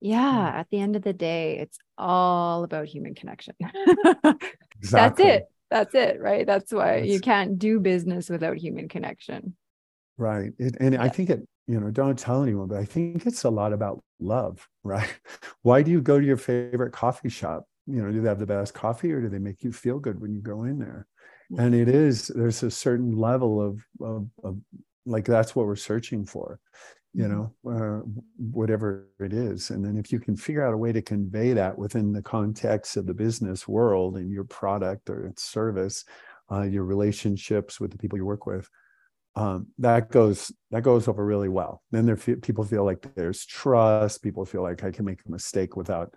yeah 0.01 0.53
at 0.55 0.69
the 0.71 0.79
end 0.79 0.97
of 0.97 1.03
the 1.03 1.13
day 1.13 1.59
it's 1.59 1.79
all 1.99 2.65
about 2.65 2.87
human 2.87 3.15
connection. 3.15 3.55
Exactly. 4.81 5.25
that's 5.25 5.37
it 5.39 5.49
that's 5.71 5.95
it 5.95 6.21
right? 6.21 6.47
That's 6.47 6.73
why 6.73 7.01
that's, 7.01 7.09
you 7.09 7.21
can't 7.21 7.59
do 7.59 7.81
business 7.81 8.29
without 8.29 8.57
human 8.57 8.89
connection. 8.89 9.57
Right 10.17 10.53
it, 10.59 10.77
and 10.79 10.95
yeah. 10.95 11.03
i 11.03 11.09
think 11.09 11.29
it 11.31 11.41
you 11.67 11.81
know 11.81 11.91
don't 11.91 12.17
tell 12.17 12.45
anyone 12.45 12.69
but 12.69 12.79
i 12.79 12.85
think 12.85 13.27
it's 13.27 13.43
a 13.43 13.51
lot 13.51 13.73
about 13.73 14.01
love 14.21 14.69
right? 14.85 15.13
Why 15.63 15.83
do 15.83 15.91
you 15.91 16.01
go 16.01 16.21
to 16.21 16.27
your 16.27 16.37
favorite 16.37 16.93
coffee 16.93 17.31
shop? 17.31 17.65
You 17.87 18.03
know 18.03 18.13
do 18.13 18.21
they 18.21 18.29
have 18.29 18.39
the 18.39 18.47
best 18.47 18.75
coffee 18.75 19.13
or 19.13 19.21
do 19.21 19.29
they 19.29 19.39
make 19.39 19.63
you 19.65 19.73
feel 19.73 19.99
good 19.99 20.21
when 20.21 20.35
you 20.35 20.41
go 20.41 20.65
in 20.65 20.79
there? 20.79 21.07
Mm. 21.53 21.59
And 21.59 21.75
it 21.75 21.89
is 21.89 22.29
there's 22.29 22.63
a 22.63 22.71
certain 22.71 23.17
level 23.17 23.61
of, 23.61 23.85
of, 24.01 24.29
of 24.43 24.59
like 25.07 25.25
that's 25.25 25.57
what 25.57 25.67
we're 25.67 25.77
searching 25.77 26.27
for 26.27 26.61
you 27.15 27.25
mm-hmm. 27.25 27.71
know, 27.71 28.03
uh, 28.03 28.03
whatever 28.37 29.07
it 29.21 29.33
is. 29.33 29.71
And 29.71 29.85
then 29.85 29.97
if 29.97 30.13
you 30.13 30.19
can 30.19 30.37
figure 30.37 30.67
out 30.67 30.75
a 30.75 30.79
way 30.79 30.93
to 30.93 31.01
convey 31.01 31.53
that 31.53 31.79
within 31.79 32.13
the 32.13 32.23
context 32.23 32.97
of 32.97 33.07
the 33.07 33.15
business 33.15 33.69
world 33.69 34.17
and 34.17 34.31
your 34.31 34.45
product 34.45 35.09
or 35.09 35.27
its 35.27 35.45
service, 35.45 36.05
uh, 36.51 36.63
your 36.63 36.85
relationships 36.85 37.81
with 37.81 37.93
the 37.93 37.99
people 37.99 38.19
you 38.19 38.27
work 38.27 38.47
with, 38.47 38.69
um, 39.37 39.69
that 39.79 40.11
goes 40.11 40.53
that 40.71 40.83
goes 40.83 41.09
over 41.09 41.25
really 41.25 41.49
well. 41.49 41.83
Then 41.91 42.07
there 42.07 42.17
people 42.17 42.65
feel 42.65 42.85
like 42.85 43.15
there's 43.15 43.45
trust. 43.47 44.23
People 44.23 44.45
feel 44.45 44.63
like 44.63 44.85
I 44.85 44.91
can 44.91 45.05
make 45.05 45.21
a 45.27 45.31
mistake 45.31 45.77
without, 45.77 46.15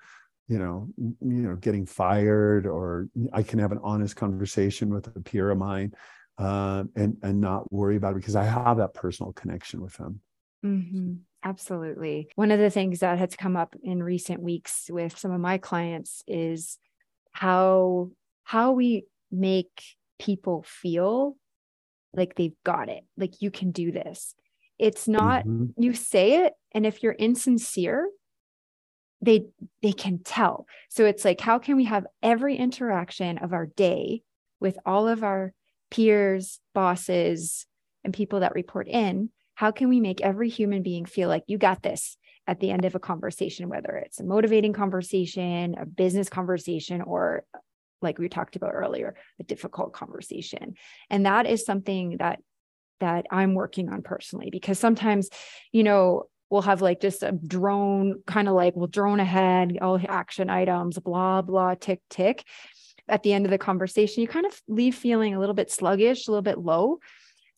you 0.48 0.60
know, 0.60 0.90
you 0.98 1.16
know, 1.22 1.56
getting 1.56 1.86
fired, 1.86 2.68
or 2.68 3.08
I 3.34 3.42
can 3.44 3.60
have 3.60 3.72
an 3.72 3.80
honest 3.84 4.16
conversation 4.16 4.94
with 4.94 5.08
a 5.08 5.20
peer 5.20 5.50
of 5.50 5.58
mine, 5.58 5.94
uh, 6.38 6.84
and 6.96 7.18
and 7.24 7.42
not 7.42 7.72
worry 7.72 7.96
about 7.96 8.12
it 8.12 8.18
because 8.18 8.36
I 8.36 8.44
have 8.44 8.78
that 8.78 8.94
personal 8.94 9.34
connection 9.34 9.82
with 9.82 9.98
them. 9.98 10.22
Mm-hmm. 10.68 11.14
Absolutely. 11.44 12.30
One 12.36 12.52
of 12.52 12.60
the 12.60 12.70
things 12.70 13.00
that 13.00 13.20
has 13.20 13.36
come 13.36 13.56
up 13.56 13.76
in 13.82 14.04
recent 14.04 14.42
weeks 14.42 14.88
with 14.90 15.18
some 15.18 15.32
of 15.32 15.40
my 15.40 15.58
clients 15.58 16.24
is 16.28 16.78
how 17.32 18.10
how 18.44 18.72
we 18.72 19.06
make 19.32 19.82
people 20.20 20.66
feel 20.68 21.36
like 22.14 22.36
they've 22.36 22.56
got 22.64 22.90
it, 22.90 23.04
like 23.18 23.42
you 23.42 23.52
can 23.52 23.72
do 23.72 23.92
this. 23.92 24.34
It's 24.80 25.08
not 25.08 25.46
mm-hmm. 25.46 25.82
you 25.82 25.94
say 25.94 26.46
it, 26.46 26.54
and 26.74 26.86
if 26.86 27.04
you're 27.04 27.14
insincere, 27.14 28.10
they 29.22 29.46
they 29.82 29.92
can 29.94 30.20
tell 30.20 30.68
so 30.90 31.06
it's 31.06 31.26
like 31.26 31.42
how 31.42 31.58
can 31.58 31.76
we 31.76 31.86
have 31.86 32.06
every 32.22 32.56
interaction 32.56 33.38
of 33.40 33.52
our 33.52 33.66
day 33.66 34.22
with 34.60 34.78
all 34.86 35.08
of 35.08 35.24
our 35.24 35.54
peers 35.90 36.60
bosses 36.76 37.66
and 38.04 38.14
people 38.14 38.42
that 38.42 38.54
report 38.54 38.88
in 38.88 39.30
how 39.58 39.72
can 39.72 39.90
we 39.90 40.00
make 40.00 40.22
every 40.22 40.50
human 40.50 40.84
being 40.84 41.06
feel 41.06 41.28
like 41.28 41.44
you 41.48 41.58
got 41.58 41.82
this 41.82 42.16
at 42.46 42.60
the 42.60 42.70
end 42.70 42.86
of 42.86 42.94
a 42.94 43.00
conversation 43.00 43.70
whether 43.70 43.90
it's 43.96 44.20
a 44.20 44.24
motivating 44.24 44.72
conversation 44.72 45.76
a 45.80 45.86
business 45.86 46.30
conversation 46.30 47.02
or 47.02 47.44
like 48.02 48.20
we 48.20 48.30
talked 48.30 48.56
about 48.56 48.74
earlier 48.74 49.16
a 49.40 49.44
difficult 49.44 49.92
conversation? 49.94 50.76
And 51.10 51.26
that 51.26 51.48
is 51.48 51.66
something 51.66 52.18
that 52.20 52.40
that 53.00 53.26
i'm 53.32 53.54
working 53.54 53.90
on 53.90 54.02
personally 54.02 54.50
because 54.52 54.80
sometimes 54.80 55.30
you 55.72 55.84
know 55.84 56.24
we'll 56.50 56.62
have 56.62 56.82
like 56.82 57.02
just 57.02 57.24
a 57.24 57.32
drone 57.32 58.22
kind 58.26 58.48
of 58.48 58.54
like 58.54 58.76
we'll 58.76 58.88
drone 58.88 59.20
ahead 59.20 59.78
all 59.82 60.00
action 60.08 60.50
items 60.50 60.98
blah 61.00 61.42
blah 61.42 61.76
tick 61.76 62.02
tick. 62.10 62.44
At 63.10 63.24
the 63.24 63.34
end 63.34 63.46
of 63.46 63.52
the 63.52 63.58
conversation 63.58 64.22
you 64.22 64.28
kind 64.28 64.46
of 64.46 64.62
leave 64.68 64.96
feeling 64.96 65.34
a 65.34 65.40
little 65.40 65.56
bit 65.56 65.72
sluggish 65.72 66.28
a 66.28 66.32
little 66.32 66.42
bit 66.42 66.60
low 66.60 67.00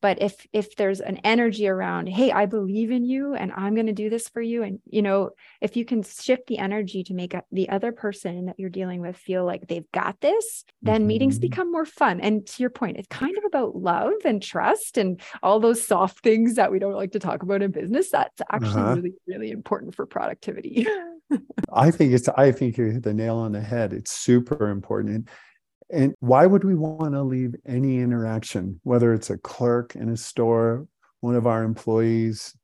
but 0.02 0.22
if 0.22 0.48
if 0.54 0.76
there's 0.76 1.00
an 1.02 1.18
energy 1.24 1.68
around 1.68 2.08
hey 2.08 2.32
i 2.32 2.46
believe 2.46 2.92
in 2.92 3.04
you 3.04 3.34
and 3.34 3.52
i'm 3.56 3.76
going 3.76 3.88
to 3.88 3.94
do 3.94 4.10
this 4.10 4.28
for 4.30 4.42
you 4.42 4.64
and 4.64 4.80
you 4.86 5.02
know 5.02 5.30
if 5.62 5.76
you 5.76 5.86
can 5.86 6.04
shift 6.04 6.48
the 6.48 6.58
energy 6.58 7.04
to 7.04 7.14
make 7.14 7.36
the 7.52 7.70
other 7.70 7.92
person 7.92 8.46
that 8.46 8.60
you're 8.60 8.70
dealing 8.70 9.02
with 9.02 9.16
feel 9.16 9.46
like 9.46 9.68
they've 9.68 9.92
got 9.92 10.20
this 10.22 10.64
then 10.82 11.02
mm-hmm. 11.02 11.08
meetings 11.08 11.40
become 11.40 11.72
more 11.72 11.86
fun. 11.86 12.22
And 12.22 12.46
to 12.46 12.64
your 12.64 12.70
point 12.70 12.98
it's 12.98 13.08
kind 13.08 13.38
of 13.38 13.44
about 13.46 13.76
love 13.76 14.14
and 14.26 14.42
trust 14.42 14.98
and 14.98 15.20
all 15.44 15.60
those 15.60 15.86
soft 15.86 16.20
things 16.20 16.56
that 16.56 16.72
we 16.72 16.80
don't 16.80 16.94
like 16.94 17.12
to 17.12 17.20
talk 17.20 17.44
about 17.44 17.62
in 17.62 17.72
business. 17.72 18.10
That's 18.12 18.42
actually 18.52 18.82
uh-huh. 18.82 18.96
really 18.96 19.14
really 19.28 19.52
important 19.52 19.96
for 19.96 20.06
productivity. 20.06 20.88
I 21.74 21.92
think 21.92 22.14
it's 22.14 22.28
i 22.30 22.52
think 22.52 22.78
you 22.78 22.86
hit 22.86 23.04
the 23.04 23.14
nail 23.14 23.36
on 23.38 23.52
the 23.52 23.62
head. 23.62 23.94
It's 23.94 24.12
super 24.12 24.70
important. 24.70 25.16
and 25.16 25.30
and 25.92 26.14
why 26.20 26.46
would 26.46 26.64
we 26.64 26.76
want 26.76 27.14
to 27.14 27.22
leave 27.22 27.56
any 27.66 28.00
interaction, 28.00 28.80
whether 28.84 29.14
it's 29.14 29.30
a 29.30 29.38
clerk 29.38 29.96
in 29.96 30.10
a 30.10 30.18
store, 30.18 30.88
one 31.22 31.36
of 31.36 31.48
our 31.48 31.64
employees, 31.64 32.56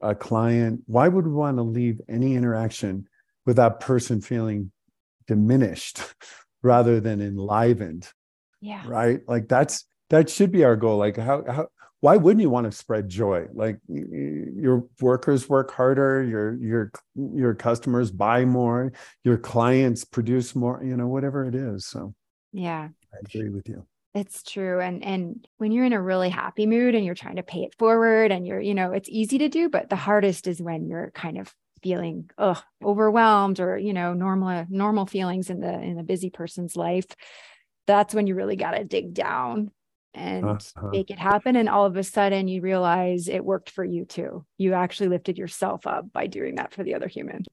a 0.00 0.14
client, 0.14 0.82
why 0.86 1.08
would 1.08 1.26
we 1.26 1.32
want 1.32 1.56
to 1.56 1.62
leave 1.62 2.00
any 2.08 2.34
interaction 2.34 3.08
with 3.44 3.56
that 3.56 3.80
person 3.80 4.20
feeling 4.20 4.70
diminished 5.26 6.02
rather 6.62 7.00
than 7.00 7.20
enlivened? 7.20 8.08
Yeah. 8.60 8.82
Right. 8.86 9.20
Like 9.26 9.48
that's, 9.48 9.84
that 10.10 10.30
should 10.30 10.52
be 10.52 10.64
our 10.64 10.76
goal. 10.76 10.98
Like 10.98 11.16
how, 11.16 11.44
how, 11.46 11.66
why 12.00 12.16
wouldn't 12.16 12.40
you 12.40 12.50
want 12.50 12.64
to 12.64 12.72
spread 12.72 13.08
joy 13.08 13.46
like 13.52 13.78
your 13.88 14.86
workers 15.00 15.48
work 15.48 15.70
harder 15.70 16.22
your 16.22 16.54
your 16.56 16.92
your 17.14 17.54
customers 17.54 18.10
buy 18.10 18.44
more 18.44 18.92
your 19.22 19.36
clients 19.36 20.04
produce 20.04 20.54
more 20.54 20.82
you 20.82 20.96
know 20.96 21.06
whatever 21.06 21.44
it 21.44 21.54
is 21.54 21.86
so 21.86 22.14
yeah. 22.52 22.88
I 23.12 23.16
agree 23.24 23.50
with 23.50 23.68
you. 23.68 23.86
It's 24.14 24.42
true. 24.42 24.80
And 24.80 25.04
and 25.04 25.46
when 25.58 25.70
you're 25.72 25.84
in 25.84 25.92
a 25.92 26.02
really 26.02 26.30
happy 26.30 26.66
mood 26.66 26.94
and 26.94 27.04
you're 27.04 27.14
trying 27.14 27.36
to 27.36 27.42
pay 27.42 27.60
it 27.60 27.74
forward 27.78 28.32
and 28.32 28.46
you're, 28.46 28.60
you 28.60 28.74
know, 28.74 28.92
it's 28.92 29.08
easy 29.08 29.38
to 29.38 29.48
do, 29.48 29.68
but 29.68 29.88
the 29.88 29.96
hardest 29.96 30.46
is 30.46 30.60
when 30.60 30.86
you're 30.86 31.12
kind 31.12 31.38
of 31.38 31.54
feeling 31.82 32.28
oh 32.36 32.62
overwhelmed 32.84 33.58
or 33.58 33.78
you 33.78 33.94
know 33.94 34.12
normal 34.12 34.66
normal 34.68 35.06
feelings 35.06 35.48
in 35.48 35.60
the 35.60 35.72
in 35.80 35.98
a 35.98 36.02
busy 36.02 36.28
person's 36.28 36.76
life 36.76 37.06
that's 37.86 38.14
when 38.14 38.26
you 38.26 38.34
really 38.34 38.54
got 38.54 38.72
to 38.72 38.84
dig 38.84 39.14
down 39.14 39.70
and 40.14 40.44
uh-huh. 40.44 40.88
make 40.90 41.10
it 41.10 41.18
happen. 41.18 41.56
And 41.56 41.68
all 41.68 41.86
of 41.86 41.96
a 41.96 42.02
sudden 42.02 42.48
you 42.48 42.60
realize 42.60 43.28
it 43.28 43.44
worked 43.44 43.70
for 43.70 43.84
you 43.84 44.04
too. 44.04 44.44
You 44.58 44.74
actually 44.74 45.08
lifted 45.08 45.38
yourself 45.38 45.86
up 45.86 46.12
by 46.12 46.26
doing 46.26 46.56
that 46.56 46.72
for 46.72 46.82
the 46.82 46.94
other 46.94 47.08
human. 47.08 47.44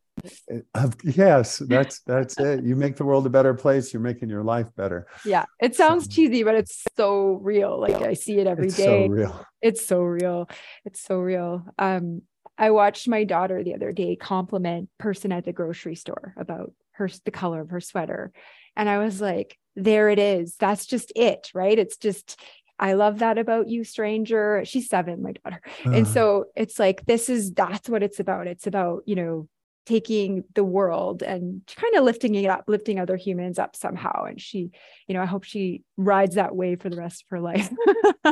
Uh, 0.73 0.89
yes, 1.03 1.57
that's 1.67 2.01
that's 2.01 2.39
it. 2.39 2.63
You 2.63 2.75
make 2.75 2.95
the 2.95 3.05
world 3.05 3.25
a 3.25 3.29
better 3.29 3.53
place. 3.53 3.93
You're 3.93 4.01
making 4.01 4.29
your 4.29 4.43
life 4.43 4.73
better. 4.75 5.07
Yeah, 5.25 5.45
it 5.61 5.75
sounds 5.75 6.05
so, 6.05 6.11
cheesy, 6.11 6.43
but 6.43 6.55
it's 6.55 6.85
so 6.95 7.39
real. 7.41 7.79
Like 7.79 8.01
I 8.01 8.13
see 8.13 8.39
it 8.39 8.47
every 8.47 8.67
it's 8.67 8.77
day. 8.77 9.07
So 9.07 9.13
real. 9.13 9.45
It's 9.61 9.85
so 9.85 10.01
real. 10.01 10.49
It's 10.85 11.01
so 11.01 11.19
real. 11.19 11.65
Um, 11.77 12.21
I 12.57 12.71
watched 12.71 13.07
my 13.07 13.23
daughter 13.23 13.63
the 13.63 13.75
other 13.75 13.91
day 13.91 14.15
compliment 14.15 14.89
person 14.97 15.31
at 15.31 15.45
the 15.45 15.53
grocery 15.53 15.95
store 15.95 16.33
about 16.37 16.73
her 16.93 17.09
the 17.25 17.31
color 17.31 17.61
of 17.61 17.69
her 17.69 17.81
sweater, 17.81 18.31
and 18.75 18.87
I 18.89 18.99
was 18.99 19.21
like, 19.21 19.57
there 19.77 20.09
it 20.09 20.19
is. 20.19 20.55
That's 20.57 20.85
just 20.85 21.13
it, 21.15 21.51
right? 21.53 21.77
It's 21.77 21.97
just, 21.97 22.39
I 22.79 22.93
love 22.93 23.19
that 23.19 23.37
about 23.37 23.69
you, 23.69 23.83
stranger. 23.83 24.63
She's 24.65 24.89
seven, 24.89 25.21
my 25.21 25.33
daughter. 25.33 25.61
Uh-huh. 25.65 25.91
And 25.91 26.07
so 26.07 26.45
it's 26.55 26.79
like, 26.79 27.05
this 27.05 27.29
is, 27.29 27.53
that's 27.53 27.87
what 27.87 28.03
it's 28.03 28.19
about. 28.19 28.47
It's 28.47 28.67
about, 28.67 29.03
you 29.05 29.15
know, 29.15 29.47
taking 29.87 30.43
the 30.53 30.65
world 30.65 31.23
and 31.23 31.61
kind 31.77 31.95
of 31.95 32.03
lifting 32.03 32.35
it 32.35 32.45
up, 32.45 32.65
lifting 32.67 32.99
other 32.99 33.15
humans 33.15 33.57
up 33.57 33.73
somehow. 33.73 34.25
And 34.25 34.39
she, 34.39 34.71
you 35.07 35.15
know, 35.15 35.21
I 35.21 35.25
hope 35.25 35.45
she 35.45 35.83
rides 35.95 36.35
that 36.35 36.53
way 36.53 36.75
for 36.75 36.89
the 36.89 36.97
rest 36.97 37.23
of 37.23 37.29
her 37.29 37.39
life. 37.39 37.71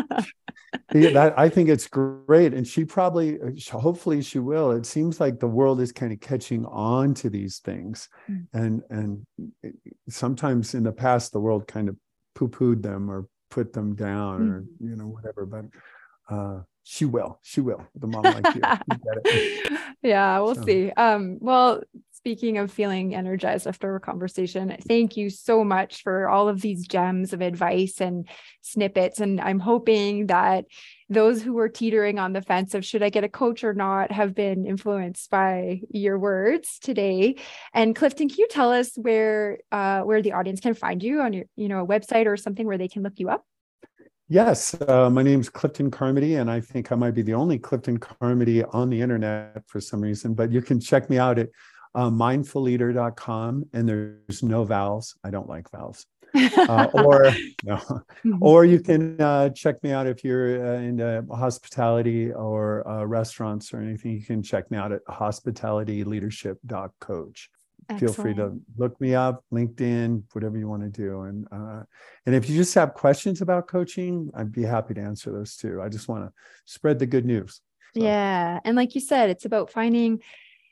yeah, 0.93 1.11
that, 1.11 1.39
I 1.39 1.47
think 1.47 1.69
it's 1.69 1.87
great. 1.87 2.53
And 2.53 2.67
she 2.67 2.83
probably, 2.83 3.39
hopefully 3.71 4.21
she 4.21 4.39
will. 4.39 4.71
It 4.71 4.85
seems 4.85 5.21
like 5.21 5.39
the 5.39 5.47
world 5.47 5.79
is 5.79 5.93
kind 5.93 6.11
of 6.11 6.19
catching 6.19 6.65
on 6.65 7.13
to 7.15 7.29
these 7.29 7.59
things. 7.59 8.09
Mm. 8.29 8.47
And, 8.53 8.81
and 8.89 9.25
sometimes 10.09 10.75
in 10.75 10.83
the 10.83 10.91
past, 10.91 11.31
the 11.31 11.39
world 11.39 11.67
kind 11.67 11.87
of 11.87 11.95
poo-pooed 12.35 12.83
them 12.83 13.09
or 13.09 13.27
put 13.49 13.71
them 13.71 13.95
down 13.95 14.41
mm. 14.41 14.51
or, 14.51 14.65
you 14.81 14.97
know, 14.97 15.05
whatever. 15.05 15.45
But 15.45 15.65
uh, 16.29 16.63
she 16.87 17.03
will 17.03 17.39
she 17.41 17.61
will. 17.61 17.85
The 17.95 18.05
mom 18.05 18.23
like 18.23 18.55
you, 18.55 19.77
yeah 20.03 20.39
we'll 20.39 20.53
so. 20.53 20.63
see. 20.63 20.91
Um 20.91 21.39
well 21.41 21.81
speaking 22.11 22.59
of 22.59 22.71
feeling 22.71 23.13
energized 23.13 23.67
after 23.67 23.95
a 23.95 23.99
conversation 23.99 24.75
thank 24.87 25.17
you 25.17 25.29
so 25.29 25.63
much 25.63 26.01
for 26.01 26.29
all 26.29 26.47
of 26.47 26.61
these 26.61 26.87
gems 26.87 27.33
of 27.33 27.41
advice 27.41 27.99
and 27.99 28.29
snippets. 28.61 29.19
And 29.19 29.41
i'm 29.41 29.59
hoping 29.59 30.27
that 30.27 30.65
those 31.09 31.41
who 31.41 31.53
were 31.53 31.69
teetering 31.69 32.19
on 32.19 32.33
the 32.33 32.41
fence 32.41 32.75
of 32.75 32.85
should 32.85 33.01
i 33.01 33.09
get 33.09 33.23
a 33.23 33.29
coach 33.29 33.63
or 33.63 33.73
not 33.73 34.11
have 34.11 34.35
been 34.35 34.67
influenced 34.67 35.31
by 35.31 35.81
your 35.89 36.19
words 36.19 36.77
today. 36.79 37.35
And 37.73 37.95
clifton 37.95 38.29
can 38.29 38.37
you 38.37 38.47
tell 38.47 38.71
us 38.71 38.91
where 38.95 39.57
uh, 39.71 40.01
where 40.01 40.21
the 40.21 40.33
audience 40.33 40.59
can 40.59 40.75
find 40.75 41.01
you 41.01 41.21
on 41.21 41.33
your 41.33 41.45
you 41.55 41.67
know 41.67 41.81
a 41.81 41.87
website 41.87 42.27
or 42.27 42.37
something 42.37 42.67
where 42.67 42.77
they 42.77 42.87
can 42.87 43.01
look 43.01 43.13
you 43.17 43.29
up 43.29 43.43
Yes, 44.27 44.75
uh, 44.87 45.07
my 45.11 45.21
name's 45.21 45.49
Clifton 45.49 45.91
Carmody, 45.91 46.33
and 46.35 46.49
I 46.49 46.59
think 46.59 46.91
I 46.91 46.95
might 46.95 47.13
be 47.13 47.21
the 47.21 47.35
only 47.35 47.59
Clifton 47.59 47.99
Carmody 47.99 48.63
on 48.63 48.89
the 48.89 48.99
internet 48.99 49.61
for 49.67 49.79
some 49.79 50.01
reason. 50.01 50.33
But 50.33 50.51
you 50.51 50.63
can 50.63 50.79
check 50.79 51.11
me 51.11 51.19
out 51.19 51.37
at 51.37 51.49
uh, 51.93 52.09
mndflldr.com, 52.09 53.65
and 53.73 53.87
there's 53.87 54.41
no 54.41 54.63
vowels. 54.63 55.15
I 55.23 55.29
don't 55.29 55.47
like 55.47 55.69
vowels. 55.69 56.07
uh, 56.35 56.87
or 56.95 57.25
no, 57.63 57.75
mm-hmm. 57.77 58.39
or 58.41 58.65
you 58.65 58.79
can 58.79 59.21
uh, 59.21 59.49
check 59.49 59.83
me 59.83 59.91
out 59.91 60.07
if 60.07 60.23
you're 60.23 60.75
uh, 60.75 60.79
into 60.79 61.23
hospitality 61.31 62.33
or 62.33 62.89
uh, 62.89 63.05
restaurants 63.05 63.71
or 63.73 63.79
anything. 63.79 64.13
You 64.13 64.23
can 64.23 64.41
check 64.41 64.71
me 64.71 64.79
out 64.79 64.91
at 64.91 65.05
hospitalityleadership.coach. 65.05 67.49
Excellent. 67.87 68.15
Feel 68.15 68.23
free 68.23 68.33
to 68.35 68.59
look 68.77 68.99
me 68.99 69.13
up, 69.13 69.43
LinkedIn, 69.53 70.23
whatever 70.33 70.57
you 70.57 70.67
want 70.67 70.81
to 70.81 70.89
do. 70.89 71.21
And 71.21 71.47
uh, 71.51 71.83
and 72.25 72.33
if 72.33 72.49
you 72.49 72.55
just 72.57 72.73
have 72.73 72.95
questions 72.95 73.41
about 73.41 73.67
coaching, 73.67 74.31
I'd 74.33 74.51
be 74.51 74.63
happy 74.63 74.95
to 74.95 75.01
answer 75.01 75.31
those 75.31 75.55
too. 75.55 75.81
I 75.81 75.89
just 75.89 76.07
want 76.07 76.25
to 76.25 76.33
spread 76.65 76.97
the 76.97 77.05
good 77.05 77.25
news. 77.25 77.61
So. 77.95 78.03
Yeah, 78.03 78.59
and 78.65 78.75
like 78.75 78.95
you 78.95 79.01
said, 79.01 79.29
it's 79.29 79.45
about 79.45 79.71
finding 79.71 80.21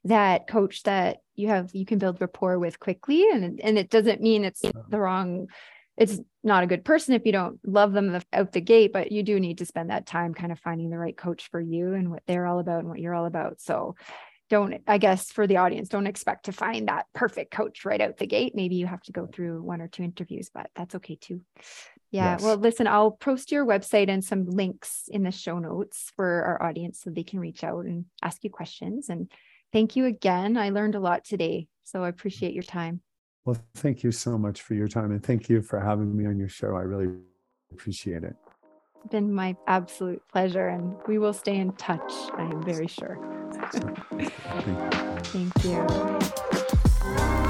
that 0.05 0.47
coach 0.47 0.84
that 0.84 1.18
you 1.36 1.47
have 1.49 1.70
you 1.74 1.86
can 1.86 1.99
build 1.99 2.20
rapport 2.20 2.57
with 2.57 2.80
quickly, 2.80 3.30
and 3.32 3.59
and 3.61 3.78
it 3.78 3.91
doesn't 3.91 4.22
mean 4.22 4.43
it's 4.43 4.64
the 4.89 4.99
wrong. 4.99 5.47
It's 5.95 6.20
not 6.43 6.64
a 6.64 6.68
good 6.68 6.84
person 6.84 7.14
if 7.14 7.24
you 7.24 7.32
don't 7.32 7.59
love 7.64 7.93
them 7.93 8.20
out 8.34 8.51
the 8.51 8.61
gate, 8.61 8.91
but 8.91 9.11
you 9.11 9.22
do 9.22 9.39
need 9.39 9.59
to 9.59 9.68
spend 9.68 9.91
that 9.91 10.07
time 10.07 10.34
kind 10.34 10.51
of 10.51 10.59
finding 10.59 10.89
the 10.89 10.97
right 10.97 11.16
coach 11.16 11.47
for 11.51 11.61
you 11.61 11.93
and 11.93 12.09
what 12.09 12.24
they're 12.26 12.47
all 12.47 12.57
about 12.57 12.80
and 12.80 12.89
what 12.89 12.99
you're 12.99 13.14
all 13.14 13.28
about. 13.28 13.61
So 13.61 13.95
don't 14.49 14.81
i 14.87 14.97
guess 14.97 15.31
for 15.31 15.47
the 15.47 15.57
audience 15.57 15.89
don't 15.89 16.07
expect 16.07 16.45
to 16.45 16.51
find 16.51 16.87
that 16.87 17.05
perfect 17.13 17.51
coach 17.51 17.85
right 17.85 18.01
out 18.01 18.17
the 18.17 18.27
gate. 18.27 18.53
Maybe 18.55 18.75
you 18.75 18.85
have 18.85 19.01
to 19.03 19.11
go 19.11 19.25
through 19.25 19.61
one 19.61 19.81
or 19.81 19.87
two 19.87 20.03
interviews 20.03 20.49
but 20.53 20.69
that's 20.75 20.95
okay 20.95 21.15
too. 21.15 21.41
Yeah 22.11 22.33
yes. 22.33 22.41
well 22.41 22.57
listen 22.57 22.87
i'll 22.87 23.11
post 23.11 23.51
your 23.51 23.65
website 23.65 24.09
and 24.09 24.23
some 24.23 24.45
links 24.45 25.03
in 25.09 25.23
the 25.23 25.31
show 25.31 25.59
notes 25.59 26.11
for 26.15 26.43
our 26.43 26.63
audience 26.63 27.01
so 27.01 27.09
they 27.09 27.23
can 27.23 27.39
reach 27.39 27.63
out 27.63 27.85
and 27.85 28.05
ask 28.21 28.43
you 28.43 28.49
questions. 28.49 29.09
And 29.09 29.31
thank 29.71 29.95
you 29.95 30.05
again. 30.05 30.57
I 30.57 30.69
learned 30.69 30.95
a 30.95 30.99
lot 30.99 31.23
today 31.23 31.67
so 31.83 32.03
i 32.03 32.09
appreciate 32.09 32.53
your 32.53 32.63
time. 32.63 33.01
Well 33.45 33.57
thank 33.75 34.03
you 34.03 34.11
so 34.11 34.37
much 34.37 34.61
for 34.61 34.73
your 34.73 34.87
time 34.87 35.11
and 35.11 35.23
thank 35.23 35.49
you 35.49 35.61
for 35.61 35.79
having 35.79 36.15
me 36.15 36.25
on 36.25 36.37
your 36.37 36.49
show. 36.49 36.75
I 36.75 36.81
really 36.81 37.13
appreciate 37.71 38.23
it 38.23 38.35
been 39.12 39.34
my 39.34 39.56
absolute 39.68 40.22
pleasure 40.32 40.68
and 40.68 40.95
we 41.08 41.18
will 41.18 41.34
stay 41.34 41.58
in 41.58 41.72
touch 41.74 42.12
i 42.38 42.43
am 42.43 42.64
very 42.64 42.88
sure 42.88 43.18
Thank 45.34 45.64
you. 45.64 47.42